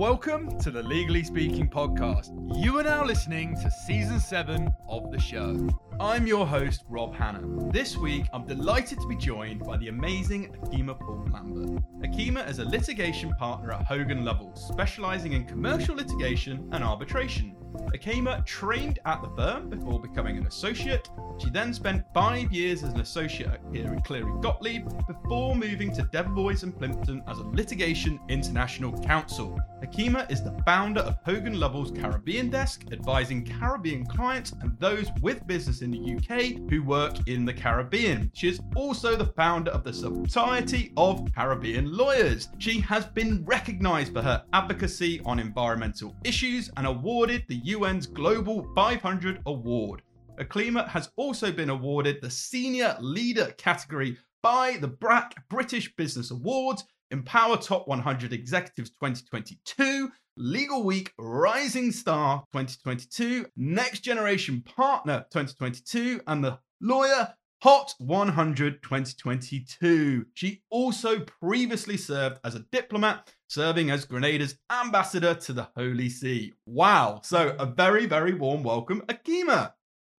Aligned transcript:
Welcome 0.00 0.58
to 0.60 0.70
the 0.70 0.82
Legally 0.82 1.22
Speaking 1.22 1.68
podcast. 1.68 2.30
You 2.64 2.78
are 2.78 2.82
now 2.82 3.04
listening 3.04 3.54
to 3.56 3.70
season 3.70 4.18
seven 4.18 4.72
of 4.88 5.12
the 5.12 5.20
show. 5.20 5.68
I'm 6.00 6.26
your 6.26 6.46
host, 6.46 6.84
Rob 6.88 7.14
Hanna. 7.14 7.42
This 7.70 7.98
week, 7.98 8.24
I'm 8.32 8.46
delighted 8.46 8.98
to 8.98 9.06
be 9.06 9.14
joined 9.14 9.60
by 9.62 9.76
the 9.76 9.88
amazing 9.88 10.54
Akima 10.54 10.98
Paul 10.98 11.28
Lambert. 11.30 11.84
Akima 12.00 12.48
is 12.48 12.60
a 12.60 12.64
litigation 12.64 13.34
partner 13.34 13.72
at 13.72 13.84
Hogan 13.84 14.24
Lovells, 14.24 14.66
specializing 14.68 15.34
in 15.34 15.44
commercial 15.44 15.94
litigation 15.94 16.66
and 16.72 16.82
arbitration. 16.82 17.54
Akima 17.94 18.42
trained 18.46 19.00
at 19.04 19.20
the 19.20 19.28
firm 19.36 19.68
before 19.68 20.00
becoming 20.00 20.38
an 20.38 20.46
associate. 20.46 21.10
She 21.40 21.48
then 21.48 21.72
spent 21.72 22.04
five 22.12 22.52
years 22.52 22.82
as 22.82 22.92
an 22.92 23.00
associate 23.00 23.48
at 23.48 23.66
Cleary, 23.70 24.00
Cleary 24.02 24.32
Gottlieb 24.42 24.86
before 25.06 25.56
moving 25.56 25.90
to 25.94 26.02
Debevoise 26.02 26.64
and 26.64 26.76
Plimpton 26.76 27.22
as 27.26 27.38
a 27.38 27.44
litigation 27.44 28.20
international 28.28 28.92
counsel. 29.00 29.58
Akima 29.82 30.30
is 30.30 30.42
the 30.42 30.54
founder 30.66 31.00
of 31.00 31.16
Hogan 31.24 31.58
Lovells 31.58 31.92
Caribbean 31.98 32.50
Desk, 32.50 32.84
advising 32.92 33.42
Caribbean 33.42 34.04
clients 34.04 34.52
and 34.60 34.78
those 34.78 35.08
with 35.22 35.46
business 35.46 35.80
in 35.80 35.90
the 35.90 36.16
UK 36.16 36.70
who 36.70 36.82
work 36.82 37.16
in 37.26 37.46
the 37.46 37.54
Caribbean. 37.54 38.30
She 38.34 38.48
is 38.48 38.60
also 38.76 39.16
the 39.16 39.32
founder 39.32 39.70
of 39.70 39.82
the 39.82 39.94
Society 39.94 40.92
of 40.98 41.26
Caribbean 41.34 41.90
Lawyers. 41.90 42.50
She 42.58 42.80
has 42.80 43.06
been 43.06 43.46
recognized 43.46 44.12
for 44.12 44.20
her 44.20 44.44
advocacy 44.52 45.22
on 45.24 45.38
environmental 45.38 46.14
issues 46.22 46.70
and 46.76 46.86
awarded 46.86 47.44
the 47.48 47.62
UN's 47.72 48.06
Global 48.06 48.70
500 48.74 49.40
Award. 49.46 50.02
Akima 50.40 50.88
has 50.88 51.10
also 51.16 51.52
been 51.52 51.68
awarded 51.68 52.20
the 52.20 52.30
Senior 52.30 52.96
Leader 53.00 53.52
category 53.58 54.16
by 54.42 54.78
the 54.80 54.88
Black 54.88 55.34
British 55.50 55.94
Business 55.96 56.30
Awards, 56.30 56.84
Empower 57.10 57.58
Top 57.58 57.86
100 57.86 58.32
Executives 58.32 58.90
2022, 58.90 60.10
Legal 60.38 60.82
Week 60.82 61.12
Rising 61.18 61.92
Star 61.92 62.42
2022, 62.52 63.46
Next 63.56 64.00
Generation 64.00 64.62
Partner 64.62 65.26
2022, 65.30 66.22
and 66.26 66.42
the 66.42 66.58
Lawyer 66.80 67.34
Hot 67.62 67.94
100 67.98 68.82
2022. 68.82 70.24
She 70.32 70.62
also 70.70 71.20
previously 71.20 71.98
served 71.98 72.40
as 72.42 72.54
a 72.54 72.64
diplomat, 72.72 73.30
serving 73.48 73.90
as 73.90 74.06
Grenada's 74.06 74.58
ambassador 74.72 75.34
to 75.34 75.52
the 75.52 75.68
Holy 75.76 76.08
See. 76.08 76.54
Wow. 76.64 77.20
So, 77.22 77.54
a 77.58 77.66
very, 77.66 78.06
very 78.06 78.32
warm 78.32 78.62
welcome, 78.62 79.02
Akima. 79.10 79.72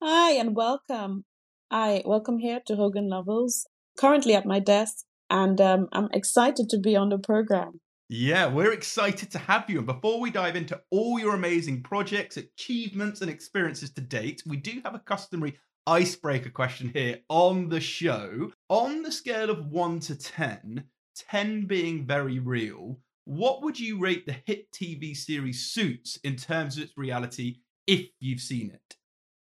Hi, 0.03 0.31
and 0.31 0.55
welcome. 0.55 1.25
I 1.69 2.01
welcome 2.03 2.39
here 2.39 2.59
to 2.65 2.75
Hogan 2.75 3.07
Lovells, 3.07 3.67
currently 3.99 4.33
at 4.33 4.47
my 4.47 4.59
desk, 4.59 5.05
and 5.29 5.61
um, 5.61 5.89
I'm 5.91 6.09
excited 6.11 6.69
to 6.69 6.79
be 6.79 6.95
on 6.95 7.09
the 7.09 7.19
program. 7.19 7.81
Yeah, 8.09 8.47
we're 8.47 8.71
excited 8.71 9.29
to 9.29 9.37
have 9.37 9.69
you. 9.69 9.77
And 9.77 9.85
before 9.85 10.19
we 10.19 10.31
dive 10.31 10.55
into 10.55 10.81
all 10.89 11.19
your 11.19 11.35
amazing 11.35 11.83
projects, 11.83 12.37
achievements, 12.37 13.21
and 13.21 13.29
experiences 13.29 13.91
to 13.91 14.01
date, 14.01 14.41
we 14.47 14.57
do 14.57 14.81
have 14.83 14.95
a 14.95 14.99
customary 15.05 15.59
icebreaker 15.85 16.49
question 16.49 16.89
here 16.95 17.19
on 17.29 17.69
the 17.69 17.79
show. 17.79 18.51
On 18.69 19.03
the 19.03 19.11
scale 19.11 19.51
of 19.51 19.67
1 19.67 19.99
to 19.99 20.15
10, 20.15 20.83
10 21.29 21.65
being 21.67 22.07
very 22.07 22.39
real, 22.39 22.97
what 23.25 23.61
would 23.61 23.79
you 23.79 23.99
rate 23.99 24.25
the 24.25 24.35
hit 24.47 24.71
TV 24.71 25.15
series 25.15 25.67
Suits 25.67 26.17
in 26.23 26.37
terms 26.37 26.77
of 26.77 26.83
its 26.85 26.97
reality 26.97 27.57
if 27.85 28.07
you've 28.19 28.41
seen 28.41 28.71
it? 28.71 28.97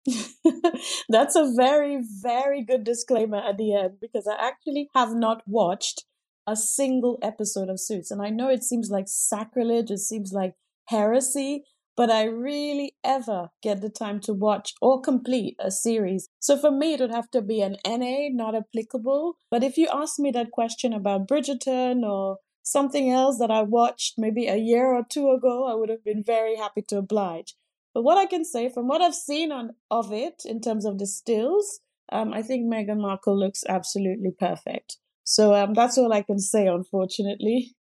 That's 1.09 1.35
a 1.35 1.51
very, 1.55 2.01
very 2.21 2.63
good 2.63 2.83
disclaimer 2.83 3.37
at 3.37 3.57
the 3.57 3.73
end 3.73 3.99
because 3.99 4.27
I 4.27 4.35
actually 4.39 4.89
have 4.95 5.13
not 5.13 5.43
watched 5.45 6.05
a 6.47 6.55
single 6.55 7.19
episode 7.21 7.69
of 7.69 7.79
Suits. 7.79 8.11
And 8.11 8.21
I 8.21 8.29
know 8.29 8.49
it 8.49 8.63
seems 8.63 8.89
like 8.89 9.05
sacrilege, 9.07 9.91
it 9.91 9.99
seems 9.99 10.33
like 10.33 10.55
heresy, 10.85 11.63
but 11.95 12.09
I 12.09 12.23
really 12.23 12.93
ever 13.03 13.49
get 13.61 13.81
the 13.81 13.89
time 13.89 14.19
to 14.21 14.33
watch 14.33 14.73
or 14.81 15.01
complete 15.01 15.57
a 15.59 15.69
series. 15.69 16.29
So 16.39 16.57
for 16.57 16.71
me, 16.71 16.93
it 16.93 17.01
would 17.01 17.11
have 17.11 17.29
to 17.31 17.41
be 17.41 17.61
an 17.61 17.75
NA, 17.85 18.29
not 18.31 18.55
applicable. 18.55 19.35
But 19.51 19.63
if 19.63 19.77
you 19.77 19.89
ask 19.93 20.17
me 20.17 20.31
that 20.31 20.51
question 20.51 20.93
about 20.93 21.27
Bridgerton 21.27 22.03
or 22.03 22.37
something 22.63 23.09
else 23.11 23.37
that 23.39 23.51
I 23.51 23.63
watched 23.63 24.15
maybe 24.17 24.47
a 24.47 24.55
year 24.55 24.85
or 24.87 25.03
two 25.07 25.29
ago, 25.29 25.65
I 25.65 25.75
would 25.75 25.89
have 25.89 26.03
been 26.03 26.23
very 26.23 26.55
happy 26.55 26.83
to 26.83 26.97
oblige. 26.99 27.55
But 27.93 28.03
what 28.03 28.17
I 28.17 28.25
can 28.25 28.45
say 28.45 28.69
from 28.69 28.87
what 28.87 29.01
I've 29.01 29.15
seen 29.15 29.51
on 29.51 29.71
of 29.89 30.13
it 30.13 30.43
in 30.45 30.61
terms 30.61 30.85
of 30.85 30.99
the 30.99 31.07
stills, 31.07 31.79
um, 32.11 32.33
I 32.33 32.41
think 32.41 32.71
Meghan 32.71 33.01
Markle 33.01 33.37
looks 33.37 33.63
absolutely 33.67 34.31
perfect. 34.37 34.97
So 35.23 35.53
um, 35.53 35.73
that's 35.73 35.97
all 35.97 36.13
I 36.13 36.21
can 36.21 36.39
say, 36.39 36.67
unfortunately. 36.67 37.75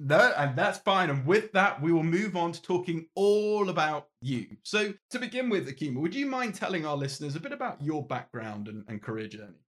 No, 0.00 0.32
and 0.36 0.56
that's 0.56 0.78
fine. 0.78 1.08
And 1.08 1.24
with 1.24 1.52
that, 1.52 1.80
we 1.80 1.92
will 1.92 2.02
move 2.02 2.36
on 2.36 2.52
to 2.52 2.62
talking 2.62 3.06
all 3.14 3.68
about 3.68 4.08
you. 4.20 4.46
So, 4.62 4.92
to 5.10 5.18
begin 5.18 5.48
with, 5.48 5.68
Akima, 5.68 6.00
would 6.00 6.14
you 6.14 6.26
mind 6.26 6.54
telling 6.54 6.84
our 6.84 6.96
listeners 6.96 7.36
a 7.36 7.40
bit 7.40 7.52
about 7.52 7.80
your 7.80 8.04
background 8.04 8.68
and, 8.68 8.84
and 8.88 9.00
career 9.00 9.28
journey? 9.28 9.63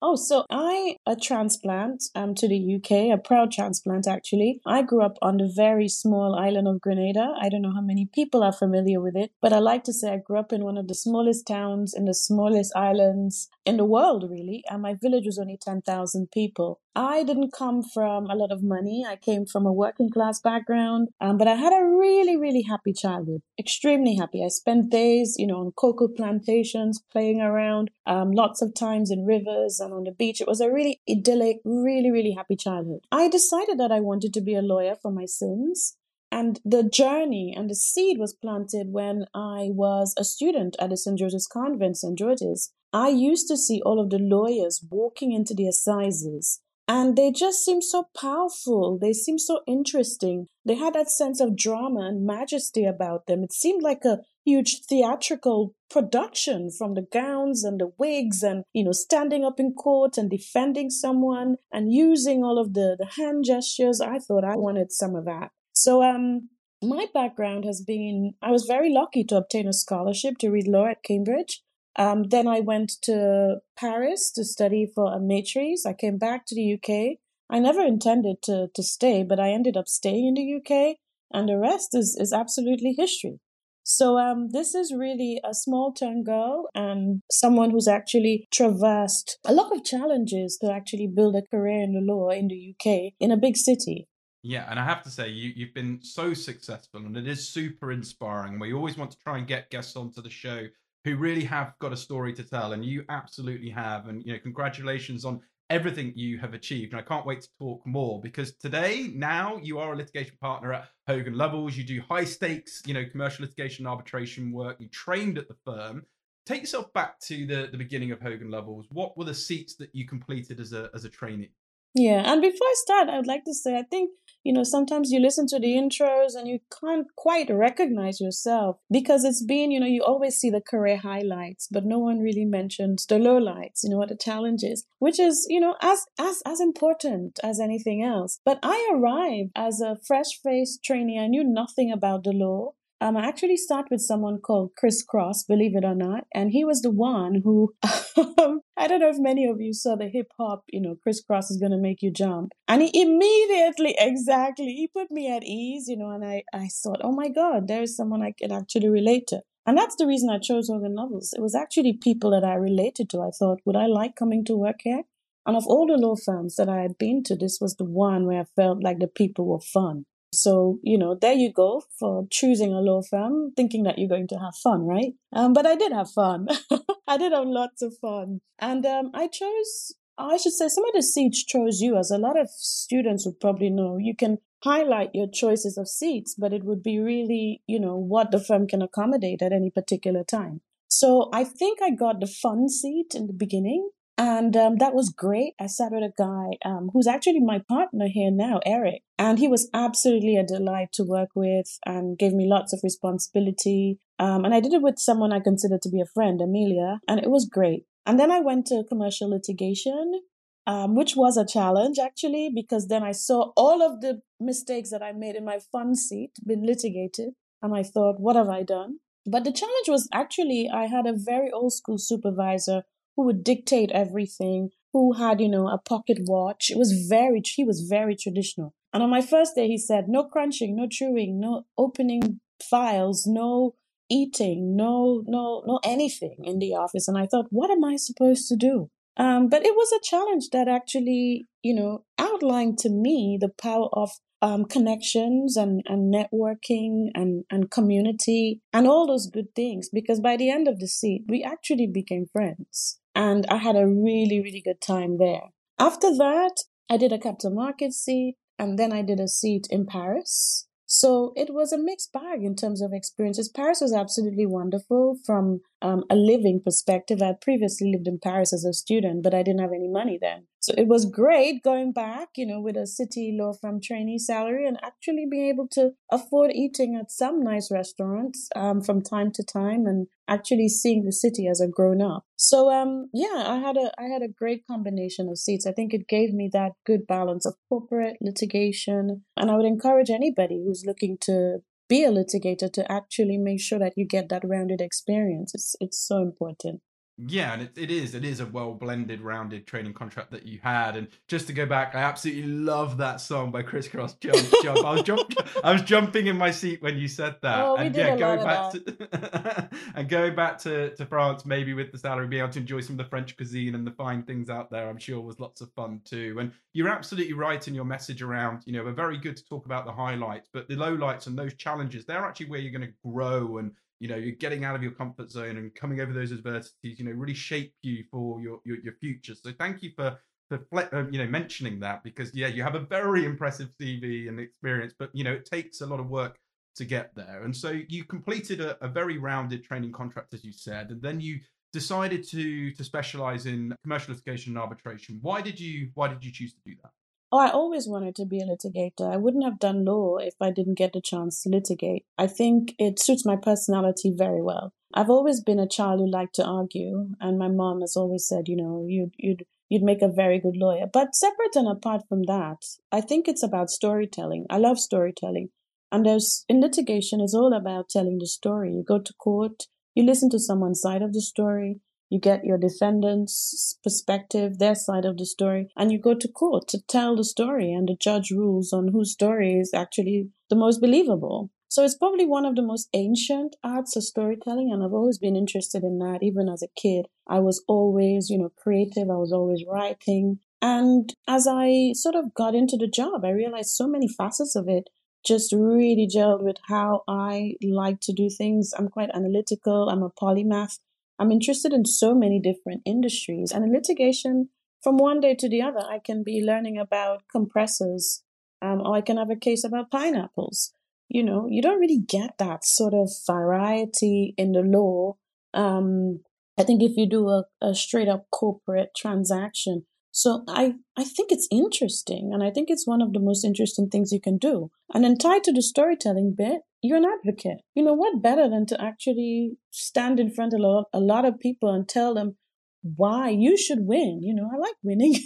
Oh, 0.00 0.14
so 0.14 0.44
I 0.48 0.96
a 1.06 1.16
transplant 1.16 2.04
um 2.14 2.34
to 2.36 2.46
the 2.48 2.56
UK, 2.56 3.10
a 3.10 3.18
proud 3.18 3.50
transplant 3.50 4.06
actually. 4.06 4.60
I 4.64 4.82
grew 4.82 5.02
up 5.02 5.18
on 5.22 5.38
the 5.38 5.52
very 5.54 5.88
small 5.88 6.36
island 6.36 6.68
of 6.68 6.80
Grenada. 6.80 7.34
I 7.40 7.48
don't 7.48 7.62
know 7.62 7.72
how 7.74 7.80
many 7.80 8.06
people 8.06 8.44
are 8.44 8.52
familiar 8.52 9.00
with 9.00 9.16
it, 9.16 9.32
but 9.40 9.52
I 9.52 9.58
like 9.58 9.82
to 9.84 9.92
say 9.92 10.12
I 10.12 10.18
grew 10.18 10.38
up 10.38 10.52
in 10.52 10.64
one 10.64 10.78
of 10.78 10.86
the 10.86 10.94
smallest 10.94 11.46
towns 11.48 11.94
in 11.94 12.04
the 12.04 12.14
smallest 12.14 12.72
islands 12.76 13.48
in 13.68 13.76
the 13.76 13.84
world, 13.84 14.24
really. 14.30 14.64
And 14.70 14.80
my 14.80 14.94
village 14.94 15.26
was 15.26 15.38
only 15.38 15.58
10,000 15.60 16.30
people. 16.32 16.80
I 16.96 17.22
didn't 17.22 17.52
come 17.52 17.82
from 17.82 18.26
a 18.30 18.34
lot 18.34 18.50
of 18.50 18.62
money. 18.62 19.04
I 19.06 19.16
came 19.16 19.44
from 19.44 19.66
a 19.66 19.72
working 19.72 20.08
class 20.10 20.40
background, 20.40 21.08
um, 21.20 21.36
but 21.36 21.46
I 21.46 21.54
had 21.54 21.74
a 21.74 21.84
really, 21.84 22.36
really 22.36 22.62
happy 22.62 22.94
childhood. 22.94 23.42
Extremely 23.58 24.16
happy. 24.16 24.42
I 24.42 24.48
spent 24.48 24.90
days, 24.90 25.36
you 25.38 25.46
know, 25.46 25.58
on 25.58 25.72
cocoa 25.72 26.08
plantations, 26.08 27.02
playing 27.12 27.42
around, 27.42 27.90
um, 28.06 28.32
lots 28.32 28.62
of 28.62 28.74
times 28.74 29.10
in 29.10 29.26
rivers 29.26 29.80
and 29.80 29.92
on 29.92 30.04
the 30.04 30.12
beach. 30.12 30.40
It 30.40 30.48
was 30.48 30.62
a 30.62 30.72
really 30.72 31.02
idyllic, 31.08 31.58
really, 31.64 32.10
really 32.10 32.32
happy 32.32 32.56
childhood. 32.56 33.00
I 33.12 33.28
decided 33.28 33.78
that 33.78 33.92
I 33.92 34.00
wanted 34.00 34.32
to 34.32 34.40
be 34.40 34.54
a 34.54 34.62
lawyer 34.62 34.96
for 35.00 35.12
my 35.12 35.26
sins. 35.26 35.96
And 36.30 36.60
the 36.64 36.82
journey 36.82 37.54
and 37.56 37.70
the 37.70 37.74
seed 37.74 38.18
was 38.18 38.34
planted 38.34 38.88
when 38.92 39.26
I 39.34 39.68
was 39.70 40.14
a 40.18 40.24
student 40.24 40.76
at 40.78 40.90
the 40.90 40.96
St. 40.96 41.18
George's 41.18 41.46
Convent, 41.46 41.96
St. 41.96 42.18
George's. 42.18 42.72
I 42.92 43.08
used 43.08 43.48
to 43.48 43.56
see 43.56 43.82
all 43.84 44.00
of 44.00 44.10
the 44.10 44.18
lawyers 44.18 44.84
walking 44.90 45.32
into 45.32 45.54
the 45.54 45.68
assizes 45.68 46.60
and 46.90 47.16
they 47.16 47.30
just 47.30 47.62
seemed 47.62 47.84
so 47.84 48.08
powerful. 48.18 48.98
They 48.98 49.12
seemed 49.12 49.42
so 49.42 49.60
interesting. 49.66 50.46
They 50.64 50.74
had 50.74 50.94
that 50.94 51.10
sense 51.10 51.38
of 51.38 51.54
drama 51.54 52.00
and 52.00 52.24
majesty 52.24 52.86
about 52.86 53.26
them. 53.26 53.44
It 53.44 53.52
seemed 53.52 53.82
like 53.82 54.06
a 54.06 54.20
huge 54.46 54.80
theatrical 54.88 55.74
production 55.90 56.70
from 56.70 56.94
the 56.94 57.06
gowns 57.12 57.62
and 57.62 57.78
the 57.78 57.92
wigs 57.98 58.42
and, 58.42 58.64
you 58.72 58.84
know, 58.84 58.92
standing 58.92 59.44
up 59.44 59.60
in 59.60 59.74
court 59.74 60.16
and 60.16 60.30
defending 60.30 60.88
someone 60.88 61.56
and 61.70 61.92
using 61.92 62.42
all 62.42 62.58
of 62.58 62.72
the, 62.72 62.96
the 62.98 63.22
hand 63.22 63.44
gestures. 63.44 64.00
I 64.00 64.18
thought 64.18 64.44
I 64.44 64.56
wanted 64.56 64.90
some 64.90 65.14
of 65.14 65.26
that. 65.26 65.50
So, 65.74 66.02
um, 66.02 66.48
my 66.80 67.06
background 67.12 67.64
has 67.64 67.82
been 67.82 68.34
I 68.40 68.52
was 68.52 68.64
very 68.64 68.90
lucky 68.92 69.24
to 69.24 69.36
obtain 69.36 69.66
a 69.66 69.72
scholarship 69.72 70.38
to 70.38 70.48
read 70.48 70.68
law 70.68 70.86
at 70.86 71.02
Cambridge. 71.02 71.62
Um, 71.98 72.28
then 72.28 72.46
I 72.46 72.60
went 72.60 72.92
to 73.02 73.56
Paris 73.76 74.30
to 74.36 74.44
study 74.44 74.90
for 74.94 75.12
a 75.12 75.18
maîtrise. 75.18 75.84
I 75.84 75.92
came 75.92 76.16
back 76.16 76.46
to 76.46 76.54
the 76.54 76.74
UK. 76.74 77.18
I 77.50 77.58
never 77.58 77.80
intended 77.80 78.40
to, 78.44 78.68
to 78.72 78.82
stay, 78.82 79.24
but 79.24 79.40
I 79.40 79.50
ended 79.50 79.76
up 79.76 79.88
staying 79.88 80.28
in 80.28 80.34
the 80.34 80.54
UK, 80.58 80.96
and 81.32 81.48
the 81.48 81.58
rest 81.58 81.94
is, 81.94 82.16
is 82.18 82.32
absolutely 82.32 82.94
history. 82.96 83.40
So 83.82 84.18
um, 84.18 84.50
this 84.52 84.74
is 84.74 84.92
really 84.94 85.40
a 85.42 85.54
small 85.54 85.94
town 85.94 86.22
girl 86.22 86.68
and 86.74 87.22
someone 87.30 87.70
who's 87.70 87.88
actually 87.88 88.46
traversed 88.52 89.38
a 89.46 89.54
lot 89.54 89.74
of 89.74 89.82
challenges 89.82 90.58
to 90.60 90.70
actually 90.70 91.06
build 91.06 91.34
a 91.36 91.46
career 91.50 91.82
in 91.84 91.94
the 91.94 92.00
law 92.00 92.28
in 92.28 92.48
the 92.48 92.74
UK 92.74 93.14
in 93.18 93.32
a 93.32 93.38
big 93.38 93.56
city. 93.56 94.06
Yeah, 94.42 94.66
and 94.70 94.78
I 94.78 94.84
have 94.84 95.02
to 95.04 95.10
say, 95.10 95.30
you, 95.30 95.52
you've 95.56 95.74
been 95.74 96.00
so 96.02 96.34
successful, 96.34 97.00
and 97.00 97.16
it 97.16 97.26
is 97.26 97.48
super 97.48 97.90
inspiring. 97.90 98.58
We 98.58 98.74
always 98.74 98.98
want 98.98 99.10
to 99.12 99.18
try 99.18 99.38
and 99.38 99.46
get 99.46 99.70
guests 99.70 99.96
onto 99.96 100.20
the 100.20 100.30
show 100.30 100.66
who 101.04 101.16
really 101.16 101.44
have 101.44 101.74
got 101.80 101.92
a 101.92 101.96
story 101.96 102.32
to 102.34 102.42
tell, 102.42 102.72
and 102.72 102.84
you 102.84 103.04
absolutely 103.08 103.70
have. 103.70 104.08
And 104.08 104.22
you 104.24 104.32
know, 104.32 104.38
congratulations 104.38 105.24
on 105.24 105.40
everything 105.70 106.12
you 106.16 106.38
have 106.38 106.54
achieved. 106.54 106.92
And 106.92 107.00
I 107.00 107.04
can't 107.04 107.26
wait 107.26 107.42
to 107.42 107.48
talk 107.58 107.86
more 107.86 108.20
because 108.20 108.54
today, 108.56 109.10
now 109.14 109.58
you 109.62 109.78
are 109.78 109.92
a 109.92 109.96
litigation 109.96 110.36
partner 110.40 110.72
at 110.72 110.88
Hogan 111.06 111.34
Lovells. 111.34 111.76
You 111.76 111.84
do 111.84 112.00
high 112.08 112.24
stakes, 112.24 112.82
you 112.86 112.94
know, 112.94 113.04
commercial 113.10 113.44
litigation 113.44 113.84
and 113.84 113.90
arbitration 113.90 114.52
work. 114.52 114.76
You 114.78 114.88
trained 114.88 115.38
at 115.38 115.48
the 115.48 115.56
firm. 115.64 116.04
Take 116.46 116.62
yourself 116.62 116.90
back 116.94 117.20
to 117.20 117.46
the, 117.46 117.68
the 117.70 117.76
beginning 117.76 118.10
of 118.10 118.20
Hogan 118.20 118.50
Lovells. 118.50 118.86
What 118.90 119.18
were 119.18 119.24
the 119.24 119.34
seats 119.34 119.76
that 119.76 119.94
you 119.94 120.06
completed 120.06 120.60
as 120.60 120.72
a 120.72 120.90
as 120.94 121.04
a 121.04 121.10
trainee? 121.10 121.50
Yeah, 121.94 122.22
and 122.24 122.40
before 122.40 122.66
I 122.66 122.74
start, 122.76 123.08
I 123.08 123.16
would 123.16 123.26
like 123.26 123.44
to 123.44 123.54
say 123.54 123.76
I 123.76 123.82
think 123.82 124.10
you 124.48 124.54
know, 124.54 124.62
sometimes 124.62 125.10
you 125.10 125.20
listen 125.20 125.46
to 125.48 125.58
the 125.58 125.74
intros 125.74 126.34
and 126.34 126.48
you 126.48 126.60
can't 126.80 127.06
quite 127.16 127.50
recognize 127.50 128.18
yourself 128.18 128.78
because 128.90 129.22
it's 129.22 129.44
been, 129.44 129.70
you 129.70 129.78
know, 129.78 129.86
you 129.86 130.02
always 130.02 130.36
see 130.36 130.48
the 130.48 130.62
career 130.62 130.96
highlights, 130.96 131.68
but 131.70 131.84
no 131.84 131.98
one 131.98 132.20
really 132.20 132.46
mentions 132.46 133.04
the 133.04 133.16
lowlights, 133.16 133.80
you 133.84 133.90
know, 133.90 133.98
what 133.98 134.08
the 134.08 134.16
challenge 134.16 134.62
is, 134.62 134.86
which 135.00 135.20
is, 135.20 135.46
you 135.50 135.60
know, 135.60 135.74
as, 135.82 136.06
as, 136.18 136.40
as 136.46 136.60
important 136.60 137.38
as 137.42 137.60
anything 137.60 138.02
else. 138.02 138.40
But 138.42 138.58
I 138.62 138.90
arrived 138.94 139.50
as 139.54 139.82
a 139.82 139.98
fresh 140.06 140.40
faced 140.42 140.82
trainee. 140.82 141.18
I 141.18 141.26
knew 141.26 141.44
nothing 141.44 141.92
about 141.92 142.24
the 142.24 142.32
law. 142.32 142.72
Um, 143.00 143.16
I 143.16 143.26
actually 143.28 143.56
start 143.56 143.86
with 143.90 144.00
someone 144.00 144.38
called 144.38 144.72
Chris 144.76 145.04
Cross, 145.04 145.44
believe 145.44 145.76
it 145.76 145.84
or 145.84 145.94
not, 145.94 146.24
and 146.34 146.50
he 146.50 146.64
was 146.64 146.82
the 146.82 146.90
one 146.90 147.42
who 147.44 147.74
I 147.84 148.88
don't 148.88 149.00
know 149.00 149.08
if 149.08 149.18
many 149.18 149.46
of 149.46 149.60
you 149.60 149.72
saw 149.72 149.94
the 149.94 150.08
hip 150.08 150.32
hop, 150.36 150.64
you 150.72 150.80
know, 150.80 150.96
Chris 151.00 151.22
Cross 151.22 151.52
is 151.52 151.58
gonna 151.58 151.78
make 151.78 152.02
you 152.02 152.10
jump, 152.10 152.52
and 152.66 152.82
he 152.82 152.90
immediately, 153.00 153.94
exactly, 154.00 154.66
he 154.66 154.88
put 154.88 155.12
me 155.12 155.30
at 155.30 155.44
ease, 155.44 155.86
you 155.86 155.96
know, 155.96 156.10
and 156.10 156.24
I 156.24 156.42
I 156.52 156.68
thought, 156.82 157.00
oh 157.02 157.12
my 157.12 157.28
god, 157.28 157.68
there 157.68 157.82
is 157.82 157.96
someone 157.96 158.22
I 158.22 158.34
can 158.36 158.50
actually 158.50 158.88
relate 158.88 159.28
to. 159.28 159.42
And 159.64 159.76
that's 159.76 159.96
the 159.96 160.06
reason 160.06 160.30
I 160.30 160.38
chose 160.38 160.68
Hogan 160.68 160.96
Lovells. 160.96 161.34
It 161.34 161.42
was 161.42 161.54
actually 161.54 161.92
people 161.92 162.30
that 162.30 162.42
I 162.42 162.54
related 162.54 163.10
to. 163.10 163.20
I 163.20 163.30
thought, 163.38 163.60
would 163.66 163.76
I 163.76 163.84
like 163.84 164.16
coming 164.16 164.42
to 164.46 164.56
work 164.56 164.80
here? 164.82 165.02
And 165.44 165.56
of 165.56 165.66
all 165.66 165.86
the 165.86 165.98
law 165.98 166.16
firms 166.16 166.56
that 166.56 166.70
I 166.70 166.80
had 166.80 166.96
been 166.96 167.22
to, 167.24 167.36
this 167.36 167.58
was 167.60 167.76
the 167.76 167.84
one 167.84 168.26
where 168.26 168.40
I 168.40 168.44
felt 168.56 168.82
like 168.82 168.98
the 168.98 169.08
people 169.08 169.46
were 169.46 169.60
fun. 169.60 170.06
So, 170.32 170.78
you 170.82 170.98
know, 170.98 171.16
there 171.18 171.32
you 171.32 171.52
go 171.52 171.82
for 171.98 172.26
choosing 172.30 172.72
a 172.72 172.80
law 172.80 173.02
firm, 173.02 173.52
thinking 173.56 173.84
that 173.84 173.98
you're 173.98 174.08
going 174.08 174.28
to 174.28 174.38
have 174.38 174.54
fun, 174.62 174.86
right? 174.86 175.14
Um, 175.32 175.52
but 175.52 175.66
I 175.66 175.74
did 175.74 175.92
have 175.92 176.10
fun. 176.10 176.48
I 177.08 177.16
did 177.16 177.32
have 177.32 177.46
lots 177.46 177.82
of 177.82 177.94
fun. 178.00 178.40
And 178.58 178.84
um, 178.84 179.10
I 179.14 179.28
chose, 179.28 179.94
I 180.18 180.36
should 180.36 180.52
say, 180.52 180.68
some 180.68 180.84
of 180.84 180.92
the 180.94 181.02
seats 181.02 181.44
chose 181.44 181.80
you, 181.80 181.96
as 181.96 182.10
a 182.10 182.18
lot 182.18 182.38
of 182.38 182.50
students 182.50 183.24
would 183.24 183.40
probably 183.40 183.70
know. 183.70 183.96
You 183.98 184.14
can 184.14 184.38
highlight 184.62 185.10
your 185.14 185.28
choices 185.32 185.78
of 185.78 185.88
seats, 185.88 186.34
but 186.36 186.52
it 186.52 186.64
would 186.64 186.82
be 186.82 186.98
really, 186.98 187.62
you 187.66 187.80
know, 187.80 187.96
what 187.96 188.30
the 188.30 188.40
firm 188.40 188.66
can 188.66 188.82
accommodate 188.82 189.40
at 189.40 189.52
any 189.52 189.70
particular 189.70 190.24
time. 190.24 190.60
So 190.88 191.28
I 191.32 191.44
think 191.44 191.80
I 191.82 191.90
got 191.90 192.20
the 192.20 192.26
fun 192.26 192.68
seat 192.68 193.14
in 193.14 193.26
the 193.26 193.32
beginning. 193.32 193.90
And 194.18 194.56
um, 194.56 194.78
that 194.78 194.94
was 194.94 195.10
great. 195.10 195.54
I 195.60 195.66
sat 195.66 195.92
with 195.92 196.02
a 196.02 196.12
guy 196.18 196.58
um, 196.68 196.90
who's 196.92 197.06
actually 197.06 197.38
my 197.38 197.60
partner 197.68 198.08
here 198.08 198.32
now, 198.32 198.58
Eric. 198.66 199.02
And 199.16 199.38
he 199.38 199.46
was 199.46 199.70
absolutely 199.72 200.34
a 200.36 200.44
delight 200.44 200.88
to 200.94 201.04
work 201.04 201.28
with 201.36 201.78
and 201.86 202.18
gave 202.18 202.32
me 202.32 202.48
lots 202.48 202.72
of 202.72 202.80
responsibility. 202.82 204.00
Um, 204.18 204.44
and 204.44 204.52
I 204.52 204.58
did 204.58 204.72
it 204.72 204.82
with 204.82 204.98
someone 204.98 205.32
I 205.32 205.38
consider 205.38 205.78
to 205.80 205.88
be 205.88 206.00
a 206.00 206.12
friend, 206.12 206.40
Amelia, 206.40 206.98
and 207.06 207.20
it 207.20 207.30
was 207.30 207.48
great. 207.48 207.84
And 208.06 208.18
then 208.18 208.32
I 208.32 208.40
went 208.40 208.66
to 208.66 208.82
commercial 208.88 209.30
litigation, 209.30 210.20
um, 210.66 210.96
which 210.96 211.14
was 211.14 211.36
a 211.36 211.46
challenge 211.46 211.98
actually, 212.00 212.50
because 212.52 212.88
then 212.88 213.04
I 213.04 213.12
saw 213.12 213.52
all 213.56 213.82
of 213.82 214.00
the 214.00 214.22
mistakes 214.40 214.90
that 214.90 215.02
I 215.02 215.12
made 215.12 215.36
in 215.36 215.44
my 215.44 215.60
fun 215.70 215.94
seat 215.94 216.32
been 216.44 216.66
litigated. 216.66 217.34
And 217.62 217.72
I 217.72 217.84
thought, 217.84 218.18
what 218.18 218.34
have 218.34 218.48
I 218.48 218.64
done? 218.64 218.98
But 219.26 219.44
the 219.44 219.52
challenge 219.52 219.88
was 219.88 220.08
actually, 220.12 220.68
I 220.72 220.86
had 220.86 221.06
a 221.06 221.12
very 221.14 221.52
old 221.52 221.72
school 221.72 221.98
supervisor 221.98 222.82
who 223.18 223.24
would 223.24 223.42
dictate 223.42 223.90
everything, 223.90 224.70
who 224.92 225.14
had, 225.14 225.40
you 225.40 225.48
know, 225.48 225.66
a 225.66 225.76
pocket 225.76 226.18
watch. 226.28 226.70
It 226.70 226.78
was 226.78 226.92
very, 227.08 227.42
he 227.44 227.64
was 227.64 227.80
very 227.80 228.14
traditional. 228.14 228.74
And 228.92 229.02
on 229.02 229.10
my 229.10 229.22
first 229.22 229.56
day, 229.56 229.66
he 229.66 229.76
said, 229.76 230.04
no 230.08 230.22
crunching, 230.22 230.76
no 230.76 230.86
chewing, 230.88 231.40
no 231.40 231.64
opening 231.76 232.38
files, 232.62 233.26
no 233.26 233.74
eating, 234.08 234.76
no, 234.76 235.24
no, 235.26 235.64
no 235.66 235.80
anything 235.82 236.36
in 236.44 236.60
the 236.60 236.74
office. 236.74 237.08
And 237.08 237.18
I 237.18 237.26
thought, 237.26 237.46
what 237.50 237.72
am 237.72 237.82
I 237.84 237.96
supposed 237.96 238.46
to 238.50 238.56
do? 238.56 238.88
Um, 239.16 239.48
but 239.48 239.66
it 239.66 239.74
was 239.74 239.90
a 239.90 240.04
challenge 240.08 240.50
that 240.52 240.68
actually, 240.68 241.48
you 241.60 241.74
know, 241.74 242.04
outlined 242.18 242.78
to 242.78 242.88
me 242.88 243.36
the 243.38 243.48
power 243.48 243.88
of 243.92 244.10
um, 244.40 244.64
connections 244.64 245.56
and, 245.56 245.82
and 245.86 246.14
networking 246.14 247.08
and, 247.16 247.44
and 247.50 247.72
community 247.72 248.60
and 248.72 248.86
all 248.86 249.08
those 249.08 249.26
good 249.26 249.52
things. 249.56 249.88
Because 249.92 250.20
by 250.20 250.36
the 250.36 250.50
end 250.50 250.68
of 250.68 250.78
the 250.78 250.86
seat, 250.86 251.24
we 251.28 251.42
actually 251.42 251.88
became 251.88 252.26
friends. 252.32 253.00
And 253.18 253.46
I 253.50 253.56
had 253.56 253.74
a 253.74 253.84
really, 253.84 254.40
really 254.40 254.62
good 254.64 254.80
time 254.80 255.18
there. 255.18 255.48
After 255.76 256.08
that, 256.08 256.54
I 256.88 256.96
did 256.96 257.12
a 257.12 257.18
capital 257.18 257.50
market 257.50 257.92
seat 257.92 258.36
and 258.60 258.78
then 258.78 258.92
I 258.92 259.02
did 259.02 259.18
a 259.18 259.26
seat 259.26 259.66
in 259.70 259.86
Paris. 259.86 260.68
So 260.86 261.32
it 261.34 261.52
was 261.52 261.72
a 261.72 261.78
mixed 261.78 262.12
bag 262.12 262.44
in 262.44 262.54
terms 262.54 262.80
of 262.80 262.92
experiences. 262.92 263.48
Paris 263.48 263.80
was 263.80 263.92
absolutely 263.92 264.46
wonderful 264.46 265.16
from 265.26 265.62
um, 265.82 266.04
a 266.08 266.14
living 266.14 266.62
perspective. 266.64 267.20
I 267.20 267.26
had 267.26 267.40
previously 267.40 267.90
lived 267.92 268.06
in 268.06 268.20
Paris 268.22 268.52
as 268.52 268.64
a 268.64 268.72
student, 268.72 269.24
but 269.24 269.34
I 269.34 269.42
didn't 269.42 269.62
have 269.62 269.72
any 269.74 269.88
money 269.88 270.16
then. 270.20 270.46
So 270.60 270.74
it 270.76 270.88
was 270.88 271.04
great 271.06 271.62
going 271.62 271.92
back, 271.92 272.30
you 272.36 272.46
know, 272.46 272.60
with 272.60 272.76
a 272.76 272.86
city 272.86 273.36
law 273.38 273.52
firm 273.52 273.80
trainee 273.80 274.18
salary 274.18 274.66
and 274.66 274.78
actually 274.82 275.26
being 275.30 275.46
able 275.46 275.68
to 275.72 275.92
afford 276.10 276.50
eating 276.52 276.96
at 276.96 277.10
some 277.10 277.42
nice 277.42 277.70
restaurants 277.70 278.48
um, 278.56 278.82
from 278.82 279.02
time 279.02 279.30
to 279.32 279.44
time 279.44 279.86
and 279.86 280.08
actually 280.26 280.68
seeing 280.68 281.04
the 281.04 281.12
city 281.12 281.46
as 281.46 281.60
a 281.60 281.68
grown 281.68 282.02
up. 282.02 282.24
So 282.36 282.70
um, 282.70 283.08
yeah, 283.12 283.44
I 283.46 283.58
had 283.58 283.76
a 283.76 283.92
I 283.98 284.04
had 284.04 284.22
a 284.22 284.28
great 284.28 284.66
combination 284.66 285.28
of 285.28 285.38
seats. 285.38 285.66
I 285.66 285.72
think 285.72 285.94
it 285.94 286.08
gave 286.08 286.32
me 286.32 286.50
that 286.52 286.72
good 286.84 287.06
balance 287.06 287.46
of 287.46 287.54
corporate 287.68 288.16
litigation, 288.20 289.24
and 289.36 289.50
I 289.50 289.56
would 289.56 289.66
encourage 289.66 290.10
anybody 290.10 290.62
who's 290.64 290.84
looking 290.86 291.18
to 291.22 291.58
be 291.88 292.04
a 292.04 292.10
litigator 292.10 292.70
to 292.72 292.92
actually 292.92 293.38
make 293.38 293.60
sure 293.60 293.78
that 293.78 293.94
you 293.96 294.06
get 294.06 294.28
that 294.28 294.44
rounded 294.44 294.80
experience. 294.80 295.52
It's 295.54 295.76
it's 295.80 295.98
so 295.98 296.18
important. 296.18 296.82
Yeah, 297.26 297.52
and 297.52 297.62
it, 297.62 297.72
it 297.76 297.90
is. 297.90 298.14
It 298.14 298.24
is 298.24 298.38
a 298.38 298.46
well 298.46 298.74
blended, 298.74 299.20
rounded 299.20 299.66
training 299.66 299.92
contract 299.92 300.30
that 300.30 300.46
you 300.46 300.60
had. 300.62 300.96
And 300.96 301.08
just 301.26 301.48
to 301.48 301.52
go 301.52 301.66
back, 301.66 301.96
I 301.96 301.98
absolutely 301.98 302.44
love 302.44 302.96
that 302.98 303.20
song 303.20 303.50
by 303.50 303.62
Kris 303.62 303.88
Kross 303.88 304.18
Jump, 304.20 304.38
jump. 304.62 304.84
I 304.86 304.92
was 304.92 305.02
jump, 305.02 305.32
I 305.64 305.72
was 305.72 305.82
jumping 305.82 306.28
in 306.28 306.36
my 306.36 306.52
seat 306.52 306.80
when 306.80 306.96
you 306.96 307.08
said 307.08 307.34
that. 307.42 307.64
Oh, 307.64 307.74
and 307.74 307.94
yeah, 307.94 308.16
going 308.16 308.44
back 308.44 308.72
to 308.72 309.68
and 309.96 310.08
going 310.08 310.36
back 310.36 310.58
to, 310.58 310.94
to 310.94 311.06
France, 311.06 311.44
maybe 311.44 311.74
with 311.74 311.90
the 311.90 311.98
salary, 311.98 312.28
being 312.28 312.42
able 312.42 312.52
to 312.52 312.60
enjoy 312.60 312.80
some 312.80 312.94
of 312.94 312.98
the 312.98 313.10
French 313.10 313.36
cuisine 313.36 313.74
and 313.74 313.84
the 313.84 313.92
fine 313.92 314.22
things 314.22 314.48
out 314.48 314.70
there, 314.70 314.88
I'm 314.88 314.98
sure 314.98 315.20
was 315.20 315.40
lots 315.40 315.60
of 315.60 315.72
fun 315.72 316.00
too. 316.04 316.36
And 316.38 316.52
you're 316.72 316.88
absolutely 316.88 317.32
right 317.32 317.66
in 317.66 317.74
your 317.74 317.84
message 317.84 318.22
around, 318.22 318.62
you 318.64 318.72
know, 318.72 318.84
we're 318.84 318.92
very 318.92 319.18
good 319.18 319.36
to 319.36 319.44
talk 319.44 319.66
about 319.66 319.86
the 319.86 319.92
highlights, 319.92 320.48
but 320.52 320.68
the 320.68 320.76
lowlights 320.76 321.26
and 321.26 321.36
those 321.36 321.54
challenges, 321.54 322.04
they're 322.04 322.24
actually 322.24 322.48
where 322.48 322.60
you're 322.60 322.70
going 322.70 322.88
to 322.88 322.94
grow 323.04 323.58
and 323.58 323.72
you 324.00 324.08
know 324.08 324.16
you're 324.16 324.36
getting 324.36 324.64
out 324.64 324.74
of 324.74 324.82
your 324.82 324.92
comfort 324.92 325.30
zone 325.30 325.56
and 325.56 325.74
coming 325.74 326.00
over 326.00 326.12
those 326.12 326.32
adversities 326.32 326.98
you 326.98 327.04
know 327.04 327.12
really 327.12 327.34
shape 327.34 327.74
you 327.82 328.04
for 328.10 328.40
your 328.40 328.60
your, 328.64 328.78
your 328.80 328.94
future. 328.94 329.34
So 329.34 329.52
thank 329.58 329.82
you 329.82 329.90
for 329.96 330.18
for 330.48 330.88
um, 330.92 331.12
you 331.12 331.18
know 331.18 331.28
mentioning 331.28 331.80
that 331.80 332.02
because 332.02 332.34
yeah 332.34 332.46
you 332.46 332.62
have 332.62 332.74
a 332.74 332.80
very 332.80 333.24
impressive 333.26 333.68
cv 333.80 334.28
and 334.28 334.40
experience 334.40 334.94
but 334.98 335.10
you 335.12 335.22
know 335.22 335.32
it 335.32 335.44
takes 335.44 335.82
a 335.82 335.86
lot 335.86 336.00
of 336.00 336.08
work 336.08 336.38
to 336.76 336.84
get 336.84 337.14
there. 337.16 337.42
And 337.42 337.54
so 337.54 337.80
you 337.88 338.04
completed 338.04 338.60
a, 338.60 338.82
a 338.82 338.88
very 338.88 339.18
rounded 339.18 339.64
training 339.64 339.92
contract 339.92 340.32
as 340.32 340.44
you 340.44 340.52
said 340.52 340.90
and 340.90 341.02
then 341.02 341.20
you 341.20 341.40
decided 341.72 342.26
to 342.28 342.72
to 342.72 342.84
specialize 342.84 343.46
in 343.46 343.74
commercial 343.82 344.14
litigation 344.14 344.52
and 344.52 344.58
arbitration. 344.58 345.18
Why 345.20 345.42
did 345.42 345.60
you 345.60 345.90
why 345.94 346.08
did 346.08 346.24
you 346.24 346.32
choose 346.32 346.54
to 346.54 346.60
do 346.64 346.74
that 346.82 346.92
Oh, 347.30 347.38
I 347.38 347.50
always 347.50 347.86
wanted 347.86 348.16
to 348.16 348.24
be 348.24 348.40
a 348.40 348.46
litigator. 348.46 349.12
I 349.12 349.18
wouldn't 349.18 349.44
have 349.44 349.58
done 349.58 349.84
law 349.84 350.16
if 350.16 350.34
I 350.40 350.50
didn't 350.50 350.78
get 350.78 350.94
the 350.94 351.00
chance 351.00 351.42
to 351.42 351.50
litigate. 351.50 352.06
I 352.16 352.26
think 352.26 352.74
it 352.78 352.98
suits 352.98 353.26
my 353.26 353.36
personality 353.36 354.12
very 354.16 354.40
well. 354.40 354.72
I've 354.94 355.10
always 355.10 355.42
been 355.42 355.58
a 355.58 355.68
child 355.68 356.00
who 356.00 356.10
liked 356.10 356.34
to 356.36 356.46
argue, 356.46 357.10
and 357.20 357.38
my 357.38 357.48
mom 357.48 357.82
has 357.82 357.96
always 357.96 358.26
said, 358.26 358.48
you 358.48 358.56
know, 358.56 358.86
you'd 358.88 359.12
you'd 359.18 359.44
you'd 359.68 359.82
make 359.82 360.00
a 360.00 360.08
very 360.08 360.40
good 360.40 360.56
lawyer. 360.56 360.86
But 360.90 361.14
separate 361.14 361.54
and 361.54 361.68
apart 361.68 362.02
from 362.08 362.22
that, 362.22 362.64
I 362.90 363.02
think 363.02 363.28
it's 363.28 363.42
about 363.42 363.68
storytelling. 363.68 364.46
I 364.48 364.56
love 364.56 364.78
storytelling. 364.78 365.50
And 365.92 366.06
there's 366.06 366.46
in 366.48 366.60
litigation 366.60 367.20
it's 367.20 367.34
all 367.34 367.52
about 367.52 367.90
telling 367.90 368.18
the 368.18 368.26
story. 368.26 368.72
You 368.72 368.84
go 368.86 368.98
to 368.98 369.14
court, 369.14 369.64
you 369.94 370.02
listen 370.02 370.30
to 370.30 370.38
someone's 370.38 370.80
side 370.80 371.02
of 371.02 371.12
the 371.12 371.20
story, 371.20 371.80
you 372.10 372.18
get 372.18 372.44
your 372.44 372.58
defendant's 372.58 373.78
perspective, 373.82 374.58
their 374.58 374.74
side 374.74 375.04
of 375.04 375.16
the 375.16 375.26
story, 375.26 375.68
and 375.76 375.92
you 375.92 375.98
go 375.98 376.14
to 376.14 376.28
court 376.28 376.68
to 376.68 376.80
tell 376.86 377.16
the 377.16 377.24
story, 377.24 377.72
and 377.72 377.88
the 377.88 377.96
judge 377.98 378.30
rules 378.30 378.72
on 378.72 378.88
whose 378.88 379.12
story 379.12 379.54
is 379.54 379.72
actually 379.74 380.30
the 380.50 380.56
most 380.56 380.80
believable. 380.80 381.50
So 381.70 381.84
it's 381.84 381.96
probably 381.96 382.24
one 382.24 382.46
of 382.46 382.56
the 382.56 382.62
most 382.62 382.88
ancient 382.94 383.56
arts 383.62 383.94
of 383.94 384.02
storytelling, 384.02 384.70
and 384.72 384.82
I've 384.82 384.94
always 384.94 385.18
been 385.18 385.36
interested 385.36 385.84
in 385.84 385.98
that. 385.98 386.22
Even 386.22 386.48
as 386.48 386.62
a 386.62 386.80
kid, 386.80 387.06
I 387.26 387.40
was 387.40 387.62
always, 387.68 388.30
you 388.30 388.38
know, 388.38 388.50
creative. 388.56 389.10
I 389.10 389.16
was 389.16 389.32
always 389.32 389.64
writing. 389.68 390.38
And 390.62 391.14
as 391.28 391.46
I 391.46 391.92
sort 391.94 392.14
of 392.14 392.32
got 392.34 392.54
into 392.54 392.78
the 392.78 392.88
job, 392.88 393.24
I 393.24 393.30
realized 393.30 393.70
so 393.70 393.86
many 393.86 394.08
facets 394.08 394.56
of 394.56 394.66
it 394.66 394.88
just 395.26 395.52
really 395.52 396.08
gelled 396.12 396.42
with 396.42 396.56
how 396.68 397.02
I 397.06 397.54
like 397.62 398.00
to 398.02 398.12
do 398.12 398.30
things. 398.30 398.72
I'm 398.76 398.88
quite 398.88 399.10
analytical. 399.14 399.88
I'm 399.90 400.02
a 400.02 400.10
polymath. 400.10 400.78
I'm 401.18 401.32
interested 401.32 401.72
in 401.72 401.84
so 401.84 402.14
many 402.14 402.40
different 402.40 402.82
industries. 402.84 403.52
And 403.52 403.64
in 403.64 403.72
litigation, 403.72 404.50
from 404.82 404.96
one 404.96 405.20
day 405.20 405.34
to 405.34 405.48
the 405.48 405.62
other, 405.62 405.80
I 405.80 405.98
can 405.98 406.22
be 406.22 406.44
learning 406.44 406.78
about 406.78 407.22
compressors, 407.30 408.22
um, 408.62 408.80
or 408.80 408.96
I 408.96 409.00
can 409.00 409.16
have 409.16 409.30
a 409.30 409.36
case 409.36 409.64
about 409.64 409.90
pineapples. 409.90 410.72
You 411.08 411.24
know, 411.24 411.46
you 411.50 411.62
don't 411.62 411.80
really 411.80 411.98
get 412.06 412.38
that 412.38 412.64
sort 412.64 412.94
of 412.94 413.10
variety 413.26 414.34
in 414.36 414.52
the 414.52 414.60
law. 414.60 415.16
Um, 415.54 416.20
I 416.58 416.64
think 416.64 416.82
if 416.82 416.96
you 416.96 417.08
do 417.08 417.28
a, 417.28 417.44
a 417.62 417.74
straight 417.74 418.08
up 418.08 418.26
corporate 418.30 418.90
transaction, 418.96 419.86
So 420.18 420.42
I, 420.48 420.74
I 420.96 421.04
think 421.04 421.30
it's 421.30 421.46
interesting 421.50 422.30
and 422.32 422.42
I 422.42 422.50
think 422.50 422.70
it's 422.70 422.88
one 422.88 423.00
of 423.00 423.12
the 423.12 423.20
most 423.20 423.44
interesting 423.44 423.88
things 423.88 424.10
you 424.10 424.20
can 424.20 424.36
do. 424.36 424.70
And 424.92 425.04
then 425.04 425.16
tied 425.16 425.44
to 425.44 425.52
the 425.52 425.62
storytelling 425.62 426.34
bit, 426.36 426.62
you're 426.82 426.98
an 426.98 427.04
advocate. 427.04 427.58
You 427.74 427.84
know, 427.84 427.94
what 427.94 428.22
better 428.22 428.48
than 428.48 428.66
to 428.66 428.80
actually 428.80 429.56
stand 429.70 430.20
in 430.20 430.30
front 430.30 430.54
of 430.54 430.60
a 430.60 430.62
lot, 430.62 430.84
a 430.92 431.00
lot 431.00 431.24
of 431.24 431.38
people 431.38 431.70
and 431.70 431.88
tell 431.88 432.14
them 432.14 432.36
why 432.82 433.30
you 433.30 433.56
should 433.56 433.80
win. 433.80 434.20
You 434.22 434.34
know, 434.34 434.48
I 434.52 434.56
like 434.58 434.76
winning. 434.82 435.14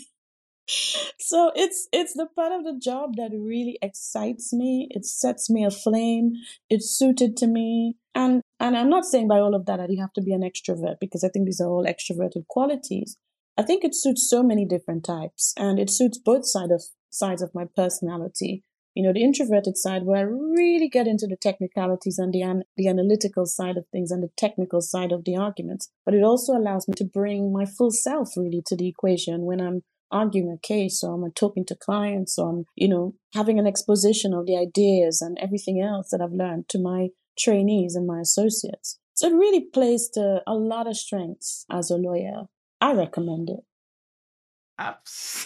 so 1.18 1.52
it's 1.54 1.88
it's 1.92 2.14
the 2.14 2.26
part 2.35 2.52
of 2.52 2.64
the 2.64 2.78
job 2.82 3.16
that 3.16 3.30
really 3.32 3.78
excites 3.82 4.52
me. 4.52 4.88
It 4.90 5.04
sets 5.04 5.50
me 5.50 5.64
aflame. 5.64 6.32
It's 6.71 6.90
suited 6.90 7.37
to 7.38 7.47
me. 7.47 7.97
And 8.14 8.42
and 8.61 8.76
I'm 8.76 8.90
not 8.90 9.04
saying 9.04 9.28
by 9.28 9.38
all 9.38 9.54
of 9.54 9.66
that 9.66 9.78
that 9.78 9.90
you 9.90 10.00
have 10.00 10.12
to 10.14 10.23
be 10.23 10.32
an 10.32 10.42
extrovert 10.42 10.97
because 11.00 11.25
I 11.25 11.28
think 11.28 11.47
these 11.47 11.61
are 11.61 11.68
all 11.68 11.85
extroverted 11.85 12.47
qualities. 12.49 13.16
I 13.59 13.62
think 13.62 13.85
it 13.85 13.94
suits 13.94 14.28
so 14.28 14.42
many 14.42 14.64
different 14.64 15.04
types 15.04 15.52
and 15.59 15.78
it 15.78 15.90
suits 15.90 16.18
both 16.18 16.47
side 16.47 16.71
of 16.71 16.82
sides 17.11 17.42
of 17.42 17.54
my 17.54 17.64
personality. 17.76 18.64
You 18.94 19.02
know, 19.02 19.12
the 19.12 19.22
introverted 19.22 19.76
side 19.78 20.04
where 20.04 20.18
I 20.18 20.22
really 20.22 20.88
get 20.88 21.06
into 21.06 21.26
the 21.26 21.37
technicalities 21.37 22.18
and 22.18 22.32
the, 22.32 22.42
an- 22.42 22.64
the 22.76 22.88
analytical 22.88 23.46
side 23.46 23.76
of 23.76 23.87
things 23.88 24.11
and 24.11 24.22
the 24.22 24.30
technical 24.37 24.80
side 24.80 25.12
of 25.12 25.25
the 25.25 25.37
arguments. 25.37 25.90
But 26.04 26.14
it 26.14 26.22
also 26.22 26.52
allows 26.52 26.87
me 26.88 26.94
to 26.96 27.04
bring 27.04 27.52
my 27.52 27.64
full 27.64 27.90
self 27.90 28.37
really 28.37 28.62
to 28.66 28.76
the 28.76 28.88
equation 28.88 29.42
when 29.42 29.61
I'm 29.61 29.82
arguing 30.11 30.50
a 30.50 30.66
case 30.66 31.02
or 31.02 31.14
I'm 31.14 31.32
talking 31.32 31.64
to 31.66 31.75
clients 31.75 32.38
or 32.38 32.50
I'm, 32.50 32.64
you 32.76 32.88
know, 32.88 33.14
having 33.34 33.58
an 33.58 33.66
exposition 33.66 34.34
of 34.34 34.46
the 34.46 34.56
ideas 34.58 35.22
and 35.22 35.38
everything 35.40 35.80
else 35.80 36.11
that 36.11 36.20
I've 36.20 36.32
learned 36.32 36.68
to 36.68 36.78
my 36.78 37.08
trainees 37.38 37.94
and 37.94 38.06
my 38.06 38.20
associates. 38.20 38.99
So 39.14 39.28
it 39.28 39.34
really 39.34 39.61
plays 39.61 40.08
to 40.14 40.42
a 40.46 40.54
lot 40.54 40.87
of 40.87 40.96
strengths 40.96 41.64
as 41.70 41.90
a 41.90 41.96
lawyer. 41.96 42.44
I 42.80 42.92
recommend 42.92 43.49
it. 43.50 43.61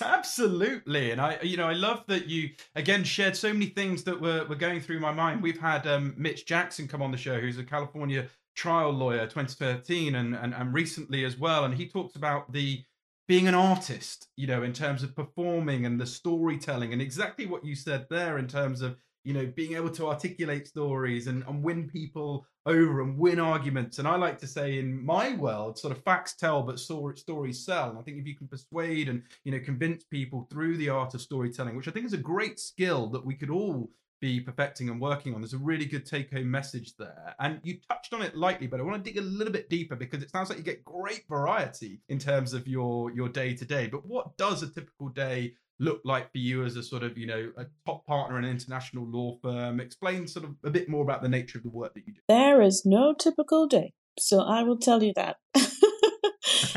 Absolutely, 0.01 1.11
and 1.11 1.21
I, 1.21 1.39
you 1.43 1.57
know, 1.57 1.69
I 1.69 1.73
love 1.73 2.05
that 2.09 2.27
you 2.27 2.51
again 2.75 3.05
shared 3.05 3.37
so 3.37 3.53
many 3.53 3.67
things 3.67 4.05
that 4.05 4.21
were 4.21 4.45
were 4.47 4.55
going 4.57 4.81
through 4.81 5.01
my 5.01 5.13
mind. 5.13 5.43
We've 5.43 5.59
had 5.59 5.87
um, 5.87 6.15
Mitch 6.17 6.47
Jackson 6.47 6.89
come 6.89 7.03
on 7.03 7.11
the 7.11 7.17
show, 7.17 7.39
who's 7.41 7.59
a 7.59 7.65
California 7.65 8.29
trial 8.55 8.91
lawyer, 8.91 9.27
2013, 9.27 10.15
and, 10.15 10.35
and 10.35 10.55
and 10.55 10.73
recently 10.73 11.25
as 11.25 11.37
well, 11.37 11.65
and 11.65 11.75
he 11.75 11.89
talks 11.89 12.17
about 12.17 12.53
the 12.53 12.85
being 13.29 13.49
an 13.49 13.55
artist, 13.55 14.29
you 14.37 14.47
know, 14.47 14.63
in 14.63 14.73
terms 14.73 15.03
of 15.03 15.17
performing 15.17 15.85
and 15.85 16.01
the 16.01 16.07
storytelling, 16.07 16.93
and 16.93 17.03
exactly 17.03 17.47
what 17.47 17.65
you 17.65 17.75
said 17.75 18.07
there 18.09 18.39
in 18.39 18.47
terms 18.47 18.81
of 18.81 18.97
you 19.27 19.33
know, 19.33 19.45
being 19.45 19.75
able 19.75 19.91
to 19.91 20.07
articulate 20.07 20.69
stories 20.69 21.27
and, 21.27 21.43
and 21.49 21.61
win 21.61 21.89
people 21.89 22.47
over 22.65 23.01
and 23.01 23.19
win 23.19 23.41
arguments. 23.41 23.99
And 23.99 24.07
I 24.07 24.15
like 24.15 24.39
to 24.39 24.47
say 24.47 24.79
in 24.79 25.05
my 25.05 25.35
world, 25.35 25.77
sort 25.81 25.97
of 25.97 26.05
facts 26.05 26.37
tell, 26.37 26.63
but 26.63 26.79
stories 26.79 27.65
sell. 27.65 27.91
And 27.91 27.99
I 27.99 28.03
think 28.03 28.19
if 28.19 28.27
you 28.27 28.37
can 28.37 28.47
persuade 28.47 29.09
and, 29.09 29.25
you 29.43 29.51
know, 29.51 29.59
convince 29.59 30.05
people 30.05 30.47
through 30.49 30.77
the 30.77 30.91
art 30.91 31.13
of 31.15 31.21
storytelling, 31.21 31.77
which 31.77 31.89
I 31.89 31.91
think 31.91 32.07
is 32.07 32.13
a 32.13 32.19
great 32.19 32.61
skill 32.61 33.09
that 33.11 33.27
we 33.27 33.35
could 33.35 33.51
all 33.51 33.91
be 34.21 34.39
perfecting 34.39 34.89
and 34.91 35.01
working 35.01 35.35
on. 35.35 35.41
There's 35.41 35.55
a 35.55 35.59
really 35.59 35.87
good 35.87 36.07
take 36.07 36.33
home 36.33 36.49
message 36.49 36.97
there. 36.97 37.35
And 37.41 37.59
you 37.65 37.79
touched 37.91 38.15
on 38.15 38.23
it 38.23 38.37
lightly, 38.37 38.69
but 38.69 38.79
I 38.79 38.85
want 38.85 39.05
to 39.05 39.11
dig 39.11 39.21
a 39.21 39.27
little 39.27 39.53
bit 39.53 39.69
deeper 39.69 39.97
because 39.97 40.23
it 40.23 40.31
sounds 40.31 40.51
like 40.51 40.59
you 40.59 40.65
get 40.65 40.85
great 40.85 41.25
variety 41.29 42.01
in 42.09 42.21
terms 42.21 42.53
of 42.53 42.69
your 42.69 43.11
your 43.11 43.29
day 43.29 43.55
to 43.55 43.65
day. 43.65 43.89
But 43.89 44.07
what 44.07 44.37
does 44.37 44.63
a 44.63 44.69
typical 44.69 45.09
day 45.09 45.55
look 45.79 46.01
like 46.05 46.33
for 46.33 46.39
you 46.39 46.65
as 46.65 46.77
a 46.77 46.83
sort 46.83 47.03
of, 47.03 47.19
you 47.19 47.27
know, 47.27 47.53
a 47.57 47.67
top 47.87 48.07
partner 48.07 48.39
in 48.39 48.45
an 48.45 48.51
international 48.51 49.07
law 49.07 49.37
firm? 49.43 49.81
Explain 49.81 50.27
sort 50.27 50.45
of 50.45 50.55
a 50.65 50.71
bit 50.71 50.89
more 50.89 51.03
about 51.03 51.23
the 51.23 51.29
nature 51.29 51.59
of 51.59 51.65
the 51.65 51.71
work 51.71 51.95
that 51.95 52.07
you 52.07 52.15
do. 52.15 52.21
There 52.29 52.63
is 52.63 52.83
no 52.85 53.15
typical 53.15 53.67
day. 53.67 53.93
So 54.19 54.41
I 54.41 54.63
will 54.63 54.79
tell 54.79 55.03
you 55.03 55.13
that. 55.17 55.37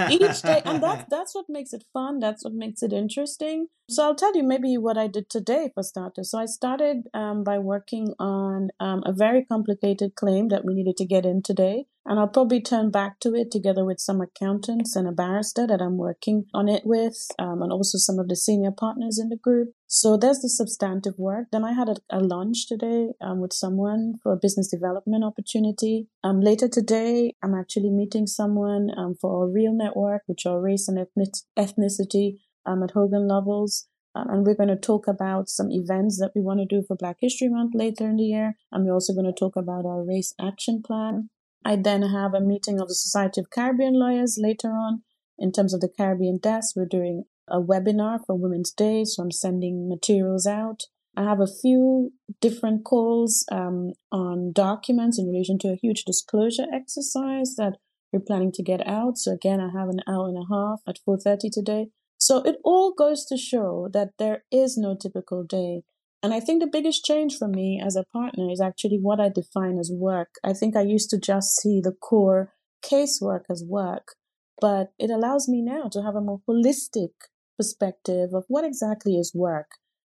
Each 0.09 0.41
day, 0.41 0.61
and 0.65 0.81
that's 0.81 1.05
that's 1.09 1.35
what 1.35 1.45
makes 1.49 1.73
it 1.73 1.83
fun. 1.93 2.19
That's 2.19 2.43
what 2.43 2.53
makes 2.53 2.81
it 2.81 2.93
interesting. 2.93 3.67
So 3.89 4.03
I'll 4.03 4.15
tell 4.15 4.35
you 4.35 4.43
maybe 4.43 4.77
what 4.77 4.97
I 4.97 5.07
did 5.07 5.29
today 5.29 5.71
for 5.73 5.83
starters. 5.83 6.31
So 6.31 6.39
I 6.39 6.45
started 6.45 7.07
um, 7.13 7.43
by 7.43 7.59
working 7.59 8.13
on 8.19 8.69
um, 8.79 9.03
a 9.05 9.13
very 9.13 9.43
complicated 9.45 10.15
claim 10.15 10.49
that 10.49 10.65
we 10.65 10.73
needed 10.73 10.97
to 10.97 11.05
get 11.05 11.25
in 11.25 11.41
today. 11.41 11.85
And 12.09 12.19
I'll 12.19 12.27
probably 12.27 12.59
turn 12.59 12.89
back 12.89 13.19
to 13.19 13.35
it 13.35 13.51
together 13.51 13.85
with 13.85 13.99
some 13.99 14.19
accountants 14.19 14.95
and 14.95 15.07
a 15.07 15.11
barrister 15.11 15.67
that 15.67 15.79
I'm 15.79 15.95
working 15.95 16.45
on 16.55 16.67
it 16.67 16.81
with, 16.83 17.27
um, 17.37 17.61
and 17.61 17.71
also 17.71 17.99
some 17.99 18.17
of 18.17 18.27
the 18.27 18.35
senior 18.35 18.71
partners 18.71 19.19
in 19.19 19.29
the 19.29 19.37
group. 19.37 19.73
So 19.85 20.17
there's 20.17 20.39
the 20.39 20.49
substantive 20.49 21.19
work. 21.19 21.49
Then 21.51 21.63
I 21.63 21.73
had 21.73 21.87
a, 21.87 21.97
a 22.09 22.19
lunch 22.19 22.67
today 22.67 23.09
um, 23.21 23.41
with 23.41 23.53
someone 23.53 24.15
for 24.23 24.33
a 24.33 24.37
business 24.37 24.69
development 24.69 25.23
opportunity. 25.23 26.07
Um, 26.23 26.41
later 26.41 26.67
today, 26.67 27.35
I'm 27.43 27.53
actually 27.53 27.91
meeting 27.91 28.25
someone 28.25 28.89
um, 28.97 29.13
for 29.21 29.43
a 29.43 29.47
real 29.47 29.71
network, 29.71 30.23
which 30.25 30.47
are 30.47 30.59
race 30.59 30.87
and 30.87 30.97
ethnic- 30.97 31.45
ethnicity 31.59 32.39
um, 32.65 32.81
at 32.81 32.91
Hogan 32.91 33.27
Lovells. 33.27 33.85
Um, 34.15 34.29
and 34.31 34.47
we're 34.47 34.55
going 34.55 34.69
to 34.69 34.75
talk 34.75 35.07
about 35.07 35.47
some 35.47 35.71
events 35.71 36.17
that 36.17 36.31
we 36.35 36.41
want 36.41 36.59
to 36.59 36.65
do 36.65 36.83
for 36.87 36.97
Black 36.97 37.17
History 37.21 37.49
Month 37.49 37.75
later 37.75 38.09
in 38.09 38.15
the 38.15 38.23
year. 38.23 38.55
And 38.71 38.83
we're 38.83 38.93
also 38.93 39.13
going 39.13 39.31
to 39.31 39.39
talk 39.39 39.55
about 39.55 39.85
our 39.85 40.03
race 40.03 40.33
action 40.41 40.81
plan. 40.83 41.29
I 41.65 41.75
then 41.75 42.03
have 42.03 42.33
a 42.33 42.41
meeting 42.41 42.79
of 42.79 42.87
the 42.87 42.95
Society 42.95 43.41
of 43.41 43.49
Caribbean 43.49 43.93
Lawyers 43.93 44.37
later 44.41 44.69
on. 44.69 45.03
In 45.37 45.51
terms 45.51 45.73
of 45.73 45.81
the 45.81 45.89
Caribbean 45.89 46.37
desk, 46.37 46.75
we're 46.75 46.85
doing 46.85 47.25
a 47.47 47.61
webinar 47.61 48.19
for 48.25 48.35
Women's 48.35 48.71
Day, 48.71 49.03
so 49.05 49.23
I'm 49.23 49.31
sending 49.31 49.89
materials 49.89 50.45
out. 50.45 50.83
I 51.17 51.23
have 51.23 51.39
a 51.39 51.47
few 51.47 52.13
different 52.39 52.85
calls 52.85 53.45
um, 53.51 53.93
on 54.11 54.51
documents 54.53 55.19
in 55.19 55.27
relation 55.27 55.57
to 55.59 55.69
a 55.69 55.75
huge 55.75 56.03
disclosure 56.05 56.65
exercise 56.73 57.55
that 57.57 57.77
we're 58.11 58.19
planning 58.19 58.51
to 58.53 58.63
get 58.63 58.85
out. 58.87 59.17
So 59.17 59.33
again, 59.33 59.59
I 59.59 59.69
have 59.77 59.89
an 59.89 60.01
hour 60.07 60.27
and 60.27 60.37
a 60.37 60.47
half 60.49 60.81
at 60.87 60.99
4:30 61.05 61.49
today. 61.51 61.89
So 62.17 62.41
it 62.43 62.57
all 62.63 62.93
goes 62.93 63.25
to 63.25 63.37
show 63.37 63.89
that 63.93 64.17
there 64.17 64.43
is 64.51 64.77
no 64.77 64.95
typical 64.95 65.43
day. 65.43 65.83
And 66.21 66.33
I 66.33 66.39
think 66.41 66.61
the 66.61 66.67
biggest 66.67 67.05
change 67.05 67.37
for 67.37 67.47
me 67.47 67.81
as 67.83 67.95
a 67.95 68.03
partner 68.11 68.51
is 68.51 68.59
actually 68.59 68.99
what 69.01 69.19
I 69.19 69.29
define 69.29 69.77
as 69.79 69.91
work. 69.91 70.35
I 70.43 70.53
think 70.53 70.75
I 70.75 70.81
used 70.81 71.09
to 71.11 71.19
just 71.19 71.55
see 71.55 71.79
the 71.81 71.93
core 71.93 72.53
casework 72.83 73.43
as 73.49 73.63
work, 73.65 74.15
but 74.59 74.91
it 74.99 75.09
allows 75.09 75.47
me 75.47 75.61
now 75.61 75.87
to 75.89 76.01
have 76.01 76.15
a 76.15 76.21
more 76.21 76.41
holistic 76.47 77.11
perspective 77.57 78.33
of 78.33 78.43
what 78.47 78.65
exactly 78.65 79.15
is 79.15 79.33
work. 79.33 79.71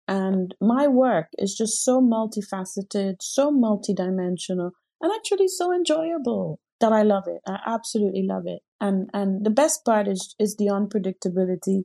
And 0.08 0.56
my 0.60 0.88
work 0.88 1.28
is 1.38 1.56
just 1.56 1.84
so 1.84 2.02
multifaceted, 2.02 3.18
so 3.22 3.52
multidimensional, 3.52 4.72
and 5.02 5.12
actually 5.16 5.48
so 5.48 5.72
enjoyable 5.72 6.60
that 6.80 6.92
I 6.92 7.04
love 7.04 7.26
it. 7.28 7.42
I 7.48 7.60
absolutely 7.66 8.26
love 8.28 8.44
it. 8.46 8.62
And 8.80 9.10
and 9.14 9.46
the 9.46 9.52
best 9.52 9.86
part 9.86 10.08
is 10.08 10.36
is 10.40 10.56
the 10.56 10.66
unpredictability 10.66 11.84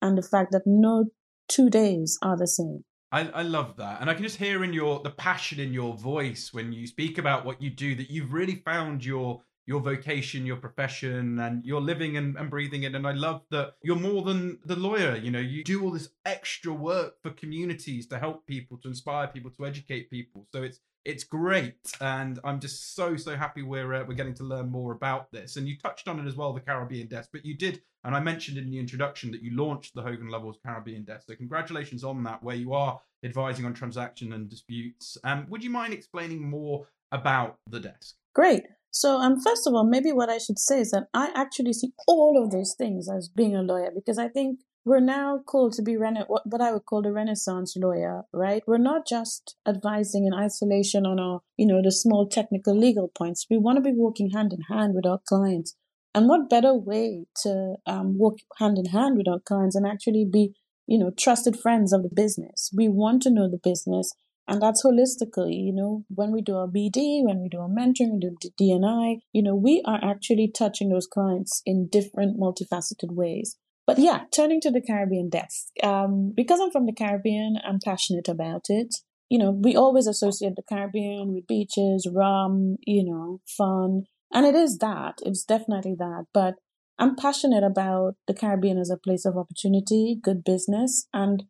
and 0.00 0.16
the 0.16 0.22
fact 0.22 0.52
that 0.52 0.62
no 0.66 1.06
two 1.48 1.68
days 1.68 2.18
are 2.22 2.36
the 2.36 2.46
same. 2.46 2.84
I, 3.10 3.28
I 3.28 3.42
love 3.42 3.76
that. 3.76 4.00
And 4.00 4.10
I 4.10 4.14
can 4.14 4.22
just 4.22 4.36
hear 4.36 4.64
in 4.64 4.72
your 4.72 5.00
the 5.00 5.10
passion 5.10 5.60
in 5.60 5.72
your 5.72 5.94
voice 5.94 6.52
when 6.52 6.72
you 6.72 6.86
speak 6.86 7.18
about 7.18 7.44
what 7.44 7.62
you 7.62 7.70
do 7.70 7.94
that 7.94 8.10
you've 8.10 8.32
really 8.32 8.56
found 8.56 9.04
your 9.04 9.42
your 9.66 9.80
vocation, 9.80 10.46
your 10.46 10.56
profession, 10.56 11.38
and 11.40 11.62
you're 11.62 11.80
living 11.80 12.16
and, 12.16 12.38
and 12.38 12.48
breathing 12.48 12.84
it. 12.84 12.94
And 12.94 13.06
I 13.06 13.12
love 13.12 13.42
that 13.50 13.74
you're 13.82 13.96
more 13.96 14.22
than 14.22 14.58
the 14.64 14.76
lawyer. 14.76 15.14
You 15.14 15.30
know, 15.30 15.40
you 15.40 15.62
do 15.62 15.84
all 15.84 15.90
this 15.90 16.08
extra 16.24 16.72
work 16.72 17.20
for 17.22 17.30
communities 17.32 18.06
to 18.06 18.18
help 18.18 18.46
people, 18.46 18.78
to 18.78 18.88
inspire 18.88 19.26
people, 19.26 19.50
to 19.58 19.66
educate 19.66 20.08
people. 20.08 20.46
So 20.54 20.62
it's 20.62 20.80
it's 21.08 21.24
great, 21.24 21.74
and 22.02 22.38
I'm 22.44 22.60
just 22.60 22.94
so 22.94 23.16
so 23.16 23.34
happy 23.34 23.62
we're 23.62 23.94
uh, 23.94 24.04
we're 24.06 24.14
getting 24.14 24.34
to 24.34 24.44
learn 24.44 24.70
more 24.70 24.92
about 24.92 25.32
this. 25.32 25.56
And 25.56 25.66
you 25.66 25.78
touched 25.78 26.06
on 26.06 26.20
it 26.20 26.26
as 26.28 26.36
well, 26.36 26.52
the 26.52 26.60
Caribbean 26.60 27.08
desk, 27.08 27.30
but 27.32 27.46
you 27.46 27.56
did, 27.56 27.80
and 28.04 28.14
I 28.14 28.20
mentioned 28.20 28.58
in 28.58 28.70
the 28.70 28.78
introduction 28.78 29.30
that 29.32 29.42
you 29.42 29.56
launched 29.56 29.94
the 29.94 30.02
Hogan 30.02 30.28
Lovells 30.28 30.58
Caribbean 30.62 31.04
desk. 31.04 31.26
So 31.26 31.34
congratulations 31.34 32.04
on 32.04 32.22
that, 32.24 32.42
where 32.42 32.56
you 32.56 32.74
are 32.74 33.00
advising 33.24 33.64
on 33.64 33.72
transaction 33.72 34.34
and 34.34 34.50
disputes. 34.50 35.16
Um, 35.24 35.46
would 35.48 35.64
you 35.64 35.70
mind 35.70 35.94
explaining 35.94 36.48
more 36.48 36.86
about 37.10 37.56
the 37.70 37.80
desk? 37.80 38.16
Great. 38.34 38.64
So, 38.90 39.16
um, 39.16 39.40
first 39.40 39.66
of 39.66 39.74
all, 39.74 39.84
maybe 39.84 40.12
what 40.12 40.28
I 40.28 40.38
should 40.38 40.58
say 40.58 40.80
is 40.80 40.90
that 40.90 41.08
I 41.14 41.32
actually 41.34 41.72
see 41.72 41.92
all 42.06 42.42
of 42.42 42.50
those 42.50 42.74
things 42.76 43.08
as 43.08 43.28
being 43.28 43.56
a 43.56 43.62
lawyer 43.62 43.90
because 43.94 44.18
I 44.18 44.28
think 44.28 44.60
we're 44.88 45.00
now 45.00 45.38
called 45.46 45.74
to 45.74 45.82
be 45.82 45.96
rena- 45.96 46.26
what 46.26 46.60
I 46.60 46.72
would 46.72 46.86
call 46.86 47.06
a 47.06 47.12
renaissance 47.12 47.76
lawyer, 47.76 48.22
right? 48.32 48.62
We're 48.66 48.78
not 48.78 49.06
just 49.06 49.56
advising 49.66 50.26
in 50.26 50.32
isolation 50.32 51.04
on 51.04 51.20
our, 51.20 51.40
you 51.58 51.66
know, 51.66 51.82
the 51.82 51.92
small 51.92 52.26
technical 52.26 52.76
legal 52.76 53.08
points. 53.08 53.46
We 53.50 53.58
want 53.58 53.76
to 53.76 53.82
be 53.82 53.94
working 53.94 54.30
hand 54.30 54.52
in 54.54 54.62
hand 54.74 54.94
with 54.94 55.04
our 55.04 55.20
clients. 55.28 55.76
And 56.14 56.26
what 56.26 56.48
better 56.48 56.72
way 56.74 57.26
to 57.42 57.74
um, 57.86 58.18
work 58.18 58.38
hand 58.58 58.78
in 58.78 58.86
hand 58.86 59.18
with 59.18 59.28
our 59.28 59.40
clients 59.40 59.76
and 59.76 59.86
actually 59.86 60.24
be, 60.24 60.54
you 60.86 60.98
know, 60.98 61.10
trusted 61.16 61.60
friends 61.60 61.92
of 61.92 62.02
the 62.02 62.08
business? 62.08 62.70
We 62.74 62.88
want 62.88 63.22
to 63.22 63.30
know 63.30 63.48
the 63.48 63.60
business. 63.62 64.12
And 64.48 64.62
that's 64.62 64.82
holistically, 64.82 65.66
you 65.66 65.74
know, 65.74 66.06
when 66.08 66.32
we 66.32 66.40
do 66.40 66.56
our 66.56 66.66
BD, 66.66 67.22
when 67.22 67.42
we 67.42 67.50
do 67.50 67.58
our 67.58 67.68
mentoring, 67.68 68.14
we 68.14 68.20
do 68.20 68.36
DNI, 68.58 69.18
you 69.34 69.42
know, 69.42 69.54
we 69.54 69.82
are 69.84 70.00
actually 70.02 70.50
touching 70.50 70.88
those 70.88 71.06
clients 71.06 71.60
in 71.66 71.88
different 71.92 72.40
multifaceted 72.40 73.12
ways. 73.12 73.58
But 73.88 73.98
yeah, 73.98 74.24
turning 74.30 74.60
to 74.60 74.70
the 74.70 74.82
Caribbean 74.82 75.30
desk, 75.30 75.68
um, 75.82 76.34
because 76.36 76.60
I'm 76.60 76.70
from 76.70 76.84
the 76.84 76.92
Caribbean, 76.92 77.56
I'm 77.66 77.78
passionate 77.82 78.28
about 78.28 78.66
it. 78.68 78.96
You 79.30 79.38
know, 79.38 79.50
we 79.50 79.76
always 79.76 80.06
associate 80.06 80.56
the 80.56 80.62
Caribbean 80.62 81.32
with 81.32 81.46
beaches, 81.46 82.06
rum, 82.06 82.76
you 82.86 83.02
know, 83.02 83.40
fun. 83.46 84.02
And 84.30 84.44
it 84.44 84.54
is 84.54 84.76
that. 84.78 85.20
It's 85.24 85.42
definitely 85.42 85.94
that. 86.00 86.26
But 86.34 86.56
I'm 86.98 87.16
passionate 87.16 87.64
about 87.64 88.16
the 88.26 88.34
Caribbean 88.34 88.76
as 88.76 88.90
a 88.90 88.98
place 88.98 89.24
of 89.24 89.38
opportunity, 89.38 90.18
good 90.22 90.44
business, 90.44 91.08
and 91.14 91.44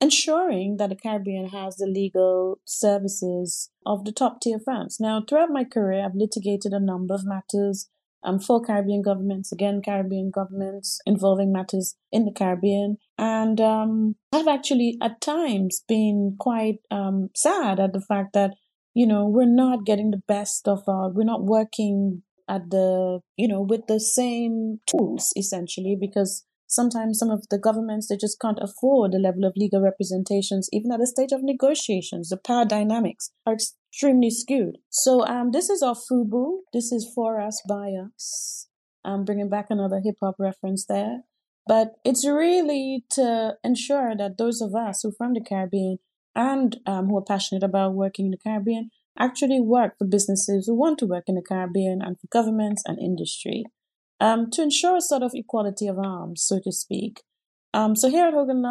ensuring 0.00 0.78
that 0.78 0.88
the 0.88 0.96
Caribbean 0.96 1.50
has 1.50 1.76
the 1.76 1.86
legal 1.86 2.58
services 2.64 3.68
of 3.84 4.06
the 4.06 4.12
top 4.12 4.40
tier 4.40 4.58
firms. 4.58 4.96
Now, 4.98 5.22
throughout 5.28 5.50
my 5.50 5.64
career, 5.64 6.06
I've 6.06 6.14
litigated 6.14 6.72
a 6.72 6.80
number 6.80 7.12
of 7.12 7.26
matters 7.26 7.90
um, 8.24 8.38
for 8.38 8.62
Caribbean 8.62 9.02
governments, 9.02 9.52
again, 9.52 9.82
Caribbean 9.84 10.30
governments 10.30 11.00
involving 11.06 11.52
matters 11.52 11.96
in 12.10 12.24
the 12.24 12.32
Caribbean. 12.32 12.98
And 13.18 13.60
um, 13.60 14.16
I've 14.32 14.48
actually 14.48 14.96
at 15.02 15.20
times 15.20 15.82
been 15.88 16.36
quite 16.38 16.78
um, 16.90 17.30
sad 17.34 17.80
at 17.80 17.92
the 17.92 18.00
fact 18.00 18.32
that, 18.34 18.52
you 18.94 19.06
know, 19.06 19.26
we're 19.26 19.46
not 19.46 19.84
getting 19.84 20.10
the 20.10 20.22
best 20.28 20.68
of 20.68 20.82
our, 20.86 21.10
we're 21.10 21.24
not 21.24 21.44
working 21.44 22.22
at 22.48 22.70
the, 22.70 23.20
you 23.36 23.48
know, 23.48 23.62
with 23.62 23.86
the 23.86 24.00
same 24.00 24.80
tools 24.86 25.32
essentially, 25.36 25.96
because 25.98 26.44
sometimes 26.66 27.18
some 27.18 27.30
of 27.30 27.44
the 27.50 27.58
governments, 27.58 28.08
they 28.08 28.16
just 28.16 28.40
can't 28.40 28.58
afford 28.60 29.12
the 29.12 29.18
level 29.18 29.44
of 29.44 29.52
legal 29.56 29.80
representations, 29.80 30.68
even 30.72 30.90
at 30.92 31.00
the 31.00 31.06
stage 31.06 31.32
of 31.32 31.42
negotiations. 31.42 32.30
The 32.30 32.36
power 32.36 32.64
dynamics 32.64 33.30
are 33.46 33.56
extremely 33.92 34.30
skewed. 34.30 34.78
So, 34.88 35.26
um, 35.26 35.50
this 35.52 35.68
is 35.68 35.82
our 35.82 35.94
FUBU. 35.94 36.60
This 36.72 36.92
is 36.92 37.10
for 37.14 37.40
us, 37.40 37.62
by 37.68 37.92
us. 37.92 38.68
I'm 39.04 39.24
bringing 39.24 39.50
back 39.50 39.66
another 39.68 40.00
hip 40.02 40.16
hop 40.22 40.36
reference 40.38 40.86
there. 40.86 41.24
But 41.66 41.92
it's 42.04 42.26
really 42.26 43.04
to 43.10 43.56
ensure 43.62 44.16
that 44.16 44.38
those 44.38 44.60
of 44.60 44.74
us 44.74 45.02
who 45.02 45.10
are 45.10 45.12
from 45.16 45.34
the 45.34 45.40
Caribbean 45.40 45.98
and 46.34 46.76
um, 46.86 47.06
who 47.06 47.18
are 47.18 47.24
passionate 47.24 47.62
about 47.62 47.94
working 47.94 48.26
in 48.26 48.30
the 48.32 48.38
Caribbean 48.38 48.90
actually 49.18 49.60
work 49.60 49.98
for 49.98 50.06
businesses 50.06 50.66
who 50.66 50.74
want 50.74 50.98
to 50.98 51.06
work 51.06 51.24
in 51.28 51.34
the 51.34 51.42
Caribbean 51.42 52.00
and 52.02 52.18
for 52.18 52.26
governments 52.32 52.82
and 52.86 52.98
industry 52.98 53.64
um, 54.18 54.50
to 54.50 54.62
ensure 54.62 54.96
a 54.96 55.00
sort 55.00 55.22
of 55.22 55.32
equality 55.34 55.86
of 55.86 55.98
arms, 55.98 56.42
so 56.42 56.58
to 56.64 56.72
speak. 56.72 57.22
Um, 57.74 57.96
so 57.96 58.10
here 58.10 58.26
at 58.26 58.34
Hogan 58.34 58.62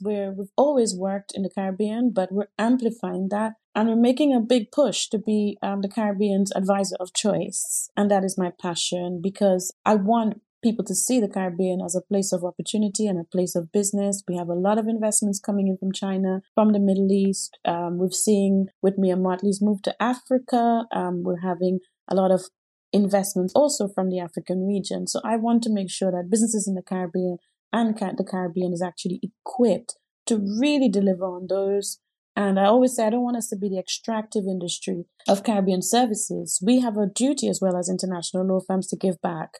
where 0.00 0.32
we've 0.32 0.48
always 0.56 0.94
worked 0.94 1.32
in 1.34 1.42
the 1.42 1.50
Caribbean, 1.50 2.10
but 2.12 2.32
we're 2.32 2.48
amplifying 2.58 3.28
that 3.30 3.52
and 3.74 3.88
we're 3.88 3.96
making 3.96 4.34
a 4.34 4.40
big 4.40 4.72
push 4.72 5.06
to 5.08 5.18
be 5.18 5.56
um, 5.62 5.82
the 5.82 5.88
Caribbean's 5.88 6.52
advisor 6.56 6.96
of 6.98 7.14
choice. 7.14 7.88
And 7.96 8.10
that 8.10 8.24
is 8.24 8.36
my 8.36 8.50
passion 8.60 9.20
because 9.22 9.72
I 9.86 9.94
want 9.94 10.40
people 10.62 10.84
to 10.84 10.94
see 10.94 11.20
the 11.20 11.28
Caribbean 11.28 11.80
as 11.80 11.94
a 11.94 12.02
place 12.02 12.32
of 12.32 12.44
opportunity 12.44 13.06
and 13.06 13.18
a 13.18 13.24
place 13.24 13.54
of 13.54 13.72
business. 13.72 14.22
We 14.28 14.36
have 14.36 14.48
a 14.48 14.54
lot 14.54 14.78
of 14.78 14.88
investments 14.88 15.40
coming 15.40 15.68
in 15.68 15.78
from 15.78 15.92
China, 15.92 16.42
from 16.54 16.72
the 16.72 16.80
Middle 16.80 17.10
East. 17.10 17.58
Um, 17.64 17.98
we've 17.98 18.12
seen 18.12 18.66
with 18.82 18.98
Mia 18.98 19.16
Mottley's 19.16 19.62
move 19.62 19.82
to 19.82 20.02
Africa. 20.02 20.86
Um, 20.92 21.22
we're 21.22 21.40
having 21.40 21.78
a 22.08 22.14
lot 22.14 22.30
of 22.30 22.42
investments 22.92 23.52
also 23.54 23.88
from 23.88 24.10
the 24.10 24.18
African 24.18 24.66
region. 24.66 25.06
So 25.06 25.20
I 25.24 25.36
want 25.36 25.62
to 25.62 25.72
make 25.72 25.90
sure 25.90 26.10
that 26.10 26.28
businesses 26.28 26.66
in 26.66 26.74
the 26.74 26.82
Caribbean 26.82 27.38
and 27.72 27.96
the 27.96 28.24
Caribbean 28.28 28.72
is 28.72 28.82
actually 28.82 29.20
equipped 29.22 29.96
to 30.26 30.38
really 30.38 30.88
deliver 30.88 31.24
on 31.24 31.46
those. 31.48 31.98
And 32.36 32.58
I 32.58 32.64
always 32.64 32.94
say 32.94 33.06
I 33.06 33.10
don't 33.10 33.24
want 33.24 33.36
us 33.36 33.48
to 33.48 33.56
be 33.56 33.68
the 33.68 33.78
extractive 33.78 34.44
industry 34.48 35.04
of 35.28 35.44
Caribbean 35.44 35.82
services. 35.82 36.60
We 36.64 36.80
have 36.80 36.96
a 36.96 37.06
duty 37.06 37.48
as 37.48 37.60
well 37.60 37.76
as 37.76 37.88
international 37.88 38.46
law 38.46 38.60
firms 38.66 38.86
to 38.88 38.96
give 38.96 39.20
back. 39.20 39.58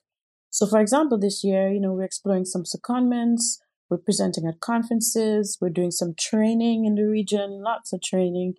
So, 0.50 0.66
for 0.66 0.80
example, 0.80 1.18
this 1.18 1.44
year, 1.44 1.70
you 1.70 1.80
know, 1.80 1.92
we're 1.92 2.04
exploring 2.04 2.44
some 2.44 2.64
secondments, 2.64 3.58
we're 3.88 3.98
presenting 3.98 4.46
at 4.46 4.60
conferences, 4.60 5.58
we're 5.60 5.70
doing 5.70 5.90
some 5.90 6.14
training 6.18 6.84
in 6.84 6.94
the 6.94 7.04
region, 7.04 7.62
lots 7.62 7.92
of 7.92 8.02
training. 8.02 8.54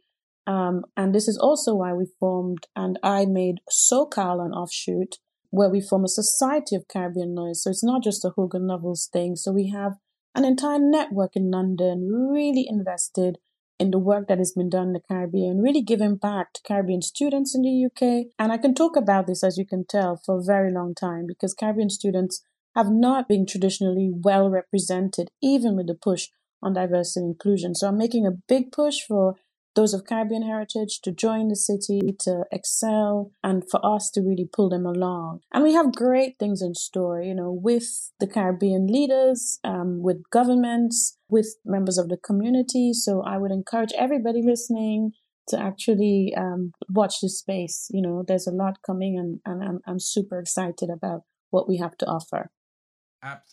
Um, 0.48 0.84
and 0.98 1.14
this 1.14 1.28
is 1.28 1.38
also 1.38 1.76
why 1.76 1.94
we 1.94 2.08
formed, 2.20 2.68
and 2.76 2.98
I 3.04 3.26
made 3.26 3.60
SoCal 3.70 4.46
an 4.46 4.52
offshoot, 4.52 5.18
where 5.52 5.70
we 5.70 5.82
form 5.82 6.04
a 6.04 6.10
society 6.10 6.76
of 6.76 6.88
Caribbean 6.88 7.36
lawyers. 7.36 7.64
So 7.64 7.70
it's 7.70 7.84
not 7.84 8.04
just 8.04 8.26
a 8.26 8.30
Hogan 8.30 8.68
Lovells 8.68 9.08
thing. 9.08 9.36
So 9.36 9.52
we 9.52 9.70
have 9.70 9.94
an 10.34 10.46
entire 10.46 10.80
network 10.80 11.36
in 11.36 11.52
London, 11.52 12.10
really 12.10 12.66
invested 12.68 13.38
in 13.78 13.92
the 13.92 14.00
work 14.00 14.28
that 14.28 14.38
has 14.38 14.54
been 14.54 14.70
done 14.70 14.88
in 14.88 14.94
the 14.94 15.02
Caribbean, 15.08 15.60
really 15.60 15.82
giving 15.82 16.16
back 16.16 16.54
to 16.54 16.62
Caribbean 16.66 17.02
students 17.02 17.54
in 17.54 17.64
the 17.64 17.86
UK. 17.86 18.28
And 18.40 18.52
I 18.52 18.58
can 18.58 18.74
talk 18.74 18.96
about 18.96 19.28
this, 19.28 19.44
as 19.44 19.58
you 19.58 19.66
can 19.66 19.86
tell, 19.86 20.22
for 20.24 20.40
a 20.40 20.44
very 20.44 20.72
long 20.72 20.96
time 20.96 21.26
because 21.28 21.54
Caribbean 21.54 21.90
students 21.90 22.44
have 22.76 22.90
not 22.90 23.28
been 23.28 23.46
traditionally 23.46 24.12
well 24.14 24.50
represented, 24.50 25.30
even 25.42 25.76
with 25.76 25.88
the 25.88 25.96
push 25.96 26.30
on 26.64 26.74
diversity 26.74 27.22
and 27.22 27.32
inclusion. 27.32 27.76
So 27.76 27.88
I'm 27.88 27.98
making 27.98 28.26
a 28.26 28.38
big 28.48 28.72
push 28.72 29.00
for 29.06 29.36
those 29.76 29.94
of 29.94 30.06
Caribbean 30.06 30.44
heritage 30.44 31.00
to 31.02 31.12
join 31.12 31.48
the 31.48 31.56
city, 31.56 32.02
to 32.20 32.44
excel, 32.52 33.32
and 33.44 33.64
for 33.70 33.84
us 33.86 34.10
to 34.12 34.22
really 34.22 34.50
pull 34.52 34.70
them 34.70 34.86
along. 34.86 35.42
And 35.54 35.64
we 35.64 35.74
have 35.74 35.96
great 35.96 36.38
things 36.40 36.62
in 36.62 36.76
store, 36.76 37.22
you 37.22 37.34
know, 37.34 37.52
with 37.52 38.12
the 38.20 38.28
Caribbean 38.28 38.88
leaders, 38.88 39.60
um, 39.64 40.02
with 40.02 40.30
governments, 40.30 41.18
with 41.30 41.56
members 41.66 41.98
of 41.98 42.10
the 42.10 42.18
community. 42.18 42.94
So 42.94 43.22
I 43.22 43.38
would 43.38 43.52
encourage 43.52 43.94
everybody 43.98 44.42
listening 44.44 45.12
to 45.48 45.60
actually 45.60 46.34
um, 46.38 46.74
watch 46.90 47.16
this 47.22 47.40
space. 47.40 47.88
You 47.92 48.02
know, 48.02 48.24
there's 48.28 48.48
a 48.48 48.52
lot 48.52 48.78
coming, 48.86 49.18
and, 49.18 49.40
and 49.46 49.64
I'm, 49.64 49.80
I'm 49.88 50.00
super 50.00 50.40
excited 50.40 50.90
about 50.90 51.22
what 51.50 51.68
we 51.68 51.78
have 51.78 51.98
to 51.98 52.06
offer 52.06 52.50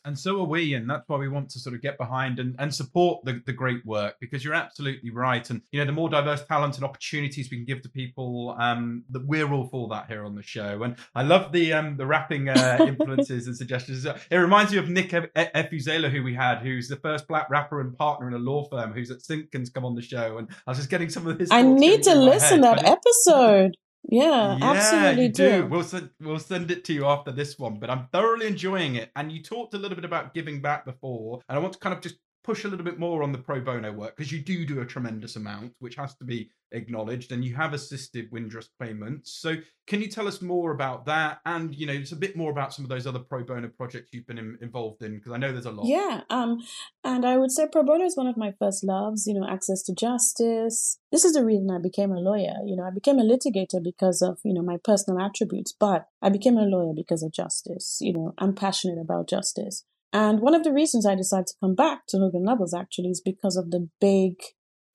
and 0.05 0.19
so 0.19 0.41
are 0.41 0.47
we 0.47 0.75
and 0.75 0.89
that's 0.89 1.09
why 1.09 1.17
we 1.17 1.29
want 1.29 1.51
to 1.51 1.61
sort 1.61 1.75
of 1.75 1.83
get 1.83 1.99
behind 1.99 2.39
and, 2.39 2.57
and 2.59 2.75
support 2.75 3.25
the, 3.25 3.43
the 3.47 3.53
great 3.53 3.85
work 3.85 4.17
because 4.21 4.45
you're 4.45 4.55
absolutely 4.55 5.11
right. 5.11 5.49
And 5.51 5.63
you 5.73 5.81
know 5.81 5.87
the 5.87 5.93
more 5.93 6.09
diverse 6.09 6.45
talent 6.45 6.77
and 6.77 6.85
opportunities 6.85 7.51
we 7.51 7.59
can 7.59 7.67
give 7.67 7.83
to 7.83 7.89
people 7.89 8.57
um 8.59 9.05
that 9.11 9.27
we're 9.27 9.51
all 9.53 9.69
for 9.69 9.89
that 9.89 10.07
here 10.09 10.25
on 10.25 10.35
the 10.35 10.43
show. 10.43 10.83
And 10.83 10.97
i 11.15 11.23
love 11.23 11.53
the 11.53 11.73
um 11.73 11.97
the 11.97 12.07
rapping 12.07 12.49
uh, 12.49 12.79
influences 12.87 13.47
and 13.47 13.57
suggestions. 13.57 14.05
It 14.05 14.37
reminds 14.37 14.73
me 14.73 14.79
of 14.79 14.89
nick 14.89 15.11
efuzela 15.11 16.11
who 16.11 16.23
we 16.23 16.35
had 16.35 16.59
who's 16.59 16.89
the 16.89 16.97
first 16.97 17.29
black 17.29 17.51
rapper 17.51 17.81
and 17.81 17.97
partner 17.97 18.29
in 18.29 18.35
a 18.35 18.39
law 18.39 18.65
firm 18.69 18.93
who's 18.93 19.11
at 19.11 19.19
Simkins 19.19 19.73
come 19.73 19.85
on 19.85 19.95
the 19.95 20.03
show. 20.03 20.39
And 20.39 20.49
i 20.67 20.71
was 20.71 20.79
just 20.79 20.91
getting 20.91 21.11
some 21.11 21.27
of 21.27 21.39
his 21.39 21.51
i 21.51 21.63
need 21.63 22.03
to 22.05 22.15
listen 22.15 22.63
that 22.63 22.85
episode 22.85 23.77
yeah, 24.05 24.57
yeah, 24.57 24.71
absolutely 24.71 25.29
do. 25.29 25.63
do. 25.63 25.67
We'll 25.67 25.83
send 25.83 26.11
we'll 26.21 26.39
send 26.39 26.71
it 26.71 26.85
to 26.85 26.93
you 26.93 27.07
after 27.07 27.33
this 27.33 27.59
one, 27.59 27.79
but 27.79 27.91
I'm 27.91 28.09
thoroughly 28.13 28.47
enjoying 28.47 28.97
it. 28.97 29.11
And 29.17 29.31
you 29.33 29.43
talked 29.43 29.75
a 29.75 29.79
little 29.79 29.97
bit 29.97 30.05
about 30.05 30.35
giving 30.35 30.61
back 30.63 30.85
before, 30.85 31.41
and 31.49 31.59
I 31.59 31.61
want 31.61 31.75
to 31.75 31.79
kind 31.79 31.95
of 31.95 32.01
just 32.03 32.17
push 32.45 32.65
a 32.65 32.69
little 32.69 32.85
bit 32.85 32.99
more 32.99 33.23
on 33.23 33.33
the 33.33 33.39
pro 33.39 33.61
bono 33.61 33.93
work 33.93 34.17
because 34.17 34.33
you 34.33 34.41
do 34.41 34.65
do 34.65 34.81
a 34.81 34.87
tremendous 34.87 35.37
amount, 35.37 35.75
which 35.81 35.97
has 35.97 36.15
to 36.17 36.25
be 36.25 36.51
acknowledged, 36.73 37.33
and 37.33 37.45
you 37.45 37.55
have 37.55 37.73
assisted 37.73 38.31
Windrush 38.31 38.67
claimants. 38.79 39.33
So, 39.33 39.57
can 39.87 40.01
you 40.01 40.09
tell 40.09 40.29
us 40.29 40.43
more 40.43 40.73
about 40.73 41.07
that? 41.07 41.41
And 41.45 41.75
you 41.75 41.87
know, 41.87 41.93
it's 41.93 42.13
a 42.13 42.17
bit 42.17 42.37
more 42.37 42.51
about 42.51 42.73
some 42.73 42.85
of 42.85 42.89
those 42.89 43.07
other 43.07 43.19
pro 43.19 43.45
bono 43.45 43.69
projects 43.69 44.11
you've 44.13 44.27
been 44.27 44.39
in, 44.39 44.59
involved 44.61 45.03
in 45.03 45.17
because 45.17 45.33
I 45.33 45.39
know 45.39 45.53
there's 45.53 45.67
a 45.67 45.71
lot. 45.71 45.87
Yeah, 45.87 46.23
um, 46.31 46.59
and 47.05 47.27
I 47.27 47.37
would 47.37 47.51
say 47.51 47.67
pro 47.71 47.83
bono 47.83 48.05
is 48.05 48.17
one 48.17 48.27
of 48.27 48.37
my 48.37 48.53
first 48.59 48.85
loves. 48.85 49.27
You 49.27 49.35
know, 49.35 49.47
access 49.49 49.83
to 49.85 49.95
justice. 49.95 50.99
This 51.11 51.25
is 51.25 51.33
the 51.33 51.45
reason 51.45 51.71
I 51.71 51.79
became 51.79 52.13
a 52.13 52.21
lawyer. 52.21 52.55
You 52.65 52.77
know, 52.77 52.85
I 52.85 52.91
became 52.91 53.19
a 53.19 53.25
litigator 53.25 53.83
because 53.83 54.23
of 54.23 54.39
you 54.45 54.55
know 54.55 54.63
my 54.63 54.77
personal 54.83 55.21
attributes, 55.21 55.73
but 55.79 56.09
I 56.23 56.29
became 56.29 56.57
a 56.57 56.63
lawyer 56.63 56.93
because 56.95 57.23
of 57.23 57.33
justice. 57.33 57.99
You 58.01 58.13
know, 58.13 58.35
I'm 58.39 58.55
passionate 58.55 59.01
about 59.01 59.29
justice. 59.29 59.85
And 60.13 60.41
one 60.41 60.55
of 60.55 60.65
the 60.65 60.73
reasons 60.73 61.05
I 61.05 61.15
decided 61.15 61.49
to 61.49 61.55
come 61.61 61.75
back 61.75 62.07
to 62.09 62.19
Hogan 62.19 62.45
Lovells 62.45 62.75
actually 62.75 63.11
is 63.11 63.21
because 63.23 63.57
of 63.57 63.71
the 63.71 63.89
big 64.01 64.37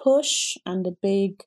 push 0.02 0.58
and 0.66 0.86
the 0.86 0.96
big 1.02 1.44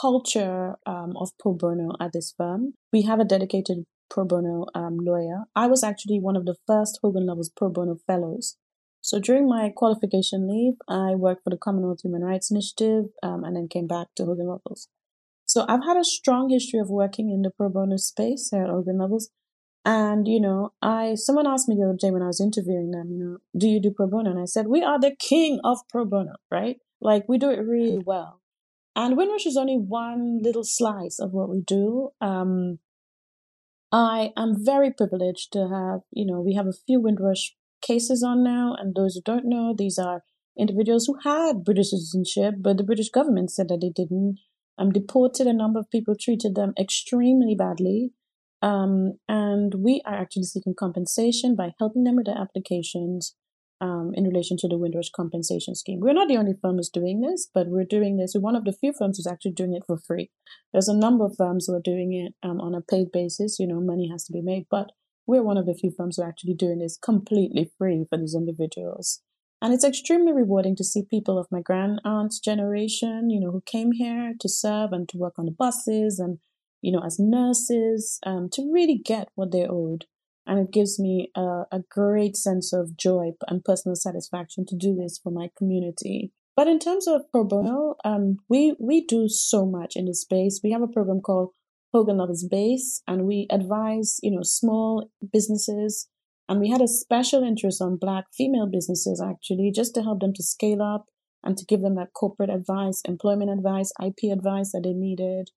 culture 0.00 0.76
um, 0.86 1.14
of 1.16 1.30
pro 1.38 1.54
bono 1.54 1.92
at 2.00 2.12
this 2.12 2.34
firm. 2.36 2.74
We 2.92 3.02
have 3.02 3.18
a 3.18 3.24
dedicated 3.24 3.84
pro 4.10 4.24
bono 4.24 4.66
um, 4.74 4.98
lawyer. 5.00 5.44
I 5.56 5.66
was 5.66 5.82
actually 5.82 6.20
one 6.20 6.36
of 6.36 6.44
the 6.44 6.56
first 6.66 6.98
Hogan 7.02 7.26
Lovells 7.26 7.50
pro 7.56 7.70
bono 7.70 7.96
fellows. 8.06 8.56
So 9.00 9.18
during 9.18 9.48
my 9.48 9.72
qualification 9.74 10.46
leave, 10.46 10.74
I 10.86 11.14
worked 11.14 11.44
for 11.44 11.50
the 11.50 11.56
Commonwealth 11.56 12.02
Human 12.02 12.22
Rights 12.22 12.50
Initiative 12.50 13.06
um, 13.22 13.44
and 13.44 13.56
then 13.56 13.68
came 13.68 13.86
back 13.86 14.08
to 14.16 14.26
Hogan 14.26 14.46
Lovells. 14.46 14.88
So 15.46 15.64
I've 15.68 15.84
had 15.84 15.96
a 15.96 16.04
strong 16.04 16.50
history 16.50 16.80
of 16.80 16.90
working 16.90 17.30
in 17.30 17.42
the 17.42 17.50
pro 17.50 17.70
bono 17.70 17.96
space 17.96 18.50
here 18.50 18.64
at 18.64 18.70
Hogan 18.70 18.98
Lovells. 18.98 19.30
And, 19.84 20.28
you 20.28 20.40
know, 20.40 20.72
I, 20.82 21.14
someone 21.14 21.46
asked 21.46 21.68
me 21.68 21.76
the 21.76 21.84
other 21.84 21.96
day 21.98 22.10
when 22.10 22.22
I 22.22 22.26
was 22.26 22.40
interviewing 22.40 22.90
them, 22.90 23.10
you 23.10 23.18
know, 23.18 23.38
do 23.58 23.66
you 23.66 23.80
do 23.80 23.90
pro 23.90 24.06
bono? 24.06 24.30
And 24.30 24.40
I 24.40 24.44
said, 24.44 24.66
we 24.66 24.82
are 24.82 25.00
the 25.00 25.16
king 25.18 25.58
of 25.64 25.78
pro 25.88 26.04
bono, 26.04 26.34
right? 26.50 26.76
Like 27.00 27.28
we 27.28 27.38
do 27.38 27.50
it 27.50 27.60
really 27.60 28.02
well. 28.04 28.40
And 28.94 29.16
Windrush 29.16 29.46
is 29.46 29.56
only 29.56 29.76
one 29.76 30.40
little 30.42 30.64
slice 30.64 31.18
of 31.18 31.32
what 31.32 31.48
we 31.48 31.62
do. 31.62 32.10
Um, 32.20 32.78
I 33.90 34.32
am 34.36 34.64
very 34.64 34.92
privileged 34.92 35.52
to 35.54 35.68
have, 35.68 36.00
you 36.12 36.26
know, 36.26 36.40
we 36.40 36.54
have 36.54 36.66
a 36.66 36.72
few 36.86 37.00
Windrush 37.00 37.54
cases 37.80 38.22
on 38.22 38.44
now. 38.44 38.76
And 38.78 38.94
those 38.94 39.14
who 39.14 39.22
don't 39.24 39.46
know, 39.46 39.74
these 39.76 39.98
are 39.98 40.22
individuals 40.58 41.06
who 41.06 41.16
had 41.24 41.64
British 41.64 41.90
citizenship, 41.90 42.56
but 42.58 42.76
the 42.76 42.84
British 42.84 43.08
government 43.08 43.50
said 43.50 43.68
that 43.68 43.80
they 43.80 43.90
didn't. 43.90 44.38
Um, 44.76 44.92
deported 44.92 45.46
a 45.46 45.52
number 45.52 45.78
of 45.78 45.90
people, 45.90 46.14
treated 46.18 46.54
them 46.54 46.72
extremely 46.78 47.54
badly. 47.54 48.12
Um, 48.62 49.14
and 49.28 49.74
we 49.74 50.02
are 50.04 50.14
actually 50.14 50.44
seeking 50.44 50.74
compensation 50.78 51.56
by 51.56 51.74
helping 51.78 52.04
them 52.04 52.16
with 52.16 52.26
their 52.26 52.38
applications 52.38 53.34
um, 53.80 54.12
in 54.14 54.24
relation 54.24 54.56
to 54.58 54.68
the 54.68 54.76
Windrush 54.76 55.10
compensation 55.10 55.74
scheme. 55.74 56.00
We're 56.00 56.12
not 56.12 56.28
the 56.28 56.36
only 56.36 56.54
firm 56.60 56.76
who's 56.76 56.90
doing 56.90 57.22
this, 57.22 57.48
but 57.52 57.68
we're 57.68 57.84
doing 57.84 58.18
this. 58.18 58.32
We're 58.34 58.42
one 58.42 58.56
of 58.56 58.64
the 58.64 58.74
few 58.74 58.92
firms 58.92 59.16
who's 59.16 59.26
actually 59.26 59.52
doing 59.52 59.74
it 59.74 59.84
for 59.86 59.96
free. 59.96 60.30
There's 60.72 60.88
a 60.88 60.96
number 60.96 61.24
of 61.24 61.36
firms 61.38 61.66
who 61.66 61.74
are 61.74 61.80
doing 61.80 62.12
it 62.12 62.34
um, 62.46 62.60
on 62.60 62.74
a 62.74 62.82
paid 62.82 63.10
basis. 63.12 63.58
You 63.58 63.66
know, 63.66 63.80
money 63.80 64.08
has 64.10 64.24
to 64.24 64.32
be 64.32 64.42
made, 64.42 64.66
but 64.70 64.90
we're 65.26 65.42
one 65.42 65.56
of 65.56 65.66
the 65.66 65.74
few 65.74 65.92
firms 65.96 66.16
who 66.16 66.22
are 66.22 66.28
actually 66.28 66.54
doing 66.54 66.80
this 66.80 66.98
completely 66.98 67.70
free 67.78 68.04
for 68.10 68.18
these 68.18 68.34
individuals. 68.34 69.22
And 69.62 69.74
it's 69.74 69.84
extremely 69.84 70.32
rewarding 70.32 70.74
to 70.76 70.84
see 70.84 71.02
people 71.08 71.38
of 71.38 71.46
my 71.50 71.60
grand 71.60 72.00
aunt's 72.04 72.38
generation, 72.38 73.30
you 73.30 73.40
know, 73.40 73.50
who 73.50 73.62
came 73.64 73.92
here 73.92 74.34
to 74.40 74.48
serve 74.48 74.92
and 74.92 75.08
to 75.10 75.18
work 75.18 75.34
on 75.38 75.44
the 75.46 75.52
buses 75.52 76.18
and, 76.18 76.38
you 76.82 76.92
know, 76.92 77.02
as 77.04 77.18
nurses, 77.18 78.18
um, 78.24 78.48
to 78.52 78.70
really 78.72 78.98
get 78.98 79.28
what 79.34 79.52
they 79.52 79.66
owed. 79.66 80.06
And 80.46 80.58
it 80.58 80.72
gives 80.72 80.98
me 80.98 81.30
a, 81.36 81.64
a 81.70 81.80
great 81.90 82.36
sense 82.36 82.72
of 82.72 82.96
joy 82.96 83.32
and 83.46 83.64
personal 83.64 83.94
satisfaction 83.94 84.64
to 84.66 84.76
do 84.76 84.96
this 84.96 85.20
for 85.22 85.30
my 85.30 85.50
community. 85.56 86.32
But 86.56 86.66
in 86.66 86.78
terms 86.78 87.06
of 87.06 87.30
pro 87.30 87.44
bono, 87.44 87.96
um, 88.04 88.38
we, 88.48 88.74
we 88.78 89.04
do 89.04 89.28
so 89.28 89.64
much 89.64 89.94
in 89.96 90.06
this 90.06 90.22
space. 90.22 90.60
We 90.62 90.72
have 90.72 90.82
a 90.82 90.88
program 90.88 91.20
called 91.20 91.50
Hogan 91.92 92.16
Lovells 92.16 92.48
Base, 92.48 93.02
and 93.06 93.26
we 93.26 93.46
advise, 93.50 94.18
you 94.22 94.30
know, 94.30 94.42
small 94.42 95.10
businesses 95.32 96.08
and 96.50 96.58
we 96.58 96.68
had 96.68 96.80
a 96.82 96.88
special 96.88 97.44
interest 97.44 97.80
on 97.80 97.96
Black 97.96 98.24
female 98.36 98.66
businesses, 98.66 99.22
actually, 99.24 99.70
just 99.72 99.94
to 99.94 100.02
help 100.02 100.18
them 100.18 100.34
to 100.34 100.42
scale 100.42 100.82
up 100.82 101.06
and 101.44 101.56
to 101.56 101.64
give 101.64 101.80
them 101.80 101.94
that 101.94 102.12
corporate 102.12 102.50
advice, 102.50 103.02
employment 103.04 103.52
advice, 103.52 103.92
IP 104.04 104.32
advice 104.32 104.72
that 104.72 104.82
they 104.82 104.92
needed. 104.92 105.52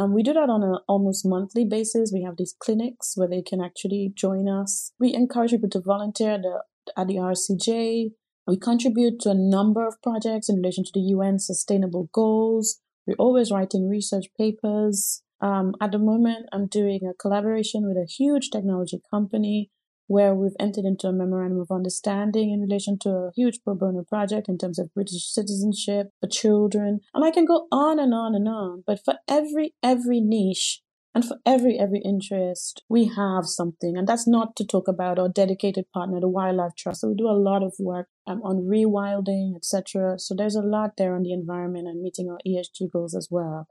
Um, 0.00 0.14
we 0.14 0.22
do 0.22 0.32
that 0.32 0.48
on 0.48 0.62
an 0.62 0.78
almost 0.88 1.26
monthly 1.26 1.66
basis. 1.66 2.10
We 2.10 2.22
have 2.22 2.38
these 2.38 2.54
clinics 2.58 3.18
where 3.18 3.28
they 3.28 3.42
can 3.42 3.60
actually 3.60 4.12
join 4.14 4.48
us. 4.48 4.92
We 4.98 5.12
encourage 5.12 5.50
people 5.50 5.68
to 5.68 5.80
volunteer 5.80 6.30
at 6.32 6.42
the, 6.42 6.62
at 6.96 7.06
the 7.06 7.16
RCJ. 7.16 8.12
We 8.46 8.58
contribute 8.58 9.20
to 9.20 9.30
a 9.30 9.34
number 9.34 9.86
of 9.86 10.00
projects 10.02 10.48
in 10.48 10.56
relation 10.56 10.84
to 10.84 10.90
the 10.94 11.00
UN 11.00 11.38
Sustainable 11.38 12.08
Goals. 12.14 12.80
We're 13.06 13.16
always 13.18 13.50
writing 13.50 13.90
research 13.90 14.24
papers. 14.38 15.22
Um, 15.42 15.74
at 15.82 15.92
the 15.92 15.98
moment, 15.98 16.46
I'm 16.50 16.66
doing 16.66 17.00
a 17.04 17.12
collaboration 17.12 17.86
with 17.86 17.98
a 17.98 18.10
huge 18.10 18.48
technology 18.48 19.02
company 19.10 19.70
where 20.10 20.34
we've 20.34 20.56
entered 20.58 20.84
into 20.84 21.06
a 21.06 21.12
memorandum 21.12 21.60
of 21.60 21.70
understanding 21.70 22.50
in 22.50 22.60
relation 22.60 22.98
to 22.98 23.08
a 23.10 23.30
huge 23.36 23.60
pro 23.62 23.76
bono 23.76 24.02
project 24.02 24.48
in 24.48 24.58
terms 24.58 24.76
of 24.76 24.92
British 24.92 25.32
citizenship 25.32 26.08
for 26.20 26.26
children. 26.28 26.98
And 27.14 27.24
I 27.24 27.30
can 27.30 27.44
go 27.44 27.68
on 27.70 28.00
and 28.00 28.12
on 28.12 28.34
and 28.34 28.48
on. 28.48 28.82
But 28.84 28.98
for 29.04 29.14
every, 29.28 29.72
every 29.84 30.20
niche 30.20 30.82
and 31.14 31.24
for 31.24 31.36
every, 31.46 31.78
every 31.78 32.00
interest, 32.04 32.82
we 32.88 33.04
have 33.04 33.46
something. 33.46 33.96
And 33.96 34.08
that's 34.08 34.26
not 34.26 34.56
to 34.56 34.66
talk 34.66 34.88
about 34.88 35.20
our 35.20 35.28
dedicated 35.28 35.84
partner, 35.94 36.18
the 36.18 36.28
Wildlife 36.28 36.74
Trust. 36.76 37.02
So 37.02 37.08
we 37.10 37.14
do 37.14 37.28
a 37.28 37.42
lot 37.48 37.62
of 37.62 37.74
work 37.78 38.08
um, 38.26 38.42
on 38.42 38.66
rewilding, 38.66 39.54
etc. 39.54 40.18
So 40.18 40.34
there's 40.36 40.56
a 40.56 40.60
lot 40.60 40.96
there 40.98 41.14
on 41.14 41.22
the 41.22 41.32
environment 41.32 41.86
and 41.86 42.02
meeting 42.02 42.28
our 42.28 42.38
ESG 42.44 42.90
goals 42.92 43.14
as 43.14 43.28
well. 43.30 43.68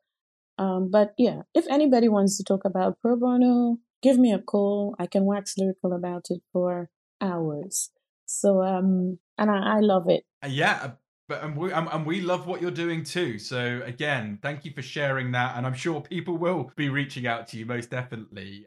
Um, 0.57 0.89
but 0.89 1.15
yeah, 1.17 1.41
if 1.53 1.65
anybody 1.69 2.07
wants 2.07 2.37
to 2.37 2.45
talk 2.45 2.63
about 2.63 3.01
pro 3.01 3.17
bono, 3.17 3.79
give 4.01 4.17
me 4.17 4.33
a 4.33 4.39
call. 4.39 4.95
I 4.99 5.07
can 5.07 5.25
wax 5.25 5.57
lyrical 5.57 5.93
about 5.93 6.27
it 6.29 6.41
for 6.51 6.89
hours. 7.21 7.91
So, 8.25 8.61
um, 8.63 9.19
and 9.37 9.49
I, 9.49 9.77
I 9.77 9.79
love 9.79 10.07
it. 10.07 10.23
Uh, 10.43 10.47
yeah, 10.47 10.79
uh, 10.83 10.91
but 11.27 11.43
and 11.43 11.55
we 11.55 11.71
and 11.71 12.05
we 12.05 12.21
love 12.21 12.47
what 12.47 12.61
you're 12.61 12.71
doing 12.71 13.03
too. 13.03 13.39
So 13.39 13.81
again, 13.85 14.39
thank 14.41 14.65
you 14.65 14.71
for 14.71 14.81
sharing 14.81 15.31
that, 15.33 15.57
and 15.57 15.65
I'm 15.65 15.73
sure 15.73 16.01
people 16.01 16.37
will 16.37 16.71
be 16.75 16.89
reaching 16.89 17.27
out 17.27 17.47
to 17.49 17.57
you 17.57 17.65
most 17.65 17.89
definitely. 17.89 18.65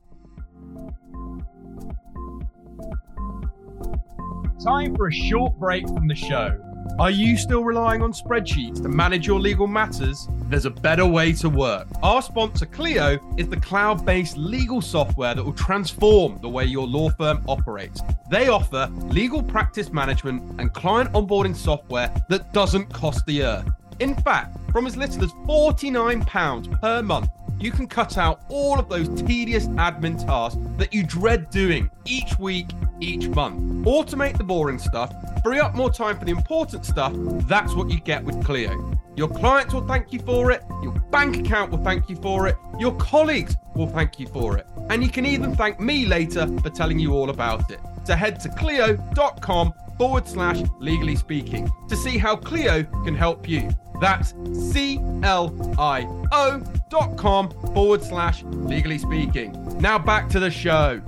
Time 4.63 4.95
for 4.95 5.09
a 5.09 5.13
short 5.13 5.59
break 5.59 5.89
from 5.89 6.07
the 6.07 6.15
show. 6.15 6.72
Are 6.99 7.11
you 7.11 7.37
still 7.37 7.65
relying 7.65 8.03
on 8.03 8.13
spreadsheets 8.13 8.83
to 8.83 8.89
manage 8.89 9.27
your 9.27 9.41
legal 9.41 9.67
matters? 9.67 10.29
There's 10.49 10.67
a 10.67 10.71
better 10.71 11.07
way 11.07 11.33
to 11.35 11.49
work. 11.49 11.89
Our 12.03 12.23
sponsor, 12.23 12.67
Clio, 12.67 13.19
is 13.39 13.49
the 13.49 13.57
cloud 13.57 14.05
based 14.05 14.37
legal 14.37 14.81
software 14.81 15.35
that 15.35 15.43
will 15.43 15.55
transform 15.55 16.39
the 16.43 16.49
way 16.49 16.65
your 16.65 16.87
law 16.87 17.11
firm 17.11 17.43
operates. 17.49 18.03
They 18.31 18.49
offer 18.49 18.89
legal 19.05 19.43
practice 19.43 19.91
management 19.93 20.61
and 20.61 20.73
client 20.73 21.13
onboarding 21.13 21.57
software 21.57 22.13
that 22.29 22.53
doesn't 22.53 22.93
cost 22.93 23.25
the 23.27 23.43
earth. 23.43 23.69
In 24.01 24.15
fact, 24.17 24.57
from 24.73 24.87
as 24.87 24.97
little 24.97 25.25
as 25.25 25.33
£49 25.33 26.81
per 26.81 27.03
month, 27.03 27.29
you 27.63 27.71
can 27.71 27.87
cut 27.87 28.19
out 28.19 28.43
all 28.49 28.79
of 28.79 28.89
those 28.89 29.09
tedious 29.23 29.69
admin 29.69 30.19
tasks 30.27 30.59
that 30.79 30.93
you 30.93 31.05
dread 31.05 31.49
doing 31.51 31.89
each 32.05 32.39
week, 32.39 32.69
each 33.01 33.29
month. 33.29 33.87
Automate 33.87 34.37
the 34.37 34.45
boring 34.45 34.79
stuff, 34.79 35.15
free 35.43 35.61
up 35.61 35.75
more 35.75 35.91
time 35.91 36.19
for 36.19 36.25
the 36.25 36.33
important 36.33 36.85
stuff. 36.85 37.13
That's 37.47 37.75
what 37.75 37.91
you 37.91 38.01
get 38.01 38.25
with 38.25 38.45
Clio. 38.45 38.99
Your 39.15 39.29
clients 39.29 39.75
will 39.75 39.87
thank 39.87 40.13
you 40.13 40.19
for 40.21 40.51
it, 40.51 40.63
your 40.83 40.93
bank 41.11 41.37
account 41.37 41.71
will 41.71 41.85
thank 41.85 42.09
you 42.09 42.17
for 42.17 42.49
it, 42.49 42.57
your 42.79 42.97
colleagues 42.97 43.57
will 43.77 43.89
thank 43.89 44.19
you 44.19 44.27
for 44.27 44.57
it, 44.57 44.67
and 44.91 45.03
you 45.03 45.11
can 45.11 45.27
even 45.27 45.55
thank 45.55 45.79
me 45.79 46.07
later 46.07 46.47
for 46.63 46.71
telling 46.71 46.99
you 46.99 47.13
all 47.13 47.31
about 47.31 47.71
it. 47.71 47.79
So 48.05 48.15
head 48.15 48.41
to 48.41 48.49
clio.com 48.49 49.75
forward 49.99 50.27
slash 50.27 50.63
legally 50.81 51.17
speaking 51.17 51.71
to 51.89 51.97
see 51.97 52.19
how 52.19 52.37
Clio 52.37 52.83
can 53.05 53.15
help 53.15 53.49
you. 53.49 53.71
That's 54.01 54.35
C 54.53 54.99
L 55.23 55.55
I 55.79 56.03
O 56.33 56.61
dot 56.91 57.17
com 57.17 57.51
forward 57.73 58.03
slash 58.03 58.43
legally 58.43 58.99
speaking. 58.99 59.53
Now 59.79 59.99
back 59.99 60.29
to 60.31 60.41
the 60.41 60.51
show. 60.51 61.01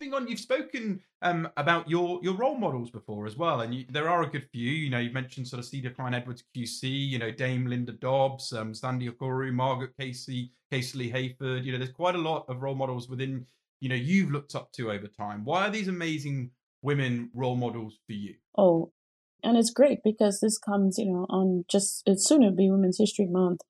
Moving 0.00 0.14
on, 0.14 0.28
you've 0.28 0.38
spoken 0.38 1.00
um, 1.22 1.48
about 1.56 1.90
your 1.90 2.20
your 2.22 2.34
role 2.34 2.56
models 2.56 2.90
before 2.90 3.26
as 3.26 3.36
well, 3.36 3.62
and 3.62 3.74
you, 3.74 3.84
there 3.90 4.08
are 4.08 4.22
a 4.22 4.28
good 4.28 4.46
few. 4.52 4.70
You 4.70 4.90
know, 4.90 4.98
you've 4.98 5.12
mentioned 5.12 5.48
sort 5.48 5.58
of 5.58 5.66
Celia 5.66 5.90
Clyne-Edwards 5.90 6.44
QC, 6.56 6.82
you 6.82 7.18
know, 7.18 7.30
Dame 7.30 7.66
Linda 7.66 7.92
Dobbs, 7.92 8.52
um, 8.52 8.74
Sandy 8.74 9.08
Okoro, 9.08 9.52
Margaret 9.52 9.90
Casey, 9.98 10.52
Casely 10.70 11.10
Hayford. 11.10 11.64
You 11.64 11.72
know, 11.72 11.78
there's 11.78 11.90
quite 11.90 12.14
a 12.14 12.18
lot 12.18 12.44
of 12.48 12.62
role 12.62 12.76
models 12.76 13.08
within 13.08 13.46
you 13.80 13.88
know 13.88 13.94
you've 13.94 14.30
looked 14.30 14.54
up 14.54 14.72
to 14.72 14.90
over 14.90 15.06
time 15.06 15.44
why 15.44 15.66
are 15.66 15.70
these 15.70 15.88
amazing 15.88 16.50
women 16.82 17.30
role 17.34 17.56
models 17.56 17.98
for 18.06 18.12
you 18.12 18.34
oh 18.56 18.92
and 19.42 19.56
it's 19.56 19.70
great 19.70 19.98
because 20.04 20.40
this 20.40 20.58
comes 20.58 20.98
you 20.98 21.06
know 21.06 21.26
on 21.28 21.64
just 21.68 22.02
it's 22.06 22.26
soon 22.26 22.42
to 22.42 22.50
be 22.50 22.70
women's 22.70 22.98
history 22.98 23.26
month 23.26 23.60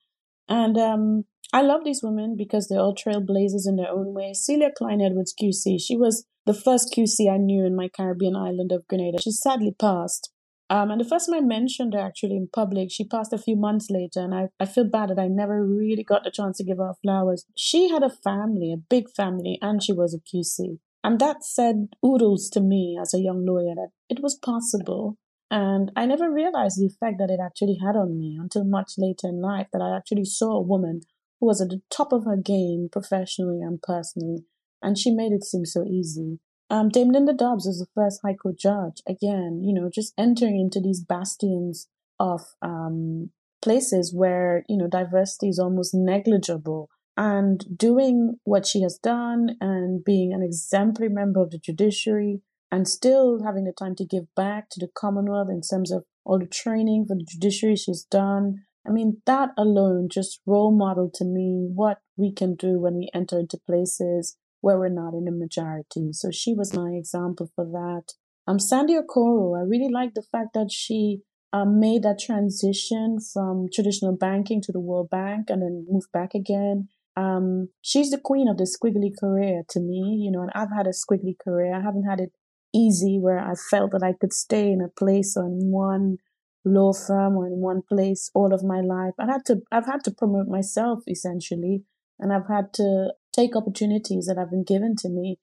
and 0.49 0.79
um 0.79 1.25
i 1.53 1.61
love 1.61 1.85
these 1.85 2.03
women 2.03 2.37
because 2.37 2.69
they're 2.69 2.81
all 2.81 2.95
trailblazers 2.95 3.67
in 3.67 3.77
their 3.77 3.91
own 3.91 4.15
way 4.15 4.33
celia 4.33 4.71
clyne-edwards 4.77 5.35
qc 5.41 5.79
she 5.81 5.97
was 5.97 6.27
the 6.47 6.55
first 6.55 6.93
qc 6.97 7.31
i 7.31 7.37
knew 7.37 7.65
in 7.65 7.77
my 7.77 7.89
caribbean 7.89 8.37
island 8.37 8.73
of 8.73 8.87
grenada 8.89 9.19
she 9.21 9.31
sadly 9.31 9.75
passed 9.79 10.31
um, 10.71 10.91
and 10.91 11.01
the 11.01 11.09
first 11.09 11.27
time 11.27 11.37
I 11.37 11.41
mentioned 11.41 11.95
her 11.95 12.01
actually 12.01 12.37
in 12.37 12.49
public, 12.53 12.91
she 12.91 13.05
passed 13.05 13.33
a 13.33 13.39
few 13.39 13.57
months 13.57 13.89
later, 13.89 14.21
and 14.21 14.35
I, 14.35 14.49
I 14.61 14.67
feel 14.67 14.85
bad 14.85 15.09
that 15.09 15.19
I 15.19 15.27
never 15.27 15.65
really 15.65 16.05
got 16.05 16.25
the 16.25 16.31
chance 16.31 16.59
to 16.59 16.65
give 16.65 16.77
her 16.77 16.93
flowers. 17.03 17.47
She 17.57 17.89
had 17.89 18.03
a 18.03 18.11
family, 18.11 18.73
a 18.73 18.77
big 18.77 19.09
family, 19.11 19.59
and 19.63 19.83
she 19.83 19.95
was 19.95 20.15
a 20.15 20.19
QC. 20.19 20.79
And 21.03 21.19
that 21.21 21.43
said 21.43 21.89
oodles 22.05 22.51
to 22.51 22.61
me 22.61 22.99
as 23.01 23.15
a 23.15 23.21
young 23.21 23.47
lawyer 23.47 23.75
that 23.77 23.91
it 24.11 24.21
was 24.23 24.35
possible. 24.37 25.17
And 25.51 25.91
I 25.97 26.05
never 26.07 26.31
realized 26.31 26.79
the 26.79 26.87
effect 26.87 27.19
that 27.19 27.31
it 27.31 27.41
actually 27.43 27.79
had 27.83 27.97
on 27.97 28.19
me 28.19 28.37
until 28.39 28.65
much 28.65 28.93
later 28.99 29.29
in 29.29 29.41
life 29.41 29.69
that 29.73 29.81
I 29.81 29.97
actually 29.97 30.27
saw 30.27 30.53
a 30.53 30.63
woman 30.63 31.01
who 31.41 31.47
was 31.47 31.61
at 31.61 31.71
the 31.71 31.81
top 31.91 32.13
of 32.13 32.25
her 32.25 32.37
game 32.37 32.89
professionally 32.91 33.61
and 33.63 33.81
personally, 33.81 34.45
and 34.83 34.99
she 34.99 35.11
made 35.11 35.33
it 35.33 35.45
seem 35.45 35.65
so 35.65 35.85
easy. 35.85 36.39
Um, 36.71 36.91
Dame 36.91 37.11
Linda 37.11 37.33
Dobbs 37.33 37.67
was 37.67 37.79
the 37.79 37.87
first 37.95 38.21
High 38.23 38.35
Court 38.35 38.59
judge. 38.59 39.01
Again, 39.07 39.63
you 39.65 39.73
know, 39.73 39.89
just 39.93 40.13
entering 40.19 40.61
into 40.61 40.81
these 40.81 41.03
bastions 41.03 41.89
of 42.21 42.43
um, 42.61 43.31
places 43.63 44.13
where, 44.15 44.65
you 44.69 44.77
know, 44.77 44.87
diversity 44.87 45.49
is 45.49 45.59
almost 45.59 45.95
negligible 45.95 46.91
and 47.17 47.65
doing 47.77 48.37
what 48.45 48.67
she 48.67 48.83
has 48.83 48.99
done 48.99 49.57
and 49.61 50.05
being 50.05 50.33
an 50.33 50.43
exemplary 50.43 51.09
member 51.13 51.41
of 51.41 51.51
the 51.51 51.59
judiciary 51.59 52.43
and 52.71 52.87
still 52.87 53.43
having 53.45 53.65
the 53.65 53.73
time 53.73 53.95
to 53.97 54.05
give 54.05 54.25
back 54.35 54.69
to 54.71 54.81
the 54.81 54.89
Commonwealth 54.95 55.49
in 55.51 55.63
terms 55.63 55.91
of 55.91 56.05
all 56.25 56.39
the 56.39 56.47
training 56.47 57.07
for 57.07 57.15
the 57.15 57.25
judiciary 57.25 57.77
she's 57.77 58.05
done. 58.05 58.65
I 58.87 58.91
mean, 58.91 59.23
that 59.27 59.51
alone 59.57 60.09
just 60.11 60.41
role 60.47 60.77
model 60.77 61.11
to 61.15 61.25
me 61.25 61.69
what 61.75 61.99
we 62.17 62.33
can 62.33 62.55
do 62.55 62.79
when 62.79 62.97
we 62.97 63.11
enter 63.15 63.39
into 63.39 63.59
places 63.67 64.37
where 64.61 64.79
we're 64.79 64.89
not 64.89 65.15
in 65.15 65.25
the 65.25 65.31
majority. 65.31 66.13
So 66.13 66.31
she 66.31 66.55
was 66.55 66.75
my 66.75 66.91
example 66.91 67.51
for 67.55 67.65
that. 67.65 68.15
Um, 68.47 68.59
Sandy 68.59 68.95
Okoro, 68.95 69.59
I 69.59 69.63
really 69.63 69.93
like 69.93 70.15
the 70.15 70.23
fact 70.23 70.55
that 70.55 70.71
she 70.71 71.21
um, 71.53 71.79
made 71.81 72.03
that 72.03 72.19
transition 72.19 73.19
from 73.21 73.69
traditional 73.73 74.17
banking 74.17 74.61
to 74.63 74.73
the 74.73 74.81
World 74.81 75.11
Bank 75.11 75.49
and 75.49 75.63
then 75.63 75.87
moved 75.89 76.11
back 76.13 76.35
again. 76.35 76.89
Um, 77.17 77.71
she's 77.83 78.11
the 78.11 78.19
queen 78.19 78.49
of 78.49 78.59
the 78.59 78.65
squiggly 78.65 79.11
career 79.19 79.63
to 79.71 79.81
me, 79.81 80.21
you 80.23 80.31
know, 80.31 80.43
and 80.43 80.53
I've 80.55 80.73
had 80.75 80.87
a 80.87 80.91
squiggly 80.91 81.35
career. 81.43 81.75
I 81.75 81.83
haven't 81.83 82.05
had 82.05 82.21
it 82.21 82.33
easy 82.75 83.19
where 83.19 83.39
I 83.39 83.55
felt 83.71 83.93
that 83.93 84.03
I 84.03 84.15
could 84.19 84.33
stay 84.33 84.71
in 84.71 84.81
a 84.81 84.89
place 84.89 85.37
or 85.37 85.45
in 85.45 85.71
one 85.71 86.19
law 86.65 86.93
firm 86.93 87.37
or 87.37 87.47
in 87.47 87.61
one 87.61 87.83
place 87.89 88.31
all 88.35 88.53
of 88.53 88.63
my 88.63 88.81
life. 88.81 89.15
I 89.19 89.27
had 89.27 89.45
to, 89.47 89.63
I've 89.73 89.87
had 89.87 90.05
to 90.05 90.11
promote 90.11 90.49
myself 90.49 91.01
essentially, 91.09 91.85
and 92.19 92.33
I've 92.33 92.49
had 92.49 92.73
to 92.75 93.13
take 93.33 93.57
opportunities 93.57 94.27
that 94.27 94.39
have 94.39 94.51
been 94.51 94.65
given 94.65 94.95
to 94.99 95.09
me. 95.09 95.39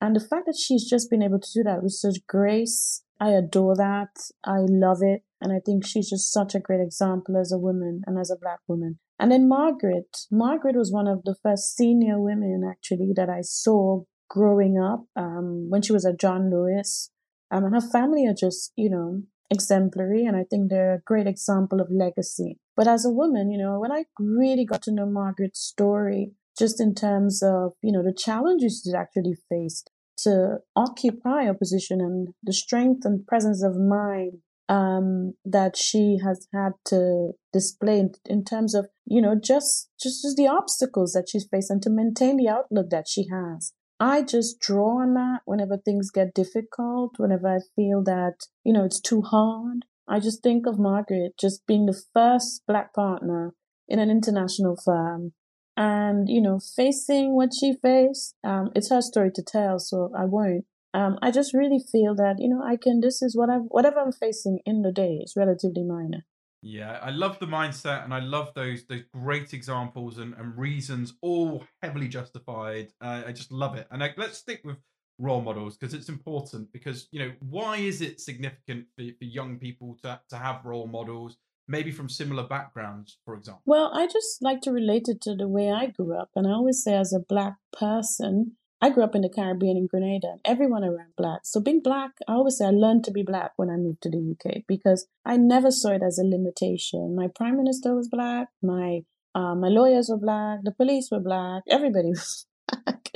And 0.00 0.14
the 0.14 0.20
fact 0.20 0.46
that 0.46 0.56
she's 0.56 0.88
just 0.88 1.10
been 1.10 1.22
able 1.22 1.40
to 1.40 1.52
do 1.52 1.62
that 1.64 1.82
with 1.82 1.92
such 1.92 2.26
grace, 2.28 3.02
I 3.20 3.30
adore 3.30 3.74
that. 3.76 4.10
I 4.44 4.58
love 4.60 4.98
it. 5.00 5.22
And 5.40 5.52
I 5.52 5.60
think 5.64 5.84
she's 5.84 6.10
just 6.10 6.32
such 6.32 6.54
a 6.54 6.60
great 6.60 6.80
example 6.80 7.36
as 7.36 7.52
a 7.52 7.58
woman 7.58 8.02
and 8.06 8.18
as 8.18 8.30
a 8.30 8.38
black 8.40 8.60
woman. 8.68 8.98
And 9.18 9.32
then 9.32 9.48
Margaret, 9.48 10.16
Margaret 10.30 10.76
was 10.76 10.92
one 10.92 11.08
of 11.08 11.24
the 11.24 11.34
first 11.42 11.76
senior 11.76 12.20
women 12.20 12.62
actually 12.68 13.12
that 13.16 13.28
I 13.28 13.40
saw 13.42 14.02
growing 14.28 14.78
up 14.78 15.04
um, 15.16 15.66
when 15.68 15.82
she 15.82 15.92
was 15.92 16.04
at 16.04 16.20
John 16.20 16.50
Lewis. 16.50 17.10
Um, 17.50 17.64
and 17.64 17.74
her 17.74 17.80
family 17.80 18.26
are 18.26 18.34
just, 18.34 18.72
you 18.76 18.90
know, 18.90 19.22
exemplary. 19.50 20.24
And 20.24 20.36
I 20.36 20.44
think 20.44 20.68
they're 20.68 20.94
a 20.94 21.02
great 21.04 21.26
example 21.26 21.80
of 21.80 21.88
legacy. 21.90 22.58
But 22.76 22.86
as 22.86 23.04
a 23.04 23.10
woman, 23.10 23.50
you 23.50 23.58
know, 23.58 23.78
when 23.80 23.92
I 23.92 24.04
really 24.18 24.64
got 24.64 24.82
to 24.82 24.92
know 24.92 25.06
Margaret's 25.06 25.60
story, 25.60 26.32
just 26.58 26.80
in 26.80 26.94
terms 26.94 27.42
of, 27.42 27.72
you 27.82 27.92
know, 27.92 28.02
the 28.02 28.12
challenges 28.16 28.82
she 28.84 28.96
actually 28.96 29.36
faced 29.48 29.90
to 30.18 30.58
occupy 30.74 31.44
a 31.44 31.54
position 31.54 32.00
and 32.00 32.28
the 32.42 32.52
strength 32.52 33.04
and 33.04 33.26
presence 33.26 33.62
of 33.62 33.76
mind 33.76 34.38
um, 34.68 35.34
that 35.44 35.76
she 35.76 36.18
has 36.22 36.46
had 36.52 36.72
to 36.86 37.32
display 37.52 38.00
in, 38.00 38.10
in, 38.26 38.44
terms 38.44 38.74
of, 38.74 38.88
you 39.06 39.22
know, 39.22 39.34
just, 39.34 39.88
just, 40.00 40.22
just 40.22 40.36
the 40.36 40.48
obstacles 40.48 41.12
that 41.12 41.28
she's 41.30 41.46
faced 41.50 41.70
and 41.70 41.80
to 41.82 41.90
maintain 41.90 42.36
the 42.36 42.48
outlook 42.48 42.90
that 42.90 43.08
she 43.08 43.26
has. 43.32 43.72
I 44.00 44.22
just 44.22 44.60
draw 44.60 45.00
on 45.02 45.14
that 45.14 45.40
whenever 45.44 45.76
things 45.76 46.10
get 46.10 46.34
difficult, 46.34 47.14
whenever 47.18 47.48
I 47.48 47.58
feel 47.74 48.02
that, 48.04 48.46
you 48.64 48.72
know, 48.72 48.84
it's 48.84 49.00
too 49.00 49.22
hard. 49.22 49.84
I 50.06 50.20
just 50.20 50.42
think 50.42 50.66
of 50.66 50.78
Margaret 50.78 51.32
just 51.38 51.66
being 51.66 51.86
the 51.86 52.00
first 52.14 52.62
black 52.66 52.94
partner 52.94 53.54
in 53.88 53.98
an 53.98 54.10
international 54.10 54.76
firm 54.82 55.32
and, 55.76 56.28
you 56.28 56.40
know, 56.40 56.60
facing 56.76 57.34
what 57.34 57.50
she 57.58 57.74
faced. 57.82 58.34
Um, 58.44 58.70
it's 58.74 58.90
her 58.90 59.02
story 59.02 59.30
to 59.34 59.42
tell, 59.42 59.78
so 59.78 60.10
I 60.16 60.24
won't. 60.24 60.64
Um, 60.94 61.18
I 61.20 61.30
just 61.30 61.52
really 61.52 61.80
feel 61.92 62.14
that, 62.14 62.36
you 62.38 62.48
know, 62.48 62.62
I 62.62 62.76
can, 62.76 63.00
this 63.00 63.20
is 63.20 63.36
what 63.36 63.50
I've, 63.50 63.66
whatever 63.68 64.00
I'm 64.00 64.12
facing 64.12 64.60
in 64.64 64.82
the 64.82 64.92
day 64.92 65.20
is 65.22 65.34
relatively 65.36 65.84
minor. 65.84 66.24
Yeah, 66.60 66.98
I 67.00 67.10
love 67.10 67.38
the 67.38 67.46
mindset 67.46 68.04
and 68.04 68.12
I 68.12 68.18
love 68.20 68.52
those 68.54 68.84
those 68.86 69.02
great 69.12 69.54
examples 69.54 70.18
and, 70.18 70.34
and 70.34 70.56
reasons, 70.58 71.14
all 71.22 71.64
heavily 71.82 72.08
justified. 72.08 72.88
Uh, 73.00 73.22
I 73.26 73.32
just 73.32 73.52
love 73.52 73.76
it. 73.76 73.86
And 73.90 74.02
I, 74.02 74.12
let's 74.16 74.38
stick 74.38 74.62
with 74.64 74.76
role 75.18 75.40
models 75.40 75.76
because 75.76 75.94
it's 75.94 76.08
important 76.08 76.72
because 76.72 77.08
you 77.10 77.18
know 77.18 77.32
why 77.40 77.76
is 77.76 78.00
it 78.00 78.20
significant 78.20 78.86
for, 78.96 79.04
for 79.18 79.24
young 79.24 79.58
people 79.58 79.98
to, 80.02 80.20
to 80.28 80.36
have 80.36 80.64
role 80.64 80.86
models 80.86 81.36
maybe 81.66 81.90
from 81.90 82.08
similar 82.08 82.44
backgrounds 82.44 83.18
for 83.24 83.34
example 83.34 83.62
well 83.66 83.90
i 83.94 84.06
just 84.06 84.40
like 84.40 84.60
to 84.60 84.70
relate 84.70 85.08
it 85.08 85.20
to 85.20 85.34
the 85.34 85.48
way 85.48 85.72
i 85.72 85.86
grew 85.86 86.16
up 86.16 86.30
and 86.36 86.46
i 86.46 86.50
always 86.50 86.82
say 86.82 86.94
as 86.94 87.12
a 87.12 87.18
black 87.18 87.56
person 87.72 88.56
I 88.80 88.90
grew 88.90 89.02
up 89.02 89.16
in 89.16 89.22
the 89.22 89.28
Caribbean 89.28 89.76
in 89.76 89.86
Grenada 89.86 90.28
and 90.32 90.40
everyone 90.44 90.84
around 90.84 91.16
black. 91.16 91.40
So 91.42 91.60
being 91.60 91.80
black, 91.80 92.12
I 92.28 92.32
always 92.32 92.58
say 92.58 92.66
I 92.66 92.70
learned 92.70 93.02
to 93.04 93.10
be 93.10 93.22
black 93.22 93.52
when 93.56 93.70
I 93.70 93.76
moved 93.76 94.02
to 94.02 94.10
the 94.10 94.36
UK 94.36 94.62
because 94.68 95.06
I 95.24 95.36
never 95.36 95.70
saw 95.70 95.90
it 95.90 96.02
as 96.02 96.18
a 96.18 96.24
limitation. 96.24 97.16
My 97.16 97.26
prime 97.26 97.56
minister 97.56 97.94
was 97.94 98.08
black, 98.08 98.48
my 98.62 99.00
uh, 99.34 99.54
my 99.54 99.68
lawyers 99.68 100.08
were 100.08 100.18
black, 100.18 100.60
the 100.62 100.72
police 100.72 101.08
were 101.10 101.20
black, 101.20 101.64
everybody 101.68 102.08
was 102.10 102.46
black. 102.68 103.10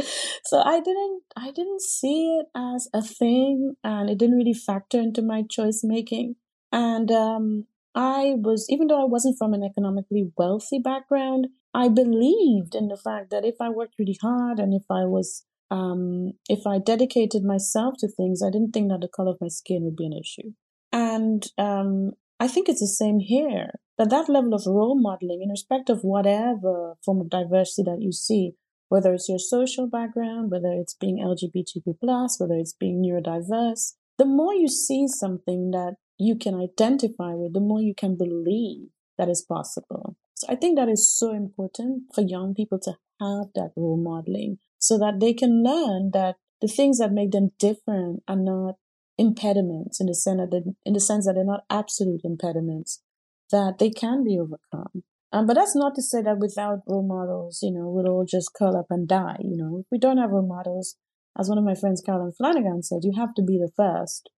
So 0.44 0.61
I 0.61 0.81
didn't 0.81 1.22
I 1.37 1.53
didn't 1.53 1.81
see 1.81 2.38
it 2.40 2.46
as 2.57 2.88
a 2.92 3.03
thing 3.03 3.77
and 3.85 4.11
it 4.11 4.18
didn't 4.18 4.37
really 4.37 4.55
factor 4.55 4.98
into 4.98 5.22
my 5.22 5.44
choice 5.48 5.83
making. 5.85 6.37
And 6.72 7.11
um, 7.12 7.66
I 7.94 8.35
was 8.37 8.66
even 8.68 8.88
though 8.88 9.01
I 9.01 9.05
wasn't 9.05 9.38
from 9.38 9.55
an 9.55 9.62
economically 9.62 10.33
wealthy 10.37 10.81
background, 10.81 11.48
I 11.72 11.88
believed 11.88 12.75
in 12.75 12.88
the 12.88 12.96
fact 12.96 13.31
that 13.31 13.44
if 13.44 13.61
I 13.61 13.68
worked 13.68 13.94
really 13.98 14.18
hard 14.20 14.59
and 14.59 14.75
if 14.75 14.85
I 14.90 15.05
was 15.05 15.44
um, 15.73 16.33
if 16.51 16.67
I 16.67 16.79
dedicated 16.79 17.45
myself 17.45 17.95
to 18.01 18.09
things, 18.09 18.43
I 18.47 18.51
didn't 18.51 18.73
think 18.73 18.91
that 18.91 19.01
the 19.01 19.09
color 19.09 19.31
of 19.31 19.41
my 19.41 19.49
skin 19.49 19.85
would 19.85 19.97
be 19.97 20.05
an 20.05 20.13
issue. 20.13 20.51
And 20.93 21.47
um, 21.57 22.13
I 22.39 22.47
think 22.47 22.69
it's 22.69 22.81
the 22.81 22.87
same 22.87 23.21
here. 23.21 23.71
That 23.97 24.11
that 24.11 24.29
level 24.29 24.53
of 24.53 24.67
role 24.67 25.01
modeling, 25.01 25.41
in 25.43 25.49
respect 25.49 25.89
of 25.89 26.01
whatever 26.03 26.97
form 27.05 27.23
of 27.23 27.31
diversity 27.31 27.85
that 27.85 28.03
you 28.03 28.13
see, 28.13 28.53
whether 28.91 29.15
it's 29.15 29.31
your 29.31 29.39
social 29.39 29.89
background, 29.89 30.51
whether 30.51 30.73
it's 30.73 30.95
being 30.95 31.19
LGBTQ 31.19 31.95
whether 32.39 32.55
it's 32.57 32.75
being 32.79 33.03
neurodiverse, 33.03 33.95
the 34.19 34.27
more 34.27 34.55
you 34.55 34.69
see 34.69 35.07
something 35.09 35.71
that 35.71 35.95
you 36.19 36.37
can 36.37 36.55
identify 36.55 37.33
with, 37.33 37.55
the 37.55 37.61
more 37.61 37.81
you 37.81 37.95
can 37.97 38.19
believe 38.19 38.89
that 39.17 39.31
is 39.31 39.43
possible. 39.49 40.17
So 40.35 40.49
I 40.51 40.57
think 40.57 40.77
that 40.77 40.91
is 40.91 41.17
so 41.19 41.33
important 41.33 42.05
for 42.15 42.21
young 42.21 42.55
people 42.55 42.79
to 42.81 42.91
have 43.21 43.47
that 43.55 43.71
role 43.77 43.97
modeling 43.97 44.59
so 44.83 44.99
that 44.99 45.21
they 45.21 45.33
can 45.33 45.62
learn 45.62 46.11
that 46.12 46.35
the 46.61 46.66
things 46.66 46.99
that 46.99 47.12
make 47.12 47.31
them 47.31 47.51
different 47.59 48.23
are 48.27 48.37
not 48.37 48.75
impediments 49.16 50.01
in 50.01 50.07
the 50.07 50.14
sense 50.14 50.40
that 50.40 50.51
they, 50.51 50.73
in 50.85 50.92
the 50.92 51.01
sense 51.01 51.27
that 51.27 51.35
they're 51.35 51.45
not 51.45 51.64
absolute 51.71 52.21
impediments 52.25 53.01
that 53.53 53.77
they 53.79 53.90
can 53.90 54.25
be 54.25 54.37
overcome. 54.38 55.05
Um, 55.33 55.47
but 55.47 55.55
that's 55.55 55.77
not 55.77 55.95
to 55.95 56.03
say 56.03 56.21
that 56.23 56.38
without 56.38 56.81
role 56.87 57.07
models, 57.07 57.61
you 57.62 57.73
know, 57.73 57.88
we'll 57.88 58.09
all 58.09 58.27
just 58.29 58.55
curl 58.55 58.77
up 58.77 58.87
and 58.90 59.07
die. 59.07 59.38
You 59.40 59.57
know, 59.57 59.79
if 59.79 59.87
we 59.90 59.99
don't 59.99 60.18
have 60.18 60.31
role 60.31 60.47
models, 60.47 60.97
as 61.38 61.49
one 61.49 61.59
of 61.59 61.64
my 61.64 61.75
friends, 61.75 62.03
Carolyn 62.03 62.33
Flanagan, 62.33 62.83
said, 62.83 63.05
you 63.05 63.12
have 63.16 63.35
to 63.35 63.42
be 63.42 63.57
the 63.57 63.71
first. 63.77 64.31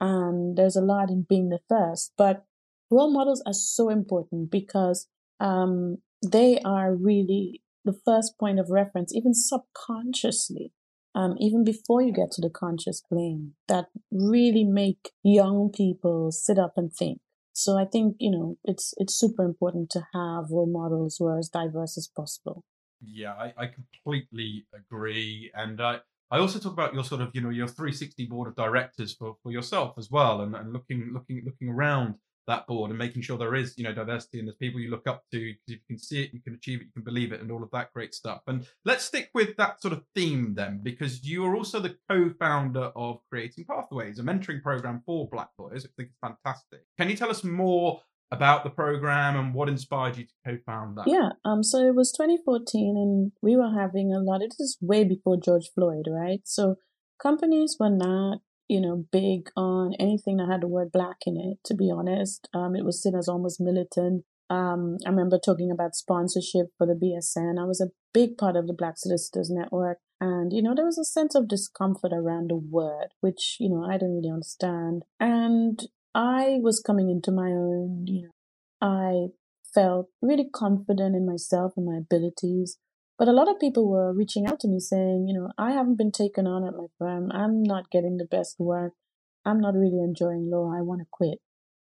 And 0.00 0.56
there's 0.56 0.76
a 0.76 0.82
lot 0.82 1.10
in 1.10 1.26
being 1.28 1.48
the 1.48 1.60
first. 1.68 2.12
But 2.18 2.44
role 2.90 3.12
models 3.12 3.42
are 3.46 3.54
so 3.54 3.88
important 3.88 4.50
because 4.50 5.06
um, 5.38 5.98
they 6.26 6.58
are 6.64 6.94
really 6.94 7.62
the 7.84 7.98
first 8.04 8.38
point 8.38 8.58
of 8.58 8.70
reference, 8.70 9.14
even 9.14 9.34
subconsciously, 9.34 10.72
um, 11.14 11.34
even 11.38 11.64
before 11.64 12.02
you 12.02 12.12
get 12.12 12.30
to 12.32 12.40
the 12.40 12.50
conscious 12.50 13.00
plane, 13.00 13.54
that 13.68 13.86
really 14.10 14.64
make 14.64 15.10
young 15.22 15.70
people 15.74 16.30
sit 16.32 16.58
up 16.58 16.74
and 16.76 16.92
think. 16.92 17.20
So 17.52 17.78
I 17.78 17.84
think 17.84 18.16
you 18.18 18.30
know 18.30 18.56
it's 18.64 18.94
it's 18.96 19.14
super 19.14 19.44
important 19.44 19.90
to 19.90 20.06
have 20.14 20.50
role 20.50 20.70
models 20.70 21.16
who 21.18 21.26
are 21.26 21.38
as 21.38 21.50
diverse 21.50 21.98
as 21.98 22.08
possible. 22.08 22.64
Yeah, 23.04 23.34
I, 23.34 23.52
I 23.58 23.66
completely 23.66 24.66
agree, 24.74 25.50
and 25.54 25.80
I 25.80 26.00
I 26.30 26.38
also 26.38 26.58
talk 26.58 26.72
about 26.72 26.94
your 26.94 27.04
sort 27.04 27.20
of 27.20 27.30
you 27.34 27.42
know 27.42 27.50
your 27.50 27.68
360 27.68 28.26
board 28.26 28.48
of 28.48 28.56
directors 28.56 29.14
for, 29.14 29.36
for 29.42 29.52
yourself 29.52 29.94
as 29.98 30.10
well, 30.10 30.40
and, 30.40 30.56
and 30.56 30.72
looking 30.72 31.10
looking 31.12 31.42
looking 31.44 31.68
around 31.68 32.14
that 32.46 32.66
board 32.66 32.90
and 32.90 32.98
making 32.98 33.22
sure 33.22 33.38
there 33.38 33.54
is 33.54 33.74
you 33.76 33.84
know 33.84 33.92
diversity 33.92 34.38
and 34.38 34.48
there's 34.48 34.56
people 34.56 34.80
you 34.80 34.90
look 34.90 35.06
up 35.06 35.24
to 35.30 35.38
because 35.38 35.68
if 35.68 35.74
you 35.74 35.86
can 35.88 35.98
see 35.98 36.22
it 36.22 36.30
you 36.32 36.40
can 36.40 36.54
achieve 36.54 36.80
it 36.80 36.84
you 36.84 36.92
can 36.92 37.02
believe 37.02 37.32
it 37.32 37.40
and 37.40 37.50
all 37.50 37.62
of 37.62 37.70
that 37.70 37.92
great 37.92 38.14
stuff. 38.14 38.40
And 38.46 38.66
let's 38.84 39.04
stick 39.04 39.30
with 39.34 39.56
that 39.56 39.80
sort 39.80 39.92
of 39.92 40.02
theme 40.14 40.54
then 40.54 40.80
because 40.82 41.24
you 41.24 41.44
are 41.44 41.54
also 41.54 41.80
the 41.80 41.96
co-founder 42.10 42.92
of 42.96 43.20
creating 43.30 43.64
pathways 43.64 44.18
a 44.18 44.22
mentoring 44.22 44.62
program 44.62 45.02
for 45.06 45.28
black 45.28 45.48
boys 45.56 45.84
i 45.84 45.88
think 45.96 46.10
it's 46.10 46.18
fantastic. 46.20 46.80
Can 46.98 47.08
you 47.08 47.16
tell 47.16 47.30
us 47.30 47.44
more 47.44 48.00
about 48.30 48.64
the 48.64 48.70
program 48.70 49.36
and 49.36 49.54
what 49.54 49.68
inspired 49.68 50.16
you 50.16 50.24
to 50.24 50.32
co-found 50.46 50.98
that? 50.98 51.06
Yeah 51.06 51.30
um 51.44 51.62
so 51.62 51.78
it 51.86 51.94
was 51.94 52.12
2014 52.12 52.96
and 52.96 53.32
we 53.42 53.56
were 53.56 53.72
having 53.78 54.12
a 54.12 54.20
lot 54.20 54.42
it 54.42 54.54
is 54.58 54.78
way 54.80 55.04
before 55.04 55.36
george 55.36 55.70
floyd 55.74 56.06
right? 56.10 56.40
So 56.44 56.76
companies 57.22 57.76
were 57.78 57.90
not 57.90 58.38
you 58.72 58.80
know, 58.80 59.04
big 59.12 59.50
on 59.54 59.92
anything 60.00 60.38
that 60.38 60.48
had 60.50 60.62
the 60.62 60.66
word 60.66 60.90
black 60.90 61.18
in 61.26 61.36
it, 61.36 61.58
to 61.62 61.74
be 61.74 61.90
honest. 61.90 62.48
Um, 62.54 62.74
it 62.74 62.86
was 62.86 63.02
seen 63.02 63.14
as 63.14 63.28
almost 63.28 63.60
militant. 63.60 64.24
Um, 64.48 64.96
I 65.04 65.10
remember 65.10 65.38
talking 65.38 65.70
about 65.70 65.94
sponsorship 65.94 66.68
for 66.78 66.86
the 66.86 66.94
BSN. 66.94 67.60
I 67.60 67.66
was 67.66 67.82
a 67.82 67.90
big 68.14 68.38
part 68.38 68.56
of 68.56 68.66
the 68.66 68.72
Black 68.72 68.94
Solicitors 68.96 69.50
Network. 69.50 69.98
And, 70.22 70.54
you 70.54 70.62
know, 70.62 70.74
there 70.74 70.86
was 70.86 70.96
a 70.96 71.04
sense 71.04 71.34
of 71.34 71.48
discomfort 71.48 72.12
around 72.14 72.48
the 72.48 72.56
word, 72.56 73.08
which, 73.20 73.58
you 73.60 73.68
know, 73.68 73.84
I 73.84 73.98
didn't 73.98 74.16
really 74.16 74.30
understand. 74.30 75.02
And 75.20 75.78
I 76.14 76.58
was 76.62 76.80
coming 76.80 77.10
into 77.10 77.30
my 77.30 77.48
own, 77.48 78.06
you 78.06 78.22
know, 78.22 78.30
I 78.80 79.32
felt 79.74 80.08
really 80.22 80.48
confident 80.50 81.14
in 81.14 81.26
myself 81.26 81.72
and 81.76 81.84
my 81.84 81.98
abilities. 81.98 82.78
But 83.22 83.28
a 83.28 83.38
lot 83.38 83.48
of 83.48 83.60
people 83.60 83.88
were 83.88 84.12
reaching 84.12 84.48
out 84.48 84.58
to 84.58 84.68
me 84.68 84.80
saying, 84.80 85.28
you 85.28 85.32
know, 85.32 85.52
I 85.56 85.70
haven't 85.70 85.94
been 85.96 86.10
taken 86.10 86.48
on 86.48 86.66
at 86.66 86.74
my 86.74 86.86
firm. 86.98 87.30
I'm 87.30 87.62
not 87.62 87.88
getting 87.88 88.16
the 88.16 88.24
best 88.24 88.58
work. 88.58 88.94
I'm 89.44 89.60
not 89.60 89.76
really 89.76 90.00
enjoying 90.00 90.50
law. 90.50 90.74
I 90.76 90.82
want 90.82 91.02
to 91.02 91.06
quit. 91.08 91.38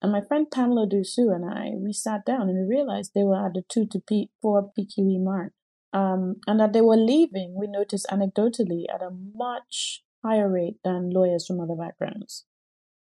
And 0.01 0.13
my 0.13 0.21
friend 0.21 0.49
Pamela 0.49 0.87
Dusu 0.87 1.35
and 1.35 1.43
I, 1.43 1.71
we 1.75 1.91
sat 1.91 2.25
down 2.25 2.43
and 2.43 2.57
we 2.57 2.77
realized 2.77 3.11
they 3.13 3.25
were 3.25 3.45
at 3.45 3.55
the 3.55 3.63
two 3.67 3.85
to 3.87 3.99
P, 3.99 4.29
four 4.41 4.71
PQE 4.71 5.21
mark. 5.21 5.51
Um, 5.91 6.37
and 6.47 6.61
that 6.61 6.71
they 6.71 6.79
were 6.79 6.95
leaving, 6.95 7.55
we 7.59 7.67
noticed 7.67 8.07
anecdotally, 8.09 8.85
at 8.89 9.01
a 9.01 9.09
much 9.11 10.03
higher 10.23 10.49
rate 10.49 10.77
than 10.85 11.09
lawyers 11.09 11.45
from 11.45 11.59
other 11.59 11.75
backgrounds. 11.75 12.45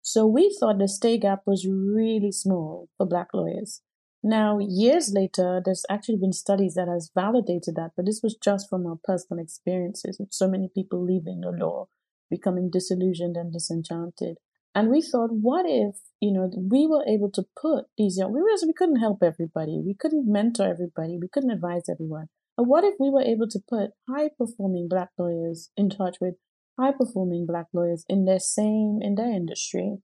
So 0.03 0.27
we 0.27 0.55
thought 0.59 0.77
the 0.77 0.87
stay 0.87 1.17
gap 1.17 1.39
was 1.47 1.65
really 1.67 2.31
small 2.31 2.87
for 2.99 3.07
black 3.07 3.29
lawyers. 3.33 3.81
Now, 4.23 4.59
years 4.59 5.11
later, 5.15 5.61
there's 5.65 5.85
actually 5.89 6.17
been 6.17 6.33
studies 6.33 6.75
that 6.75 6.87
has 6.87 7.09
validated 7.15 7.75
that, 7.75 7.91
but 7.95 8.05
this 8.05 8.21
was 8.21 8.35
just 8.35 8.69
from 8.69 8.85
our 8.85 8.99
personal 9.03 9.41
experiences 9.41 10.17
with 10.19 10.31
so 10.31 10.47
many 10.47 10.69
people 10.69 11.03
leaving 11.03 11.41
the 11.41 11.49
law, 11.49 11.87
becoming 12.29 12.69
disillusioned 12.69 13.35
and 13.35 13.51
disenchanted. 13.51 14.37
And 14.75 14.89
we 14.89 15.01
thought, 15.01 15.31
what 15.31 15.65
if, 15.67 15.95
you 16.19 16.31
know, 16.31 16.51
we 16.55 16.85
were 16.85 17.03
able 17.07 17.31
to 17.31 17.45
put 17.59 17.85
these 17.97 18.17
young, 18.17 18.31
we 18.31 18.41
realized 18.41 18.65
we 18.67 18.73
couldn't 18.73 19.01
help 19.01 19.23
everybody. 19.23 19.81
We 19.83 19.95
couldn't 19.95 20.31
mentor 20.31 20.67
everybody. 20.69 21.17
We 21.19 21.27
couldn't 21.27 21.51
advise 21.51 21.89
everyone. 21.89 22.27
But 22.55 22.67
what 22.67 22.83
if 22.83 22.93
we 22.99 23.09
were 23.09 23.23
able 23.23 23.47
to 23.49 23.59
put 23.67 23.91
high 24.07 24.29
performing 24.37 24.87
black 24.87 25.09
lawyers 25.17 25.71
in 25.75 25.89
touch 25.89 26.17
with 26.21 26.35
high 26.79 26.91
performing 26.91 27.47
black 27.47 27.67
lawyers 27.73 28.05
in 28.07 28.25
their 28.25 28.39
same, 28.39 28.99
in 29.01 29.15
their 29.15 29.31
industry 29.31 29.97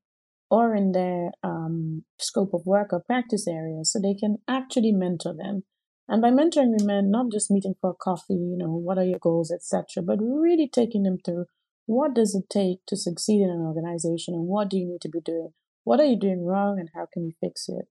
or 0.50 0.76
in 0.76 0.92
their 0.94 1.32
um, 1.44 2.04
scope 2.20 2.54
of 2.54 2.66
work 2.66 2.94
or 2.94 3.02
practice 3.02 3.48
area 3.48 3.84
so 3.84 4.00
they 4.00 4.14
can 4.14 4.38
actually 4.48 4.92
mentor 4.92 5.34
them 5.34 5.64
And 6.10 6.22
by 6.22 6.30
mentoring, 6.30 6.74
we 6.80 6.86
meant 6.86 7.10
not 7.10 7.32
just 7.32 7.52
meeting 7.52 7.76
for 7.82 7.94
coffee, 7.94 8.36
you 8.36 8.58
know, 8.58 8.72
what 8.72 8.98
are 8.98 9.04
your 9.04 9.20
goals, 9.20 9.52
etc., 9.52 10.02
but 10.04 10.20
really 10.22 10.70
taking 10.70 11.04
them 11.04 11.18
through 11.24 11.46
what 11.86 12.14
does 12.14 12.34
it 12.36 12.50
take 12.50 12.80
to 12.88 12.96
succeed 12.96 13.42
in 13.42 13.50
an 13.50 13.62
organization 13.62 14.34
and 14.34 14.48
what 14.48 14.70
do 14.70 14.78
you 14.78 14.88
need 14.88 15.02
to 15.02 15.10
be 15.10 15.20
doing? 15.22 15.52
What 15.84 16.00
are 16.00 16.06
you 16.06 16.20
doing 16.20 16.46
wrong 16.46 16.80
and 16.80 16.90
how 16.94 17.08
can 17.12 17.26
you 17.26 17.34
fix 17.42 17.68
it? 17.70 17.86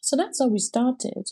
So 0.00 0.16
that's 0.16 0.40
how 0.40 0.48
we 0.48 0.58
started. 0.58 1.30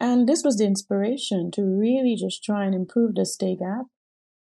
And 0.00 0.28
this 0.28 0.42
was 0.44 0.56
the 0.56 0.66
inspiration 0.66 1.50
to 1.52 1.62
really 1.62 2.16
just 2.16 2.42
try 2.44 2.64
and 2.64 2.74
improve 2.74 3.14
the 3.14 3.24
stay 3.24 3.56
gap. 3.56 3.86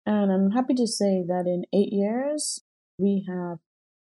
And 0.06 0.32
I'm 0.32 0.52
happy 0.52 0.74
to 0.76 0.88
say 0.88 1.24
that 1.28 1.46
in 1.46 1.66
eight 1.74 1.94
years, 1.94 2.62
we 2.98 3.26
have 3.28 3.60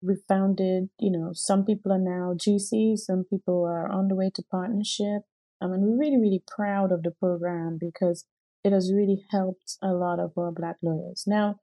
we 0.03 0.17
founded, 0.29 0.89
you 0.99 1.11
know, 1.11 1.31
some 1.35 1.65
people 1.65 1.93
are 1.93 1.99
now 1.99 2.35
GCs, 2.35 3.01
some 3.01 3.25
people 3.29 3.65
are 3.65 3.91
on 3.91 4.09
the 4.09 4.15
way 4.15 4.31
to 4.35 4.43
partnership. 4.51 5.23
I 5.63 5.67
mean, 5.67 5.81
we're 5.83 5.99
really, 5.99 6.17
really 6.17 6.43
proud 6.47 6.91
of 6.91 7.03
the 7.03 7.11
program 7.11 7.79
because 7.79 8.25
it 8.65 8.73
has 8.73 8.93
really 8.95 9.25
helped 9.31 9.77
a 9.83 9.89
lot 9.89 10.19
of 10.19 10.33
our 10.37 10.53
Black 10.53 10.77
lawyers. 10.83 11.25
Now, 11.27 11.57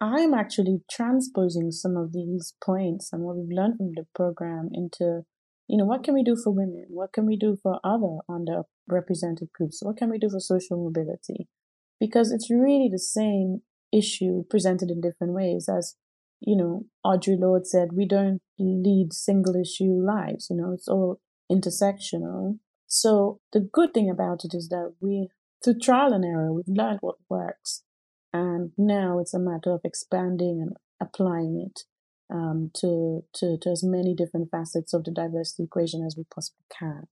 I'm 0.00 0.34
actually 0.34 0.82
transposing 0.90 1.70
some 1.70 1.96
of 1.96 2.12
these 2.12 2.54
points 2.64 3.10
and 3.12 3.22
what 3.22 3.36
we've 3.36 3.56
learned 3.56 3.78
from 3.78 3.92
the 3.94 4.06
program 4.14 4.68
into, 4.72 5.22
you 5.68 5.78
know, 5.78 5.84
what 5.84 6.04
can 6.04 6.14
we 6.14 6.22
do 6.22 6.36
for 6.36 6.50
women? 6.50 6.86
What 6.90 7.12
can 7.12 7.26
we 7.26 7.36
do 7.36 7.56
for 7.62 7.80
other 7.82 8.18
underrepresented 8.28 9.50
groups? 9.52 9.80
What 9.82 9.96
can 9.96 10.10
we 10.10 10.18
do 10.18 10.28
for 10.30 10.40
social 10.40 10.76
mobility? 10.76 11.48
Because 11.98 12.32
it's 12.32 12.50
really 12.50 12.88
the 12.90 12.98
same 12.98 13.62
issue 13.92 14.44
presented 14.50 14.90
in 14.90 15.00
different 15.00 15.32
ways 15.32 15.68
as, 15.68 15.96
you 16.46 16.56
know, 16.56 16.84
Audre 17.04 17.38
Lorde 17.38 17.66
said, 17.66 17.88
we 17.92 18.06
don't 18.06 18.40
lead 18.58 19.12
single 19.12 19.54
issue 19.56 20.00
lives, 20.04 20.48
you 20.50 20.56
know, 20.56 20.72
it's 20.72 20.88
all 20.88 21.20
intersectional. 21.50 22.58
So 22.86 23.40
the 23.52 23.60
good 23.60 23.92
thing 23.92 24.10
about 24.10 24.44
it 24.44 24.54
is 24.54 24.68
that 24.68 24.94
we, 25.00 25.28
through 25.62 25.78
trial 25.80 26.12
and 26.12 26.24
error, 26.24 26.52
we've 26.52 26.64
learned 26.68 26.98
what 27.00 27.16
works 27.28 27.82
and 28.34 28.72
now 28.76 29.20
it's 29.20 29.32
a 29.32 29.38
matter 29.38 29.70
of 29.70 29.82
expanding 29.84 30.60
and 30.60 30.76
applying 31.00 31.64
it 31.70 31.82
um, 32.34 32.72
to, 32.74 33.22
to, 33.34 33.56
to 33.62 33.70
as 33.70 33.84
many 33.84 34.12
different 34.12 34.50
facets 34.50 34.92
of 34.92 35.04
the 35.04 35.12
diversity 35.12 35.62
equation 35.62 36.04
as 36.04 36.16
we 36.16 36.24
possibly 36.34 36.64
can. 36.76 37.04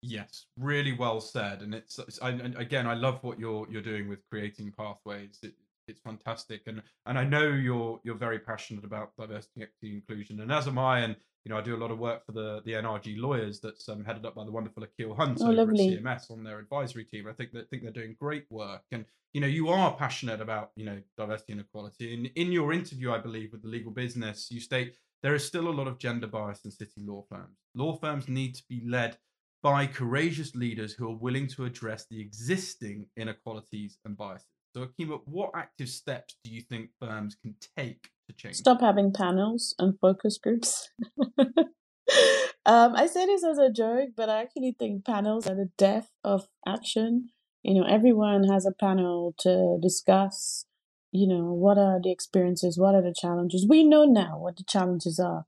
Yes, 0.00 0.46
really 0.58 0.92
well 0.92 1.20
said. 1.20 1.60
And 1.60 1.74
it's, 1.74 1.98
it's 1.98 2.20
I, 2.22 2.30
again, 2.56 2.86
I 2.86 2.94
love 2.94 3.22
what 3.22 3.38
you're 3.38 3.66
you're 3.70 3.82
doing 3.82 4.08
with 4.08 4.20
creating 4.30 4.72
pathways. 4.76 5.38
It, 5.42 5.52
it's 5.92 6.00
fantastic, 6.00 6.62
and 6.66 6.82
and 7.06 7.18
I 7.18 7.24
know 7.24 7.48
you're 7.48 8.00
you're 8.02 8.16
very 8.16 8.38
passionate 8.38 8.84
about 8.84 9.12
diversity, 9.16 9.62
equity, 9.62 9.94
inclusion, 9.94 10.40
and 10.40 10.50
as 10.50 10.66
am 10.66 10.78
I. 10.78 11.00
And 11.00 11.16
you 11.44 11.50
know, 11.50 11.58
I 11.58 11.60
do 11.60 11.76
a 11.76 11.78
lot 11.78 11.90
of 11.90 11.98
work 11.98 12.26
for 12.26 12.32
the 12.32 12.62
the 12.64 12.72
NRG 12.72 13.18
lawyers 13.18 13.60
that's 13.60 13.88
um, 13.88 14.04
headed 14.04 14.26
up 14.26 14.34
by 14.34 14.44
the 14.44 14.50
wonderful 14.50 14.82
Akil 14.82 15.14
Hunt 15.14 15.38
oh, 15.40 15.46
over 15.46 15.54
lovely. 15.54 15.94
at 15.94 16.02
CMS 16.02 16.30
on 16.30 16.42
their 16.42 16.58
advisory 16.58 17.04
team. 17.04 17.28
I 17.28 17.32
think 17.32 17.52
that 17.52 17.70
think 17.70 17.82
they're 17.82 17.92
doing 17.92 18.16
great 18.18 18.46
work, 18.50 18.82
and 18.90 19.04
you 19.32 19.40
know, 19.40 19.46
you 19.46 19.68
are 19.68 19.94
passionate 19.94 20.40
about 20.40 20.72
you 20.76 20.84
know 20.84 21.00
diversity 21.16 21.52
and 21.52 21.60
equality. 21.60 22.14
And 22.14 22.30
in 22.34 22.52
your 22.52 22.72
interview, 22.72 23.12
I 23.12 23.18
believe 23.18 23.52
with 23.52 23.62
the 23.62 23.68
legal 23.68 23.92
business, 23.92 24.50
you 24.50 24.60
state 24.60 24.94
there 25.22 25.34
is 25.34 25.46
still 25.46 25.68
a 25.68 25.70
lot 25.70 25.86
of 25.86 25.98
gender 25.98 26.26
bias 26.26 26.64
in 26.64 26.70
city 26.70 27.02
law 27.04 27.24
firms. 27.30 27.58
Law 27.74 27.96
firms 27.96 28.28
need 28.28 28.54
to 28.56 28.62
be 28.68 28.82
led 28.86 29.18
by 29.62 29.86
courageous 29.86 30.54
leaders 30.56 30.92
who 30.92 31.08
are 31.08 31.16
willing 31.16 31.46
to 31.46 31.64
address 31.64 32.06
the 32.10 32.20
existing 32.20 33.06
inequalities 33.16 33.98
and 34.04 34.16
biases. 34.16 34.48
So, 34.74 34.86
Akima, 34.86 35.20
what 35.26 35.50
active 35.54 35.90
steps 35.90 36.36
do 36.42 36.50
you 36.50 36.62
think 36.62 36.90
firms 36.98 37.36
can 37.42 37.54
take 37.76 38.08
to 38.28 38.34
change? 38.34 38.56
Stop 38.56 38.80
having 38.80 39.12
panels 39.12 39.74
and 39.78 39.98
focus 40.00 40.38
groups. 40.42 40.88
um, 41.28 42.96
I 42.96 43.06
say 43.06 43.26
this 43.26 43.44
as 43.44 43.58
a 43.58 43.70
joke, 43.70 44.10
but 44.16 44.30
I 44.30 44.40
actually 44.40 44.74
think 44.78 45.04
panels 45.04 45.46
are 45.46 45.54
the 45.54 45.68
death 45.76 46.08
of 46.24 46.46
action. 46.66 47.28
You 47.62 47.74
know, 47.74 47.86
everyone 47.86 48.44
has 48.44 48.64
a 48.64 48.72
panel 48.72 49.34
to 49.40 49.78
discuss, 49.82 50.64
you 51.10 51.28
know, 51.28 51.52
what 51.52 51.76
are 51.76 52.00
the 52.02 52.10
experiences, 52.10 52.78
what 52.78 52.94
are 52.94 53.02
the 53.02 53.14
challenges. 53.14 53.66
We 53.68 53.84
know 53.84 54.06
now 54.06 54.38
what 54.38 54.56
the 54.56 54.64
challenges 54.66 55.18
are, 55.18 55.44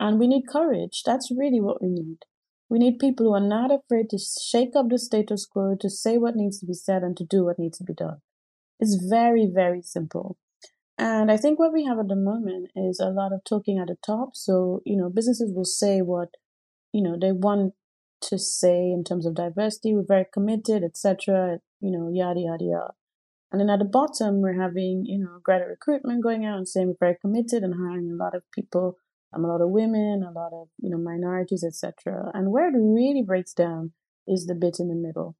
and 0.00 0.18
we 0.18 0.26
need 0.26 0.48
courage. 0.48 1.02
That's 1.06 1.30
really 1.30 1.60
what 1.60 1.80
we 1.80 1.90
need. 1.90 2.18
We 2.68 2.80
need 2.80 2.98
people 2.98 3.26
who 3.26 3.34
are 3.34 3.40
not 3.40 3.70
afraid 3.70 4.10
to 4.10 4.18
shake 4.18 4.74
up 4.74 4.88
the 4.88 4.98
status 4.98 5.46
quo, 5.46 5.76
to 5.80 5.88
say 5.88 6.18
what 6.18 6.34
needs 6.34 6.58
to 6.58 6.66
be 6.66 6.74
said, 6.74 7.04
and 7.04 7.16
to 7.18 7.24
do 7.24 7.44
what 7.44 7.60
needs 7.60 7.78
to 7.78 7.84
be 7.84 7.94
done. 7.94 8.18
It's 8.80 8.96
very, 8.96 9.50
very 9.52 9.82
simple. 9.82 10.36
And 10.96 11.30
I 11.30 11.36
think 11.36 11.58
what 11.58 11.72
we 11.72 11.84
have 11.84 11.98
at 11.98 12.08
the 12.08 12.16
moment 12.16 12.70
is 12.76 13.00
a 13.00 13.08
lot 13.08 13.32
of 13.32 13.42
talking 13.44 13.78
at 13.78 13.88
the 13.88 13.96
top. 14.04 14.36
So, 14.36 14.80
you 14.84 14.96
know, 14.96 15.10
businesses 15.10 15.52
will 15.52 15.64
say 15.64 16.02
what, 16.02 16.28
you 16.92 17.02
know, 17.02 17.16
they 17.20 17.32
want 17.32 17.74
to 18.22 18.38
say 18.38 18.90
in 18.90 19.02
terms 19.04 19.26
of 19.26 19.34
diversity. 19.34 19.94
We're 19.94 20.04
very 20.06 20.26
committed, 20.32 20.84
etc. 20.84 21.58
You 21.80 21.90
know, 21.90 22.10
yada 22.12 22.40
yada 22.40 22.64
yada. 22.64 22.94
And 23.50 23.60
then 23.60 23.70
at 23.70 23.80
the 23.80 23.84
bottom, 23.84 24.40
we're 24.40 24.60
having, 24.60 25.04
you 25.06 25.18
know, 25.18 25.38
graduate 25.42 25.70
recruitment 25.70 26.22
going 26.22 26.44
out 26.44 26.58
and 26.58 26.68
saying 26.68 26.88
we're 26.88 27.06
very 27.06 27.16
committed 27.20 27.62
and 27.62 27.74
hiring 27.74 28.10
a 28.10 28.22
lot 28.22 28.34
of 28.34 28.42
people, 28.52 28.96
um, 29.32 29.44
a 29.44 29.48
lot 29.48 29.60
of 29.60 29.70
women, 29.70 30.24
a 30.24 30.32
lot 30.32 30.52
of, 30.52 30.68
you 30.78 30.90
know, 30.90 30.98
minorities, 30.98 31.64
etc. 31.64 32.30
And 32.34 32.50
where 32.50 32.68
it 32.68 32.74
really 32.76 33.22
breaks 33.22 33.52
down 33.52 33.92
is 34.26 34.46
the 34.46 34.54
bit 34.54 34.76
in 34.78 34.88
the 34.88 34.94
middle 34.94 35.36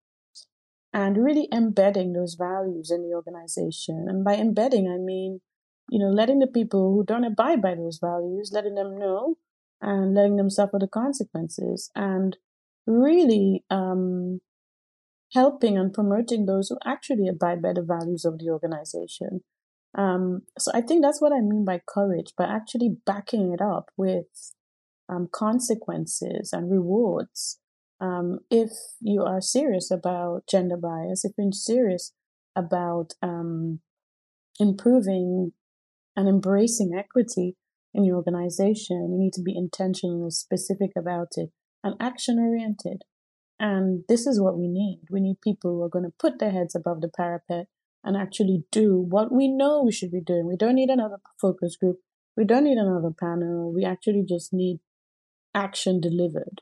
and 0.94 1.18
really 1.18 1.48
embedding 1.52 2.12
those 2.12 2.36
values 2.38 2.92
in 2.92 3.02
the 3.02 3.14
organization. 3.14 4.06
And 4.08 4.24
by 4.24 4.36
embedding, 4.36 4.88
I 4.88 4.96
mean, 4.96 5.40
you 5.90 5.98
know, 5.98 6.08
letting 6.10 6.38
the 6.38 6.46
people 6.46 6.94
who 6.94 7.04
don't 7.04 7.24
abide 7.24 7.60
by 7.60 7.74
those 7.74 7.98
values, 8.00 8.52
letting 8.54 8.76
them 8.76 8.96
know 8.96 9.34
and 9.82 10.14
letting 10.14 10.36
them 10.36 10.48
suffer 10.48 10.78
the 10.78 10.86
consequences 10.86 11.90
and 11.96 12.36
really 12.86 13.64
um, 13.70 14.40
helping 15.32 15.76
and 15.76 15.92
promoting 15.92 16.46
those 16.46 16.68
who 16.68 16.78
actually 16.86 17.26
abide 17.26 17.60
by 17.60 17.72
the 17.72 17.82
values 17.82 18.24
of 18.24 18.38
the 18.38 18.48
organization. 18.48 19.40
Um, 19.98 20.42
so 20.58 20.70
I 20.72 20.80
think 20.80 21.02
that's 21.02 21.20
what 21.20 21.32
I 21.32 21.40
mean 21.40 21.64
by 21.64 21.80
courage, 21.88 22.32
by 22.38 22.44
actually 22.44 22.96
backing 23.04 23.52
it 23.52 23.60
up 23.60 23.90
with 23.96 24.26
um, 25.08 25.28
consequences 25.32 26.52
and 26.52 26.70
rewards 26.70 27.58
um, 28.04 28.40
if 28.50 28.70
you 29.00 29.22
are 29.22 29.40
serious 29.40 29.90
about 29.90 30.42
gender 30.48 30.76
bias, 30.76 31.24
if 31.24 31.32
you're 31.38 31.52
serious 31.52 32.12
about 32.54 33.14
um, 33.22 33.80
improving 34.60 35.52
and 36.16 36.28
embracing 36.28 36.92
equity 36.96 37.56
in 37.94 38.04
your 38.04 38.16
organization, 38.16 39.08
you 39.10 39.18
need 39.18 39.32
to 39.32 39.42
be 39.42 39.56
intentional, 39.56 40.30
specific 40.30 40.90
about 40.96 41.28
it, 41.36 41.50
and 41.82 41.94
action 41.98 42.38
oriented. 42.38 43.02
And 43.58 44.04
this 44.08 44.26
is 44.26 44.40
what 44.40 44.58
we 44.58 44.68
need. 44.68 45.02
We 45.10 45.20
need 45.20 45.40
people 45.40 45.72
who 45.72 45.82
are 45.82 45.88
going 45.88 46.04
to 46.04 46.14
put 46.18 46.38
their 46.38 46.50
heads 46.50 46.74
above 46.74 47.00
the 47.00 47.08
parapet 47.08 47.66
and 48.02 48.16
actually 48.16 48.64
do 48.70 48.98
what 48.98 49.32
we 49.32 49.48
know 49.48 49.82
we 49.82 49.92
should 49.92 50.10
be 50.10 50.20
doing. 50.20 50.46
We 50.46 50.56
don't 50.56 50.74
need 50.74 50.90
another 50.90 51.18
focus 51.40 51.76
group. 51.76 52.00
We 52.36 52.44
don't 52.44 52.64
need 52.64 52.78
another 52.78 53.12
panel. 53.18 53.72
We 53.72 53.84
actually 53.84 54.24
just 54.28 54.52
need 54.52 54.80
action 55.54 56.00
delivered. 56.00 56.60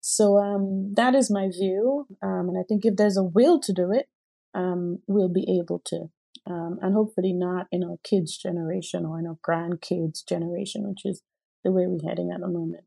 So 0.00 0.38
um, 0.38 0.94
that 0.96 1.14
is 1.14 1.30
my 1.30 1.48
view, 1.48 2.06
um, 2.22 2.48
and 2.48 2.58
I 2.58 2.62
think 2.66 2.84
if 2.84 2.96
there's 2.96 3.18
a 3.18 3.22
will 3.22 3.60
to 3.60 3.72
do 3.72 3.92
it, 3.92 4.08
um, 4.54 5.00
we'll 5.06 5.28
be 5.28 5.46
able 5.60 5.82
to, 5.86 6.10
um, 6.46 6.78
and 6.80 6.94
hopefully 6.94 7.32
not 7.32 7.66
in 7.70 7.84
our 7.84 7.96
kids' 8.02 8.38
generation 8.38 9.04
or 9.04 9.18
in 9.18 9.26
our 9.26 9.38
grandkids' 9.46 10.26
generation, 10.26 10.88
which 10.88 11.04
is 11.04 11.22
the 11.64 11.70
way 11.70 11.84
we're 11.86 12.08
heading 12.08 12.30
at 12.32 12.40
the 12.40 12.48
moment. 12.48 12.84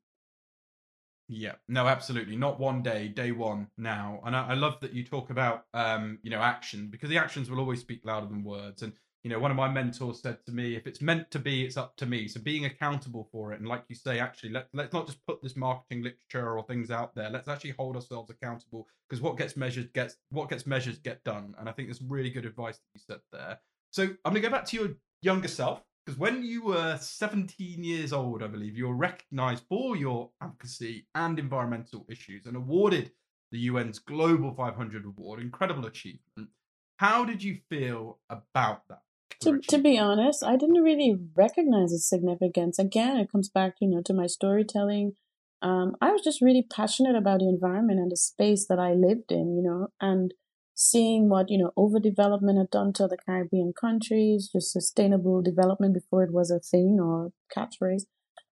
Yeah, 1.30 1.54
no, 1.68 1.88
absolutely. 1.88 2.36
Not 2.36 2.60
one 2.60 2.84
day, 2.84 3.08
day 3.08 3.32
one 3.32 3.68
now. 3.78 4.20
And 4.26 4.36
I, 4.36 4.50
I 4.50 4.54
love 4.56 4.80
that 4.82 4.94
you 4.94 5.04
talk 5.06 5.30
about, 5.30 5.66
um, 5.74 6.20
you 6.22 6.30
know, 6.30 6.42
action 6.42 6.90
because 6.90 7.10
the 7.10 7.18
actions 7.18 7.50
will 7.50 7.60
always 7.60 7.80
speak 7.80 8.02
louder 8.04 8.28
than 8.28 8.44
words. 8.44 8.82
And 8.82 8.94
you 9.24 9.30
know, 9.30 9.40
one 9.40 9.52
of 9.52 9.58
my 9.58 9.70
mentors 9.70 10.22
said 10.22 10.38
to 10.46 10.52
me, 10.52 10.76
if 10.76 10.86
it's 10.86 11.02
meant 11.02 11.32
to 11.32 11.40
be, 11.40 11.64
it's 11.64 11.78
up 11.78 11.96
to 11.96 12.06
me. 12.06 12.28
So 12.28 12.42
being 12.42 12.66
accountable 12.66 13.30
for 13.32 13.54
it. 13.54 13.60
And 13.60 13.68
like 13.68 13.86
you 13.88 13.96
say, 13.96 14.20
actually, 14.20 14.50
let, 14.52 14.68
let's 14.74 14.92
not 14.92 15.06
just 15.06 15.26
put 15.26 15.42
this 15.42 15.56
marketing 15.56 16.04
literature 16.04 16.58
or 16.58 16.66
things 16.66 16.92
out 16.92 17.16
there. 17.16 17.30
Let's 17.30 17.48
actually 17.48 17.74
hold 17.80 17.96
ourselves 17.96 18.30
accountable 18.30 18.86
because 19.08 19.22
what 19.22 19.38
gets 19.38 19.56
measured 19.56 19.94
gets 19.94 20.18
what 20.30 20.50
gets 20.50 20.68
measured 20.68 21.02
get 21.04 21.24
done. 21.24 21.56
And 21.58 21.70
I 21.70 21.72
think 21.72 21.88
that's 21.88 22.02
really 22.02 22.32
good 22.32 22.46
advice 22.46 22.78
that 22.78 22.84
you 22.94 23.02
said 23.08 23.22
there. 23.32 23.60
So 23.92 24.04
I'm 24.04 24.34
gonna 24.34 24.42
go 24.42 24.50
back 24.50 24.66
to 24.66 24.78
your 24.78 24.90
younger 25.22 25.48
self 25.48 25.84
because 26.06 26.20
when 26.20 26.44
you 26.44 26.66
were 26.66 26.98
17 27.00 27.82
years 27.82 28.12
old, 28.12 28.44
I 28.44 28.48
believe 28.48 28.78
you 28.78 28.90
were 28.90 28.96
recognized 28.96 29.64
for 29.70 29.96
your 29.96 30.32
advocacy 30.42 31.08
and 31.16 31.40
environmental 31.40 32.06
issues 32.10 32.46
and 32.46 32.58
awarded 32.58 33.12
the 33.54 33.70
UN's 33.70 34.00
Global 34.00 34.54
500 34.54 35.06
Award. 35.06 35.40
Incredible 35.40 35.86
achievement. 35.86 36.50
How 36.98 37.24
did 37.24 37.42
you 37.42 37.60
feel 37.70 38.20
about 38.30 38.82
that? 38.90 39.03
To, 39.44 39.60
to 39.60 39.78
be 39.78 39.98
honest, 39.98 40.42
I 40.44 40.56
didn't 40.56 40.82
really 40.82 41.16
recognize 41.36 41.92
its 41.92 42.08
significance. 42.08 42.80
Again, 42.80 43.18
it 43.18 43.30
comes 43.30 43.50
back, 43.50 43.74
you 43.82 43.90
know, 43.90 44.02
to 44.06 44.14
my 44.14 44.26
storytelling. 44.26 45.14
Um, 45.62 45.96
I 46.02 46.12
was 46.12 46.22
just 46.22 46.42
really 46.42 46.66
passionate 46.74 47.16
about 47.16 47.40
the 47.40 47.50
environment 47.50 48.00
and 48.00 48.10
the 48.10 48.16
space 48.16 48.68
that 48.68 48.80
I 48.80 48.94
lived 48.94 49.32
in, 49.32 49.56
you 49.58 49.64
know, 49.64 49.88
and 50.00 50.34
seeing 50.76 51.28
what, 51.28 51.50
you 51.50 51.58
know, 51.58 51.72
overdevelopment 51.78 52.58
had 52.58 52.70
done 52.70 52.94
to 52.94 53.08
the 53.08 53.18
Caribbean 53.18 53.74
countries, 53.80 54.50
just 54.52 54.72
sustainable 54.72 55.42
development 55.42 55.94
before 55.94 56.24
it 56.24 56.32
was 56.32 56.50
a 56.50 56.60
thing 56.60 57.00
or 57.02 57.32
catchphrase. 57.56 58.04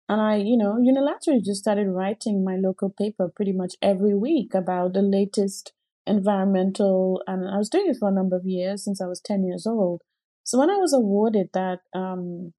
And 0.10 0.20
I, 0.20 0.36
you 0.36 0.58
know, 0.58 0.76
unilaterally 0.76 1.44
just 1.44 1.62
started 1.62 1.88
writing 1.88 2.44
my 2.44 2.58
local 2.58 2.90
paper 2.90 3.32
pretty 3.34 3.54
much 3.54 3.76
every 3.82 4.16
week 4.16 4.54
about 4.54 4.94
the 4.94 5.02
latest 5.02 5.72
environmental, 6.06 7.24
and 7.26 7.48
I 7.50 7.58
was 7.58 7.70
doing 7.70 7.88
it 7.88 7.98
for 7.98 8.10
a 8.10 8.14
number 8.14 8.36
of 8.36 8.46
years 8.46 8.84
since 8.84 9.02
I 9.02 9.08
was 9.08 9.22
10 9.22 9.46
years 9.46 9.66
old. 9.66 10.02
So 10.44 10.60
when 10.60 10.70
I 10.70 10.78
was 10.78 10.94
awarded 10.94 11.50
that, 11.54 11.80
um, 11.94 12.54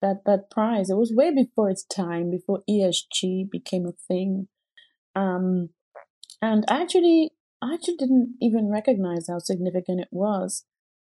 that, 0.00 0.22
that 0.26 0.50
prize, 0.50 0.90
it 0.90 0.96
was 0.96 1.12
way 1.14 1.34
before 1.34 1.70
its 1.70 1.84
time, 1.84 2.30
before 2.30 2.62
ESG 2.70 3.50
became 3.50 3.86
a 3.86 3.92
thing. 4.06 4.48
Um, 5.16 5.70
and 6.40 6.64
actually, 6.68 7.32
I 7.60 7.74
actually 7.74 7.96
didn't 7.96 8.36
even 8.40 8.70
recognize 8.70 9.26
how 9.28 9.38
significant 9.38 10.00
it 10.00 10.08
was. 10.10 10.64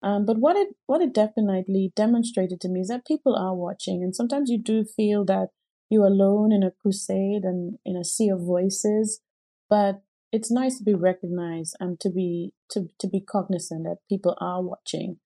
Um, 0.04 0.26
but 0.26 0.38
what 0.38 0.56
it 0.56 0.70
what 0.86 1.02
it 1.02 1.14
definitely 1.14 1.92
demonstrated 1.96 2.62
to 2.62 2.70
me 2.70 2.82
is 2.82 2.88
that 2.90 3.06
people 3.06 3.36
are 3.36 3.56
watching, 3.56 4.04
and 4.04 4.16
sometimes 4.16 4.50
you 4.50 4.62
do 4.62 4.86
feel 4.86 5.26
that 5.26 5.50
you're 5.90 6.06
alone 6.06 6.52
in 6.52 6.64
a 6.64 6.72
crusade 6.72 7.44
and 7.44 7.80
in 7.84 7.96
a 7.96 8.04
sea 8.04 8.30
of 8.30 8.42
voices. 8.42 9.22
But 9.70 10.02
it's 10.32 10.52
nice 10.52 10.78
to 10.78 10.84
be 10.84 10.94
recognized 10.94 11.76
and 11.80 12.00
to 12.00 12.12
be 12.12 12.54
to 12.72 12.90
to 13.00 13.08
be 13.08 13.22
cognizant 13.22 13.84
that 13.86 13.98
people 14.08 14.38
are 14.40 14.62
watching. 14.62 15.18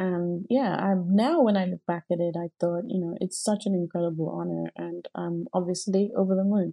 And 0.00 0.46
yeah, 0.48 0.76
I'm 0.76 1.14
now 1.14 1.42
when 1.42 1.58
I 1.58 1.66
look 1.66 1.84
back 1.86 2.04
at 2.10 2.20
it, 2.20 2.34
I 2.34 2.48
thought 2.58 2.84
you 2.88 2.98
know 2.98 3.18
it's 3.20 3.38
such 3.38 3.66
an 3.66 3.74
incredible 3.74 4.30
honor, 4.30 4.70
and 4.74 5.06
I'm 5.14 5.44
obviously 5.52 6.10
over 6.16 6.34
the 6.34 6.42
moon. 6.42 6.72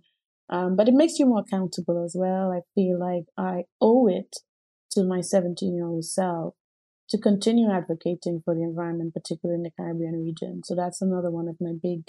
Um, 0.49 0.77
but 0.77 0.87
it 0.87 0.93
makes 0.93 1.19
you 1.19 1.25
more 1.25 1.41
accountable 1.41 2.05
as 2.05 2.15
well. 2.17 2.53
I 2.53 2.61
feel 2.73 2.97
like 2.97 3.25
I 3.37 3.65
owe 3.81 4.07
it 4.07 4.37
to 4.91 5.03
my 5.03 5.19
17 5.19 5.75
year 5.75 5.85
old 5.85 6.05
self 6.05 6.53
to 7.09 7.17
continue 7.17 7.69
advocating 7.69 8.41
for 8.45 8.55
the 8.55 8.63
environment, 8.63 9.13
particularly 9.13 9.57
in 9.57 9.63
the 9.63 9.71
Caribbean 9.77 10.23
region. 10.23 10.61
So 10.63 10.73
that's 10.73 11.01
another 11.01 11.29
one 11.29 11.49
of 11.49 11.57
my 11.59 11.73
big 11.73 12.03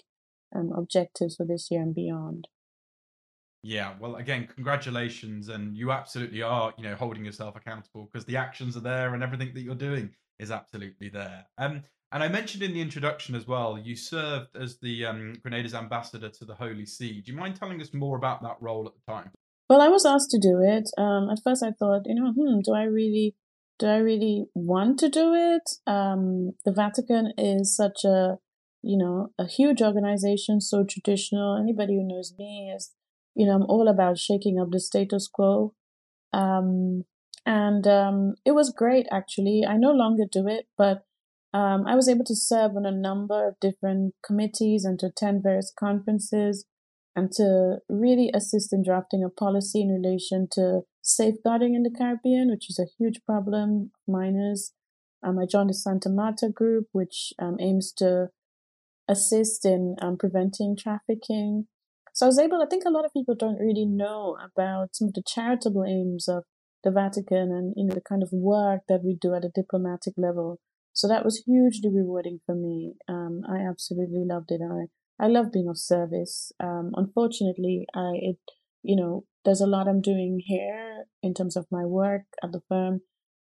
um, 0.55 0.71
objectives 0.71 1.35
for 1.35 1.45
this 1.45 1.67
year 1.69 1.83
and 1.83 1.97
beyond. 1.97 2.47
Yeah, 3.65 3.95
well, 3.99 4.15
again, 4.15 4.47
congratulations, 4.55 5.49
and 5.49 5.77
you 5.77 5.91
absolutely 5.91 6.43
are, 6.43 6.73
you 6.79 6.85
know, 6.85 6.95
holding 6.95 7.25
yourself 7.25 7.57
accountable 7.57 8.05
because 8.05 8.25
the 8.25 8.37
actions 8.37 8.77
are 8.77 8.87
there 8.87 9.15
and 9.15 9.23
everything 9.25 9.53
that 9.55 9.63
you're 9.63 9.75
doing 9.75 10.15
is 10.39 10.51
absolutely 10.51 11.09
there. 11.09 11.47
Um, 11.57 11.83
and 12.11 12.23
I 12.23 12.29
mentioned 12.29 12.63
in 12.63 12.73
the 12.73 12.81
introduction 12.81 13.35
as 13.35 13.47
well, 13.47 13.79
you 13.79 13.95
served 13.95 14.57
as 14.57 14.79
the 14.79 15.05
um, 15.05 15.35
Grenada's 15.45 15.75
ambassador 15.75 16.31
to 16.31 16.45
the 16.45 16.55
Holy 16.55 16.87
See. 16.87 17.21
Do 17.21 17.31
you 17.31 17.37
mind 17.37 17.57
telling 17.57 17.81
us 17.83 17.93
more 17.93 18.17
about 18.17 18.43
that 18.43 18.57
role 18.61 18.87
at 18.87 18.95
the 18.95 19.13
time? 19.13 19.31
Well, 19.69 19.83
I 19.83 19.89
was 19.89 20.07
asked 20.07 20.31
to 20.31 20.39
do 20.39 20.61
it. 20.63 20.89
Um, 20.97 21.29
at 21.31 21.41
first, 21.45 21.63
I 21.63 21.73
thought, 21.73 22.03
you 22.07 22.15
know, 22.15 22.33
hmm, 22.33 22.61
do 22.65 22.73
I 22.73 22.85
really, 22.85 23.35
do 23.79 23.87
I 23.87 23.97
really 23.97 24.47
want 24.55 24.99
to 25.01 25.11
do 25.11 25.35
it? 25.35 25.69
Um, 25.87 26.53
the 26.65 26.73
Vatican 26.73 27.33
is 27.37 27.77
such 27.77 28.05
a, 28.05 28.39
you 28.83 28.97
know, 28.97 29.33
a 29.39 29.47
huge 29.47 29.83
organization, 29.83 30.63
so 30.63 30.85
traditional. 30.89 31.59
Anybody 31.59 31.97
who 31.97 32.09
knows 32.09 32.33
me 32.39 32.73
is, 32.75 32.95
you 33.35 33.47
know, 33.47 33.53
I'm 33.53 33.65
all 33.65 33.87
about 33.87 34.17
shaking 34.17 34.59
up 34.59 34.71
the 34.71 34.81
status 34.81 35.29
quo. 35.31 35.75
Um, 36.33 37.05
and 37.49 37.87
um, 37.87 38.35
it 38.45 38.53
was 38.53 38.71
great, 38.71 39.07
actually. 39.11 39.65
I 39.67 39.79
no 39.79 39.91
longer 39.91 40.25
do 40.31 40.47
it, 40.47 40.67
but 40.77 41.07
um, 41.55 41.87
I 41.87 41.95
was 41.95 42.07
able 42.07 42.27
to 42.27 42.37
serve 42.37 42.77
on 42.77 42.85
a 42.85 42.93
number 42.93 43.49
of 43.49 43.59
different 43.59 44.15
committees 44.23 44.85
and 44.85 44.99
to 44.99 45.07
attend 45.07 45.45
various 45.45 45.73
conferences 45.75 46.67
and 47.17 47.33
to 47.33 47.79
really 47.89 48.31
assist 48.35 48.71
in 48.75 48.85
drafting 48.85 49.25
a 49.25 49.31
policy 49.31 49.81
in 49.81 49.89
relation 49.89 50.47
to 50.53 50.83
safeguarding 51.01 51.75
in 51.75 51.85
the 51.85 51.91
Caribbean, 51.91 52.51
which 52.51 52.69
is 52.69 52.79
a 52.79 52.93
huge 52.99 53.25
problem 53.25 53.93
of 53.95 54.13
minors. 54.13 54.75
Um, 55.25 55.39
I 55.39 55.47
joined 55.47 55.71
the 55.71 55.75
Santa 55.75 56.11
Marta 56.11 56.51
group, 56.51 56.89
which 56.93 57.33
um, 57.39 57.57
aims 57.59 57.95
to 57.95 58.29
assist 59.09 59.65
in 59.65 59.97
um, 60.03 60.19
preventing 60.19 60.77
trafficking. 60.77 61.67
So 62.13 62.27
I 62.27 62.29
was 62.29 62.39
able, 62.39 62.61
I 62.61 62.67
think 62.67 62.85
a 62.85 62.91
lot 62.91 63.07
of 63.07 63.13
people 63.15 63.35
don't 63.35 63.59
really 63.59 63.87
know 63.87 64.37
about 64.37 64.95
some 64.95 65.09
of 65.09 65.15
the 65.15 65.23
charitable 65.27 65.87
aims 65.87 66.29
of 66.29 66.45
the 66.85 66.91
Vatican 66.91 67.51
and, 67.53 67.75
you 67.77 67.87
know, 67.87 67.95
the 67.95 68.01
kind 68.01 68.23
of 68.23 68.31
work 68.33 68.83
that 68.89 69.03
we 69.05 69.17
do 69.21 69.35
at 69.35 69.45
a 69.45 69.51
diplomatic 69.55 70.15
level 70.17 70.61
so 70.99 71.07
that 71.07 71.25
was 71.25 71.45
hugely 71.47 71.91
rewarding 71.95 72.41
for 72.45 72.57
me. 72.57 72.95
Um, 73.09 73.43
I 73.49 73.59
absolutely 73.59 74.25
loved 74.25 74.51
it. 74.51 74.61
I, 74.61 75.25
I 75.25 75.29
love 75.29 75.53
being 75.53 75.69
of 75.69 75.79
service. 75.79 76.51
Um, 76.59 76.91
unfortunately, 76.97 77.87
I, 77.95 78.15
it, 78.15 78.39
you 78.83 78.97
know, 78.97 79.25
there's 79.45 79.61
a 79.61 79.69
lot 79.69 79.87
I'm 79.87 80.01
doing 80.01 80.43
here 80.45 81.05
in 81.23 81.35
terms 81.35 81.55
of 81.55 81.69
my 81.71 81.85
work 81.85 82.23
at 82.43 82.51
the 82.51 82.63
firm. 82.69 83.03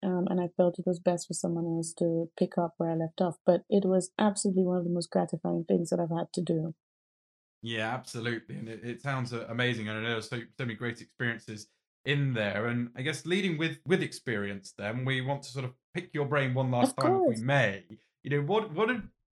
Um, 0.03 0.27
and 0.29 0.39
I 0.39 0.49
felt 0.57 0.77
it 0.77 0.85
was 0.85 0.99
best 0.99 1.27
for 1.27 1.33
someone 1.33 1.65
else 1.65 1.91
to 1.97 2.29
pick 2.37 2.55
up 2.55 2.75
where 2.77 2.91
I 2.91 2.95
left 2.95 3.19
off. 3.19 3.37
But 3.47 3.61
it 3.67 3.83
was 3.83 4.11
absolutely 4.19 4.63
one 4.63 4.77
of 4.77 4.83
the 4.83 4.91
most 4.91 5.09
gratifying 5.09 5.65
things 5.67 5.89
that 5.89 5.99
I've 5.99 6.15
had 6.15 6.31
to 6.35 6.43
do. 6.43 6.75
Yeah, 7.63 7.91
absolutely. 7.91 8.57
And 8.57 8.69
it, 8.69 8.81
it 8.83 9.01
sounds 9.01 9.33
uh, 9.33 9.47
amazing. 9.49 9.89
And 9.89 9.97
I 9.97 10.03
know 10.03 10.19
so, 10.19 10.37
so 10.37 10.65
many 10.65 10.75
great 10.75 11.01
experiences 11.01 11.65
in 12.09 12.33
there. 12.33 12.67
And 12.67 12.89
I 12.95 13.01
guess 13.01 13.25
leading 13.25 13.57
with 13.57 13.77
with 13.85 14.01
experience, 14.01 14.73
then 14.77 15.05
we 15.05 15.21
want 15.21 15.43
to 15.43 15.49
sort 15.49 15.65
of 15.65 15.73
pick 15.93 16.09
your 16.13 16.25
brain 16.25 16.53
one 16.53 16.71
last 16.71 16.97
of 16.97 17.03
time 17.03 17.13
course. 17.13 17.37
if 17.37 17.39
we 17.41 17.45
may. 17.45 17.83
You 18.23 18.31
know, 18.31 18.41
what 18.41 18.73
what 18.73 18.89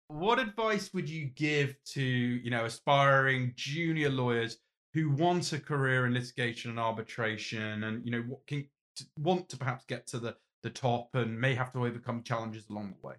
what 0.08 0.38
advice 0.38 0.92
would 0.92 1.08
you 1.08 1.26
give 1.26 1.74
to 1.94 2.02
you 2.02 2.50
know 2.50 2.64
aspiring 2.66 3.52
junior 3.56 4.10
lawyers 4.10 4.58
who 4.94 5.10
want 5.10 5.52
a 5.52 5.60
career 5.60 6.06
in 6.06 6.14
litigation 6.14 6.70
and 6.70 6.80
arbitration, 6.80 7.84
and 7.84 8.04
you 8.04 8.10
know 8.10 8.22
what 8.22 8.46
can 8.46 8.68
want 9.18 9.48
to 9.48 9.56
perhaps 9.56 9.84
get 9.86 10.06
to 10.08 10.18
the 10.18 10.36
the 10.62 10.70
top 10.70 11.10
and 11.14 11.40
may 11.40 11.54
have 11.54 11.72
to 11.72 11.84
overcome 11.84 12.22
challenges 12.22 12.66
along 12.70 12.94
the 13.00 13.06
way? 13.06 13.14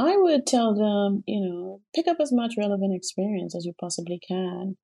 I 0.00 0.16
would 0.16 0.46
tell 0.46 0.74
them, 0.74 1.24
you 1.26 1.40
know, 1.40 1.80
pick 1.94 2.06
up 2.06 2.18
as 2.20 2.32
much 2.32 2.54
relevant 2.56 2.94
experience 2.94 3.56
as 3.56 3.64
you 3.64 3.72
possibly 3.80 4.20
can 4.26 4.76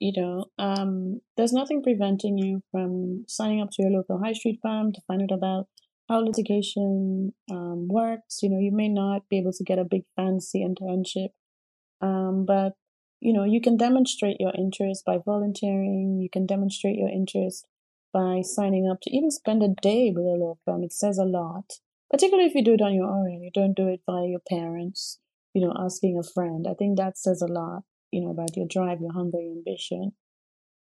you 0.00 0.12
know, 0.16 0.46
um, 0.58 1.20
there's 1.36 1.52
nothing 1.52 1.82
preventing 1.82 2.38
you 2.38 2.62
from 2.72 3.24
signing 3.28 3.60
up 3.60 3.68
to 3.72 3.82
your 3.82 3.92
local 3.92 4.18
high 4.18 4.32
street 4.32 4.58
firm 4.62 4.92
to 4.92 5.00
find 5.06 5.22
out 5.22 5.30
about 5.30 5.68
how 6.08 6.20
litigation 6.20 7.34
um, 7.50 7.86
works. 7.86 8.38
You 8.42 8.48
know, 8.48 8.58
you 8.58 8.72
may 8.72 8.88
not 8.88 9.28
be 9.28 9.38
able 9.38 9.52
to 9.52 9.62
get 9.62 9.78
a 9.78 9.84
big 9.84 10.04
fancy 10.16 10.66
internship, 10.66 11.28
um, 12.00 12.46
but 12.46 12.72
you 13.20 13.34
know, 13.34 13.44
you 13.44 13.60
can 13.60 13.76
demonstrate 13.76 14.38
your 14.40 14.54
interest 14.56 15.04
by 15.04 15.18
volunteering. 15.22 16.18
You 16.22 16.30
can 16.30 16.46
demonstrate 16.46 16.96
your 16.96 17.10
interest 17.10 17.66
by 18.10 18.40
signing 18.42 18.88
up 18.90 19.02
to 19.02 19.14
even 19.14 19.30
spend 19.30 19.62
a 19.62 19.68
day 19.82 20.10
with 20.16 20.24
a 20.24 20.42
law 20.42 20.56
firm. 20.64 20.82
It 20.82 20.94
says 20.94 21.18
a 21.18 21.24
lot, 21.24 21.74
particularly 22.10 22.48
if 22.48 22.54
you 22.54 22.64
do 22.64 22.72
it 22.72 22.80
on 22.80 22.94
your 22.94 23.06
own. 23.06 23.42
You 23.42 23.50
don't 23.52 23.76
do 23.76 23.88
it 23.88 24.00
via 24.06 24.26
your 24.26 24.40
parents. 24.48 25.18
You 25.52 25.60
know, 25.60 25.74
asking 25.78 26.18
a 26.18 26.22
friend. 26.22 26.66
I 26.66 26.72
think 26.72 26.96
that 26.96 27.18
says 27.18 27.42
a 27.42 27.52
lot 27.52 27.82
you 28.12 28.22
know, 28.22 28.30
about 28.30 28.56
your 28.56 28.66
drive, 28.68 29.00
your 29.00 29.12
hunger, 29.12 29.40
your 29.40 29.52
ambition. 29.52 30.12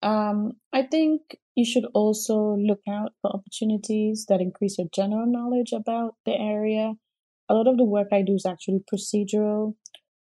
Um, 0.03 0.53
I 0.71 0.83
think 0.83 1.21
you 1.55 1.65
should 1.65 1.85
also 1.93 2.55
look 2.55 2.81
out 2.87 3.13
for 3.21 3.31
opportunities 3.33 4.25
that 4.29 4.41
increase 4.41 4.77
your 4.77 4.87
general 4.93 5.25
knowledge 5.25 5.71
about 5.73 6.15
the 6.25 6.33
area. 6.33 6.93
A 7.49 7.53
lot 7.53 7.67
of 7.67 7.77
the 7.77 7.85
work 7.85 8.09
I 8.11 8.21
do 8.21 8.35
is 8.35 8.45
actually 8.45 8.83
procedural. 8.93 9.75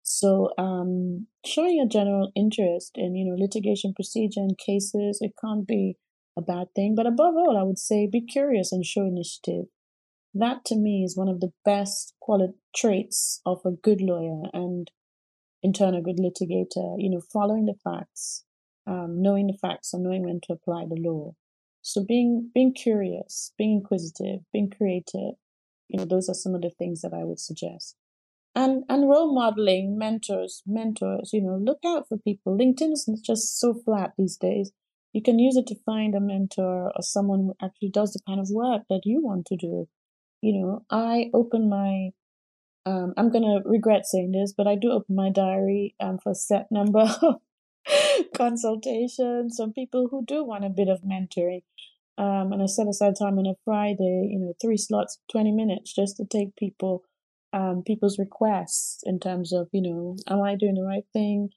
So, 0.03 0.51
um, 0.57 1.27
showing 1.45 1.81
a 1.81 1.87
general 1.87 2.31
interest 2.35 2.91
in, 2.95 3.15
you 3.15 3.25
know, 3.25 3.35
litigation 3.37 3.93
procedure 3.93 4.39
and 4.39 4.57
cases, 4.57 5.17
it 5.19 5.33
can't 5.43 5.67
be 5.67 5.97
a 6.37 6.41
bad 6.41 6.67
thing. 6.75 6.93
But 6.95 7.07
above 7.07 7.35
all, 7.35 7.57
I 7.57 7.63
would 7.63 7.79
say 7.79 8.07
be 8.07 8.21
curious 8.21 8.71
and 8.71 8.85
show 8.85 9.01
initiative. 9.01 9.65
That 10.33 10.63
to 10.65 10.75
me 10.75 11.03
is 11.03 11.17
one 11.17 11.29
of 11.29 11.39
the 11.39 11.51
best 11.63 12.13
quality 12.19 12.53
traits 12.75 13.41
of 13.45 13.61
a 13.65 13.71
good 13.71 14.01
lawyer. 14.01 14.43
And 14.53 14.91
in 15.65 15.73
turn 15.73 15.95
a 15.95 16.01
good 16.01 16.17
litigator, 16.17 16.95
you 16.99 17.09
know, 17.09 17.19
following 17.19 17.65
the 17.65 17.73
facts, 17.83 18.43
um, 18.85 19.19
knowing 19.19 19.47
the 19.47 19.57
facts 19.57 19.93
and 19.93 20.03
knowing 20.03 20.23
when 20.23 20.39
to 20.39 20.53
apply 20.53 20.85
the 20.87 21.01
law. 21.09 21.33
So 21.81 22.05
being 22.07 22.51
being 22.53 22.71
curious, 22.71 23.51
being 23.57 23.77
inquisitive, 23.79 24.41
being 24.53 24.69
creative, 24.69 25.33
you 25.87 25.97
know, 25.97 26.05
those 26.05 26.29
are 26.29 26.35
some 26.35 26.53
of 26.53 26.61
the 26.61 26.69
things 26.69 27.01
that 27.01 27.15
I 27.15 27.23
would 27.23 27.39
suggest. 27.39 27.95
And 28.53 28.83
and 28.89 29.09
role 29.09 29.33
modeling, 29.33 29.97
mentors, 29.97 30.61
mentors, 30.67 31.31
you 31.33 31.41
know, 31.41 31.57
look 31.57 31.79
out 31.83 32.07
for 32.07 32.17
people. 32.19 32.55
LinkedIn 32.55 32.91
is 32.91 33.09
just 33.25 33.59
so 33.59 33.73
flat 33.73 34.13
these 34.19 34.37
days. 34.37 34.71
You 35.13 35.23
can 35.23 35.39
use 35.39 35.57
it 35.57 35.65
to 35.67 35.83
find 35.83 36.13
a 36.13 36.19
mentor 36.19 36.91
or 36.95 37.01
someone 37.01 37.39
who 37.39 37.55
actually 37.59 37.89
does 37.89 38.13
the 38.13 38.19
kind 38.27 38.39
of 38.39 38.49
work 38.51 38.83
that 38.91 39.01
you 39.05 39.19
want 39.23 39.47
to 39.47 39.55
do. 39.55 39.87
You 40.41 40.53
know, 40.59 40.85
I 40.91 41.31
open 41.33 41.69
my 41.69 42.11
um, 42.85 43.13
I'm 43.17 43.31
gonna 43.31 43.61
regret 43.65 44.05
saying 44.05 44.31
this, 44.31 44.53
but 44.55 44.67
I 44.67 44.75
do 44.75 44.91
open 44.91 45.15
my 45.15 45.29
diary 45.29 45.95
um, 45.99 46.19
for 46.19 46.31
a 46.31 46.35
set 46.35 46.67
number 46.71 46.99
of 47.21 47.41
consultations. 48.35 49.57
Some 49.57 49.73
people 49.73 50.07
who 50.09 50.23
do 50.25 50.43
want 50.43 50.65
a 50.65 50.69
bit 50.69 50.87
of 50.87 51.01
mentoring, 51.01 51.63
um, 52.17 52.53
and 52.53 52.61
I 52.61 52.67
set 52.67 52.87
aside 52.87 53.15
time 53.17 53.39
on 53.39 53.47
a 53.47 53.55
Friday, 53.65 54.29
you 54.31 54.39
know, 54.39 54.53
three 54.61 54.77
slots, 54.77 55.19
twenty 55.31 55.51
minutes, 55.51 55.93
just 55.93 56.17
to 56.17 56.25
take 56.25 56.55
people, 56.55 57.03
um, 57.53 57.81
people's 57.85 58.19
requests 58.19 59.01
in 59.03 59.19
terms 59.19 59.51
of, 59.51 59.67
you 59.71 59.81
know, 59.81 60.15
am 60.27 60.43
I 60.43 60.55
doing 60.55 60.75
the 60.75 60.83
right 60.83 61.05
thing? 61.11 61.49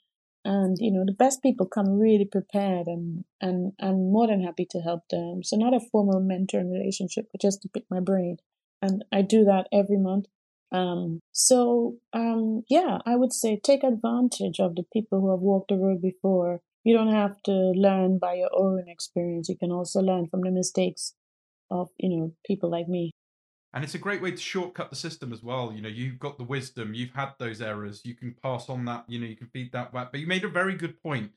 And 0.44 0.78
you 0.80 0.90
know, 0.90 1.04
the 1.04 1.12
best 1.12 1.42
people 1.42 1.66
come 1.66 1.98
really 1.98 2.24
prepared, 2.24 2.86
and 2.86 3.24
and 3.42 3.72
I'm 3.82 4.12
more 4.12 4.28
than 4.28 4.42
happy 4.42 4.66
to 4.70 4.80
help 4.80 5.02
them. 5.10 5.42
So 5.44 5.56
not 5.58 5.74
a 5.74 5.80
formal 5.92 6.22
mentoring 6.22 6.72
relationship, 6.72 7.26
but 7.30 7.42
just 7.42 7.60
to 7.62 7.68
pick 7.68 7.84
my 7.90 8.00
brain, 8.00 8.38
and 8.80 9.04
I 9.12 9.20
do 9.20 9.44
that 9.44 9.68
every 9.72 9.98
month 9.98 10.24
um, 10.70 11.20
so, 11.32 11.96
um, 12.12 12.62
yeah, 12.68 12.98
I 13.06 13.16
would 13.16 13.32
say 13.32 13.58
take 13.62 13.84
advantage 13.84 14.60
of 14.60 14.74
the 14.74 14.84
people 14.92 15.20
who 15.20 15.30
have 15.30 15.40
walked 15.40 15.68
the 15.68 15.76
road 15.76 16.02
before. 16.02 16.60
You 16.84 16.96
don't 16.96 17.12
have 17.12 17.42
to 17.44 17.52
learn 17.52 18.18
by 18.18 18.34
your 18.34 18.50
own 18.54 18.88
experience. 18.88 19.48
You 19.48 19.56
can 19.56 19.72
also 19.72 20.00
learn 20.00 20.28
from 20.28 20.42
the 20.42 20.50
mistakes 20.50 21.14
of 21.70 21.90
you 21.98 22.08
know 22.08 22.32
people 22.46 22.70
like 22.70 22.88
me. 22.88 23.12
And 23.74 23.84
it's 23.84 23.94
a 23.94 23.98
great 23.98 24.22
way 24.22 24.30
to 24.30 24.36
shortcut 24.36 24.88
the 24.88 24.96
system 24.96 25.32
as 25.32 25.42
well. 25.42 25.72
You 25.72 25.82
know, 25.82 25.88
you've 25.88 26.18
got 26.18 26.38
the 26.38 26.44
wisdom, 26.44 26.94
you've 26.94 27.14
had 27.14 27.32
those 27.38 27.60
errors, 27.60 28.00
you 28.04 28.14
can 28.14 28.34
pass 28.42 28.70
on 28.70 28.86
that, 28.86 29.04
you 29.08 29.18
know, 29.18 29.26
you 29.26 29.36
can 29.36 29.48
feed 29.48 29.72
that 29.72 29.92
back. 29.92 30.10
But 30.10 30.20
you 30.20 30.26
made 30.26 30.44
a 30.44 30.48
very 30.48 30.74
good 30.74 31.00
point. 31.02 31.32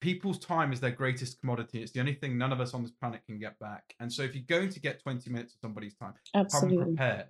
People's 0.00 0.38
time 0.38 0.72
is 0.72 0.80
their 0.80 0.90
greatest 0.90 1.40
commodity. 1.40 1.82
It's 1.82 1.92
the 1.92 2.00
only 2.00 2.14
thing 2.14 2.36
none 2.36 2.52
of 2.52 2.60
us 2.60 2.74
on 2.74 2.82
this 2.82 2.92
planet 2.92 3.22
can 3.26 3.38
get 3.38 3.58
back. 3.58 3.94
And 3.98 4.12
so 4.12 4.22
if 4.22 4.34
you're 4.34 4.44
going 4.46 4.68
to 4.68 4.80
get 4.80 5.02
20 5.02 5.30
minutes 5.30 5.54
of 5.54 5.60
somebody's 5.60 5.94
time, 5.94 6.12
Absolutely. 6.34 6.76
come 6.76 6.86
prepared. 6.86 7.26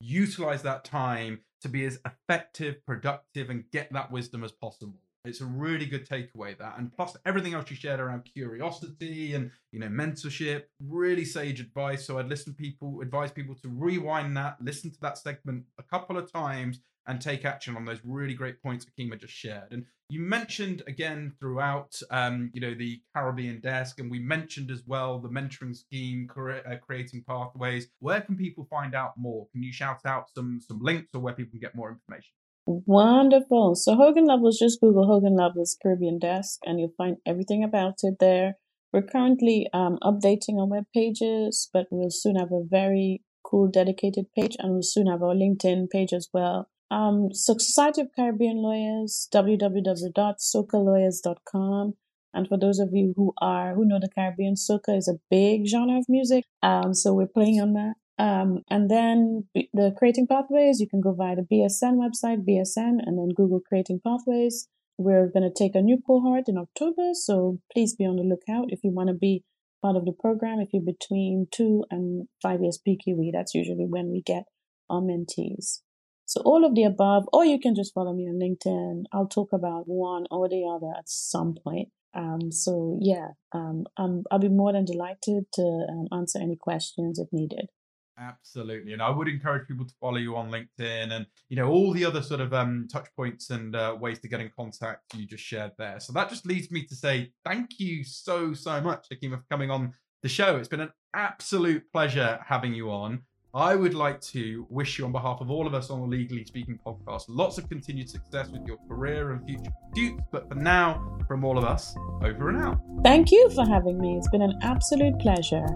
Utilize 0.00 0.62
that 0.62 0.84
time 0.84 1.40
to 1.60 1.68
be 1.68 1.84
as 1.84 1.98
effective, 2.06 2.84
productive, 2.86 3.50
and 3.50 3.64
get 3.72 3.92
that 3.92 4.10
wisdom 4.10 4.44
as 4.44 4.52
possible. 4.52 5.00
It's 5.24 5.40
a 5.40 5.46
really 5.46 5.86
good 5.86 6.08
takeaway 6.08 6.56
that, 6.58 6.78
and 6.78 6.92
plus 6.92 7.16
everything 7.26 7.52
else 7.52 7.68
you 7.68 7.76
shared 7.76 8.00
around 8.00 8.24
curiosity 8.32 9.34
and 9.34 9.50
you 9.72 9.80
know 9.80 9.88
mentorship, 9.88 10.64
really 10.80 11.24
sage 11.24 11.60
advice. 11.60 12.06
So 12.06 12.18
I'd 12.18 12.28
listen 12.28 12.54
people, 12.54 13.00
advise 13.00 13.32
people 13.32 13.56
to 13.56 13.68
rewind 13.68 14.36
that, 14.36 14.56
listen 14.60 14.90
to 14.92 15.00
that 15.00 15.18
segment 15.18 15.64
a 15.78 15.82
couple 15.82 16.16
of 16.16 16.32
times, 16.32 16.80
and 17.08 17.20
take 17.20 17.44
action 17.44 17.74
on 17.74 17.84
those 17.84 18.00
really 18.04 18.34
great 18.34 18.62
points 18.62 18.86
Akima 18.86 19.18
just 19.18 19.32
shared. 19.32 19.72
And 19.72 19.84
you 20.10 20.20
mentioned 20.20 20.82
again 20.86 21.32
throughout, 21.40 22.00
um, 22.10 22.50
you 22.54 22.60
know, 22.60 22.74
the 22.74 23.00
Caribbean 23.14 23.60
desk, 23.60 23.98
and 23.98 24.10
we 24.10 24.18
mentioned 24.18 24.70
as 24.70 24.82
well 24.86 25.18
the 25.18 25.28
mentoring 25.28 25.74
scheme, 25.74 26.28
uh, 26.36 26.76
creating 26.86 27.24
pathways. 27.26 27.88
Where 27.98 28.20
can 28.20 28.36
people 28.36 28.66
find 28.70 28.94
out 28.94 29.12
more? 29.16 29.48
Can 29.52 29.62
you 29.62 29.72
shout 29.72 30.06
out 30.06 30.26
some 30.34 30.60
some 30.60 30.80
links 30.80 31.08
or 31.14 31.20
where 31.20 31.34
people 31.34 31.50
can 31.50 31.60
get 31.60 31.74
more 31.74 31.90
information? 31.90 32.30
Wonderful. 32.66 33.74
So 33.74 33.94
Hogan 33.94 34.26
Lovells, 34.26 34.58
just 34.58 34.80
Google 34.80 35.06
Hogan 35.06 35.36
Lovells 35.36 35.76
Caribbean 35.82 36.18
Desk, 36.18 36.60
and 36.64 36.78
you'll 36.78 36.92
find 36.98 37.16
everything 37.26 37.64
about 37.64 37.94
it 38.02 38.16
there. 38.20 38.54
We're 38.92 39.02
currently 39.02 39.68
um, 39.72 39.98
updating 40.02 40.58
our 40.58 40.66
web 40.66 40.84
pages, 40.94 41.68
but 41.72 41.86
we'll 41.90 42.10
soon 42.10 42.36
have 42.36 42.52
a 42.52 42.64
very 42.64 43.22
cool 43.42 43.70
dedicated 43.70 44.26
page, 44.36 44.56
and 44.58 44.72
we'll 44.72 44.82
soon 44.82 45.06
have 45.06 45.22
our 45.22 45.34
LinkedIn 45.34 45.88
page 45.90 46.12
as 46.12 46.28
well. 46.32 46.68
Um, 46.90 47.32
so 47.32 47.56
Society 47.58 48.00
of 48.00 48.08
Caribbean 48.16 48.56
Lawyers, 48.58 49.28
www.socalawyers.com. 49.32 51.94
And 52.34 52.46
for 52.46 52.58
those 52.58 52.78
of 52.78 52.90
you 52.92 53.14
who 53.16 53.32
are 53.40 53.74
who 53.74 53.86
know 53.86 53.98
the 54.00 54.10
Caribbean, 54.14 54.54
soca 54.54 54.94
is 54.96 55.08
a 55.08 55.18
big 55.30 55.66
genre 55.66 55.98
of 55.98 56.04
music. 56.08 56.44
Um, 56.62 56.94
so 56.94 57.12
we're 57.14 57.26
playing 57.26 57.60
on 57.60 57.72
that. 57.74 57.94
Um, 58.18 58.62
and 58.68 58.90
then 58.90 59.48
the 59.54 59.94
creating 59.96 60.26
pathways, 60.26 60.80
you 60.80 60.88
can 60.88 61.00
go 61.00 61.12
via 61.12 61.36
the 61.36 61.42
BSN 61.42 61.96
website, 61.96 62.44
BSN, 62.44 63.00
and 63.04 63.16
then 63.16 63.28
Google 63.34 63.60
creating 63.60 64.00
pathways. 64.04 64.68
We're 64.98 65.28
going 65.28 65.48
to 65.48 65.54
take 65.56 65.76
a 65.76 65.80
new 65.80 65.98
cohort 66.04 66.48
in 66.48 66.58
October, 66.58 67.14
so 67.14 67.60
please 67.72 67.94
be 67.94 68.04
on 68.04 68.16
the 68.16 68.24
lookout 68.24 68.72
if 68.72 68.82
you 68.82 68.90
want 68.90 69.06
to 69.08 69.14
be 69.14 69.44
part 69.80 69.96
of 69.96 70.04
the 70.04 70.12
program. 70.12 70.58
If 70.58 70.70
you're 70.72 70.82
between 70.82 71.46
two 71.52 71.84
and 71.90 72.26
five 72.42 72.60
years 72.60 72.80
PQE, 72.86 73.30
that's 73.32 73.54
usually 73.54 73.86
when 73.86 74.10
we 74.10 74.20
get 74.20 74.44
our 74.90 75.00
mentees. 75.00 75.82
So 76.28 76.42
all 76.42 76.66
of 76.66 76.74
the 76.74 76.84
above, 76.84 77.26
or 77.32 77.46
you 77.46 77.58
can 77.58 77.74
just 77.74 77.94
follow 77.94 78.12
me 78.12 78.28
on 78.28 78.38
LinkedIn. 78.38 79.04
I'll 79.12 79.26
talk 79.26 79.54
about 79.54 79.88
one 79.88 80.26
or 80.30 80.46
the 80.46 80.66
other 80.66 80.92
at 80.94 81.08
some 81.08 81.54
point. 81.54 81.88
Um, 82.12 82.52
so 82.52 82.98
yeah, 83.00 83.28
um, 83.52 83.86
i 83.96 84.04
will 84.04 84.38
be 84.38 84.50
more 84.50 84.74
than 84.74 84.84
delighted 84.84 85.46
to 85.54 85.62
um, 85.62 86.06
answer 86.12 86.38
any 86.38 86.56
questions 86.56 87.18
if 87.18 87.28
needed. 87.32 87.70
Absolutely, 88.18 88.92
and 88.92 89.00
I 89.00 89.08
would 89.08 89.26
encourage 89.26 89.68
people 89.68 89.86
to 89.86 89.94
follow 90.00 90.18
you 90.18 90.36
on 90.36 90.50
LinkedIn 90.50 91.12
and 91.12 91.24
you 91.48 91.56
know 91.56 91.68
all 91.68 91.94
the 91.94 92.04
other 92.04 92.20
sort 92.20 92.42
of 92.42 92.52
um, 92.52 92.88
touch 92.92 93.08
points 93.16 93.48
and 93.48 93.74
uh, 93.74 93.96
ways 93.98 94.18
to 94.18 94.28
get 94.28 94.40
in 94.40 94.50
contact 94.54 95.14
you 95.14 95.26
just 95.26 95.44
shared 95.44 95.72
there. 95.78 95.98
So 95.98 96.12
that 96.12 96.28
just 96.28 96.44
leads 96.44 96.70
me 96.70 96.84
to 96.86 96.94
say 96.94 97.32
thank 97.42 97.78
you 97.78 98.04
so 98.04 98.52
so 98.52 98.82
much, 98.82 99.06
Akima, 99.10 99.38
for 99.38 99.46
coming 99.48 99.70
on 99.70 99.94
the 100.22 100.28
show. 100.28 100.56
It's 100.56 100.68
been 100.68 100.80
an 100.80 100.92
absolute 101.14 101.90
pleasure 101.90 102.38
having 102.46 102.74
you 102.74 102.90
on. 102.90 103.22
I 103.58 103.74
would 103.74 103.94
like 103.94 104.20
to 104.20 104.68
wish 104.70 105.00
you, 105.00 105.04
on 105.04 105.10
behalf 105.10 105.40
of 105.40 105.50
all 105.50 105.66
of 105.66 105.74
us 105.74 105.90
on 105.90 106.00
the 106.00 106.06
Legally 106.06 106.44
Speaking 106.44 106.78
podcast, 106.86 107.24
lots 107.26 107.58
of 107.58 107.68
continued 107.68 108.08
success 108.08 108.46
with 108.50 108.64
your 108.64 108.76
career 108.86 109.32
and 109.32 109.44
future 109.44 109.72
pursuits. 109.90 110.22
But 110.30 110.48
for 110.48 110.54
now, 110.54 111.18
from 111.26 111.42
all 111.42 111.58
of 111.58 111.64
us, 111.64 111.92
over 112.22 112.50
and 112.50 112.62
out. 112.62 112.78
Thank 113.02 113.32
you 113.32 113.50
for 113.56 113.66
having 113.66 113.98
me. 113.98 114.16
It's 114.16 114.28
been 114.28 114.42
an 114.42 114.56
absolute 114.62 115.18
pleasure. 115.18 115.66